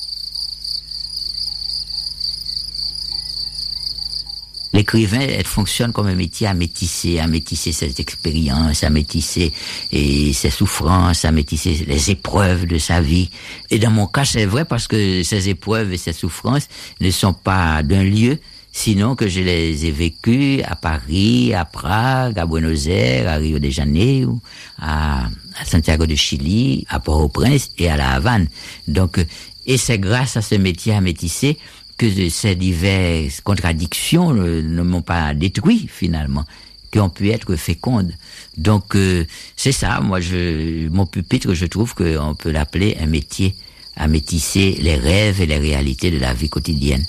L'écrivain, 4.73 5.19
elle 5.19 5.45
fonctionne 5.45 5.91
comme 5.91 6.07
un 6.07 6.15
métier 6.15 6.47
à 6.47 6.53
métisser, 6.53 7.19
à 7.19 7.27
métisser 7.27 7.73
ses 7.73 7.99
expériences, 7.99 8.83
à 8.83 8.89
métisser 8.89 9.51
et 9.91 10.31
ses 10.31 10.49
souffrances, 10.49 11.25
à 11.25 11.31
métisser 11.31 11.85
les 11.87 12.11
épreuves 12.11 12.65
de 12.65 12.77
sa 12.77 13.01
vie. 13.01 13.29
Et 13.69 13.79
dans 13.79 13.91
mon 13.91 14.07
cas, 14.07 14.23
c'est 14.23 14.45
vrai 14.45 14.63
parce 14.63 14.87
que 14.87 15.23
ces 15.23 15.49
épreuves 15.49 15.91
et 15.91 15.97
ces 15.97 16.13
souffrances 16.13 16.67
ne 17.01 17.11
sont 17.11 17.33
pas 17.33 17.83
d'un 17.83 18.03
lieu, 18.03 18.39
sinon 18.71 19.15
que 19.15 19.27
je 19.27 19.41
les 19.41 19.85
ai 19.85 19.91
vécues 19.91 20.61
à 20.63 20.77
Paris, 20.77 21.53
à 21.53 21.65
Prague, 21.65 22.39
à 22.39 22.45
Buenos 22.45 22.87
Aires, 22.87 23.27
à 23.27 23.35
Rio 23.35 23.59
de 23.59 23.69
Janeiro, 23.69 24.39
à, 24.79 25.25
à 25.59 25.65
Santiago 25.65 26.05
de 26.05 26.15
Chili, 26.15 26.85
à 26.87 27.01
Port-au-Prince 27.01 27.71
et 27.77 27.89
à 27.89 27.97
La 27.97 28.11
Havane. 28.11 28.47
Donc, 28.87 29.19
et 29.65 29.77
c'est 29.77 29.99
grâce 29.99 30.37
à 30.37 30.41
ce 30.41 30.55
métier 30.55 30.93
à 30.93 31.01
métisser 31.01 31.57
que 32.01 32.29
ces 32.29 32.55
diverses 32.55 33.41
contradictions 33.41 34.33
ne, 34.33 34.81
m'ont 34.81 35.03
pas 35.03 35.35
détruit 35.35 35.87
finalement, 35.87 36.45
qui 36.91 36.97
ont 36.99 37.11
pu 37.11 37.29
être 37.29 37.55
fécondes. 37.55 38.11
Donc 38.57 38.95
euh, 38.95 39.23
c'est 39.55 39.71
ça, 39.71 40.01
moi 40.01 40.19
je, 40.19 40.89
mon 40.89 41.05
pupitre, 41.05 41.53
je 41.53 41.67
trouve 41.67 41.93
qu'on 41.93 42.33
peut 42.33 42.49
l'appeler 42.49 42.97
un 42.99 43.05
métier 43.05 43.55
à 43.95 44.07
métisser 44.07 44.79
les 44.79 44.95
rêves 44.95 45.41
et 45.41 45.45
les 45.45 45.59
réalités 45.59 46.09
de 46.09 46.17
la 46.17 46.33
vie 46.33 46.49
quotidienne. 46.49 47.05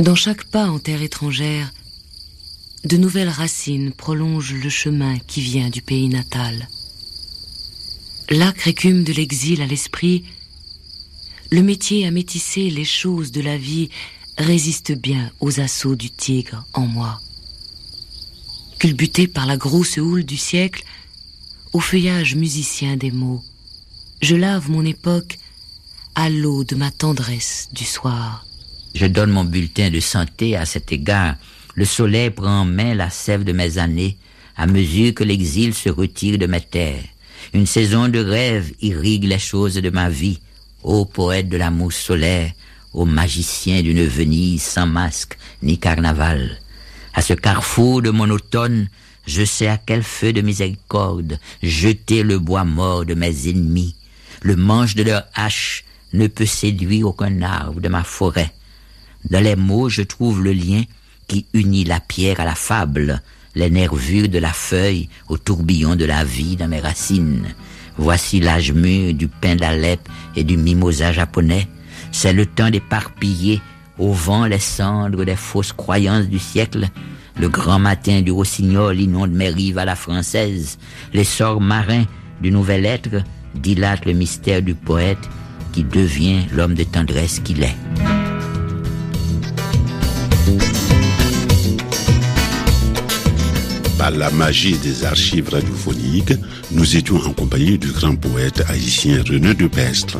Dans 0.00 0.14
chaque 0.14 0.44
pas 0.44 0.66
en 0.66 0.78
terre 0.78 1.00
étrangère, 1.00 1.72
de 2.84 2.98
nouvelles 2.98 3.30
racines 3.30 3.92
prolongent 3.92 4.52
le 4.62 4.68
chemin 4.68 5.18
qui 5.26 5.40
vient 5.40 5.70
du 5.70 5.80
pays 5.80 6.08
natal. 6.08 6.68
L'acre 8.28 8.68
écume 8.68 9.04
de 9.04 9.14
l'exil 9.14 9.62
à 9.62 9.66
l'esprit 9.66 10.24
le 11.50 11.62
métier 11.62 12.06
à 12.06 12.10
métisser 12.10 12.70
les 12.70 12.84
choses 12.84 13.32
de 13.32 13.40
la 13.40 13.56
vie 13.56 13.88
résiste 14.36 14.92
bien 14.92 15.30
aux 15.40 15.60
assauts 15.60 15.96
du 15.96 16.10
tigre 16.10 16.64
en 16.74 16.86
moi. 16.86 17.20
Culbuté 18.78 19.26
par 19.26 19.46
la 19.46 19.56
grosse 19.56 19.98
houle 19.98 20.24
du 20.24 20.36
siècle, 20.36 20.84
au 21.72 21.80
feuillage 21.80 22.36
musicien 22.36 22.96
des 22.96 23.10
mots, 23.10 23.42
je 24.20 24.36
lave 24.36 24.70
mon 24.70 24.84
époque 24.84 25.38
à 26.14 26.28
l'eau 26.28 26.64
de 26.64 26.74
ma 26.74 26.90
tendresse 26.90 27.68
du 27.72 27.84
soir. 27.84 28.44
Je 28.94 29.06
donne 29.06 29.30
mon 29.30 29.44
bulletin 29.44 29.90
de 29.90 30.00
santé 30.00 30.56
à 30.56 30.66
cet 30.66 30.92
égard. 30.92 31.36
Le 31.74 31.84
soleil 31.84 32.30
prend 32.30 32.60
en 32.60 32.64
main 32.64 32.94
la 32.94 33.10
sève 33.10 33.44
de 33.44 33.52
mes 33.52 33.78
années 33.78 34.16
à 34.56 34.66
mesure 34.66 35.14
que 35.14 35.24
l'exil 35.24 35.72
se 35.72 35.88
retire 35.88 36.38
de 36.38 36.46
mes 36.46 36.60
terres. 36.60 37.04
Une 37.54 37.66
saison 37.66 38.08
de 38.08 38.18
rêve 38.18 38.72
irrigue 38.80 39.24
les 39.24 39.38
choses 39.38 39.74
de 39.74 39.90
ma 39.90 40.10
vie 40.10 40.40
ô 40.82 41.04
poète 41.04 41.48
de 41.48 41.56
la 41.56 41.70
mousse 41.70 41.96
solaire, 41.96 42.52
ô 42.92 43.04
magicien 43.04 43.82
d'une 43.82 44.04
Venise 44.04 44.62
sans 44.62 44.86
masque 44.86 45.36
ni 45.62 45.78
carnaval. 45.78 46.58
À 47.14 47.22
ce 47.22 47.34
carrefour 47.34 48.02
de 48.02 48.10
mon 48.10 48.30
automne, 48.30 48.88
je 49.26 49.44
sais 49.44 49.68
à 49.68 49.76
quel 49.76 50.02
feu 50.02 50.32
de 50.32 50.40
miséricorde 50.40 51.38
jeter 51.62 52.22
le 52.22 52.38
bois 52.38 52.64
mort 52.64 53.04
de 53.04 53.14
mes 53.14 53.48
ennemis. 53.48 53.94
Le 54.42 54.56
manche 54.56 54.94
de 54.94 55.02
leur 55.02 55.24
hache 55.34 55.84
ne 56.12 56.26
peut 56.26 56.46
séduire 56.46 57.08
aucun 57.08 57.42
arbre 57.42 57.80
de 57.80 57.88
ma 57.88 58.04
forêt. 58.04 58.52
Dans 59.28 59.42
les 59.42 59.56
mots, 59.56 59.88
je 59.88 60.02
trouve 60.02 60.42
le 60.42 60.52
lien 60.52 60.84
qui 61.26 61.44
unit 61.52 61.84
la 61.84 62.00
pierre 62.00 62.40
à 62.40 62.44
la 62.44 62.54
fable, 62.54 63.20
les 63.54 63.68
nervures 63.68 64.28
de 64.28 64.38
la 64.38 64.52
feuille 64.52 65.08
au 65.28 65.36
tourbillon 65.36 65.96
de 65.96 66.04
la 66.04 66.24
vie 66.24 66.56
dans 66.56 66.68
mes 66.68 66.80
racines. 66.80 67.54
Voici 67.98 68.38
l'âge 68.38 68.72
mûr 68.72 69.12
du 69.12 69.26
pain 69.26 69.56
d'Alep 69.56 70.00
et 70.36 70.44
du 70.44 70.56
mimosa 70.56 71.12
japonais. 71.12 71.66
C'est 72.12 72.32
le 72.32 72.46
temps 72.46 72.70
d'éparpiller 72.70 73.60
au 73.98 74.12
vent 74.12 74.46
les 74.46 74.60
cendres 74.60 75.24
des 75.24 75.36
fausses 75.36 75.72
croyances 75.72 76.28
du 76.28 76.38
siècle. 76.38 76.86
Le 77.38 77.48
grand 77.48 77.80
matin 77.80 78.22
du 78.22 78.30
rossignol 78.30 79.00
inonde 79.00 79.32
mes 79.32 79.48
rives 79.48 79.78
à 79.78 79.84
la 79.84 79.96
française. 79.96 80.78
Les 81.12 81.24
sorts 81.24 81.60
marins 81.60 82.04
du 82.40 82.50
nouvel 82.52 82.86
être 82.86 83.22
dilatent 83.54 84.06
le 84.06 84.12
mystère 84.12 84.62
du 84.62 84.74
poète 84.74 85.28
qui 85.72 85.82
devient 85.82 86.42
l'homme 86.52 86.74
de 86.74 86.84
tendresse 86.84 87.40
qu'il 87.40 87.62
est. 87.62 87.76
La 94.16 94.30
magie 94.30 94.78
des 94.78 95.04
archives 95.04 95.50
radiophoniques, 95.50 96.32
nous 96.70 96.96
étions 96.96 97.16
en 97.16 97.32
compagnie 97.32 97.78
du 97.78 97.88
grand 97.88 98.16
poète 98.16 98.64
haïtien 98.68 99.22
René 99.28 99.54
de 99.54 99.66
Pestre. 99.66 100.18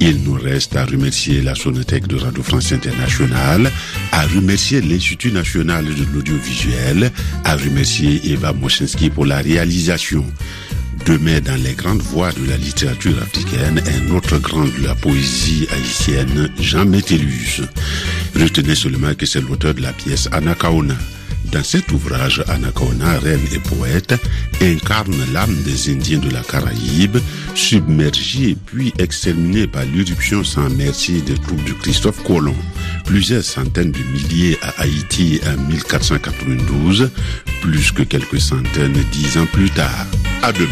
Il 0.00 0.22
nous 0.24 0.34
reste 0.34 0.74
à 0.74 0.84
remercier 0.84 1.40
la 1.40 1.54
Sonothèque 1.54 2.08
de 2.08 2.16
Radio 2.16 2.42
France 2.42 2.72
Internationale, 2.72 3.70
à 4.12 4.26
remercier 4.26 4.80
l'Institut 4.80 5.30
national 5.30 5.84
de 5.84 6.04
l'audiovisuel, 6.12 7.10
à 7.44 7.56
remercier 7.56 8.20
Eva 8.32 8.52
Moschinsky 8.52 9.10
pour 9.10 9.26
la 9.26 9.38
réalisation. 9.38 10.24
Demain, 11.06 11.40
dans 11.40 11.62
les 11.62 11.74
grandes 11.74 12.02
voix 12.02 12.32
de 12.32 12.48
la 12.48 12.56
littérature 12.56 13.16
africaine, 13.22 13.80
un 13.86 14.14
autre 14.14 14.38
grand 14.38 14.64
de 14.64 14.84
la 14.84 14.94
poésie 14.94 15.66
haïtienne, 15.72 16.50
Jean 16.58 16.84
Métellus. 16.84 17.62
Retenez 18.34 18.74
seulement 18.74 19.14
que 19.14 19.24
c'est 19.26 19.40
l'auteur 19.40 19.74
de 19.74 19.82
la 19.82 19.92
pièce 19.92 20.28
Anakaona. 20.32 20.96
Dans 21.52 21.64
cet 21.64 21.90
ouvrage, 21.90 22.44
Anacaona, 22.48 23.18
reine 23.18 23.40
et 23.52 23.58
poète, 23.58 24.14
incarne 24.62 25.16
l'âme 25.32 25.56
des 25.64 25.90
Indiens 25.90 26.18
de 26.18 26.30
la 26.30 26.42
Caraïbe, 26.42 27.18
submergés 27.54 28.56
puis 28.66 28.92
exterminés 28.98 29.66
par 29.66 29.84
l'éruption 29.84 30.44
sans 30.44 30.70
merci 30.70 31.22
des 31.22 31.34
troupes 31.34 31.64
de 31.64 31.72
Christophe 31.72 32.22
Colomb. 32.22 32.54
Plusieurs 33.04 33.42
centaines 33.42 33.90
de 33.90 34.02
milliers 34.12 34.58
à 34.62 34.82
Haïti 34.82 35.40
en 35.46 35.60
1492, 35.68 37.10
plus 37.62 37.90
que 37.90 38.02
quelques 38.04 38.40
centaines 38.40 39.04
dix 39.10 39.36
ans 39.36 39.46
plus 39.52 39.70
tard. 39.70 40.06
À 40.42 40.52
demain. 40.52 40.68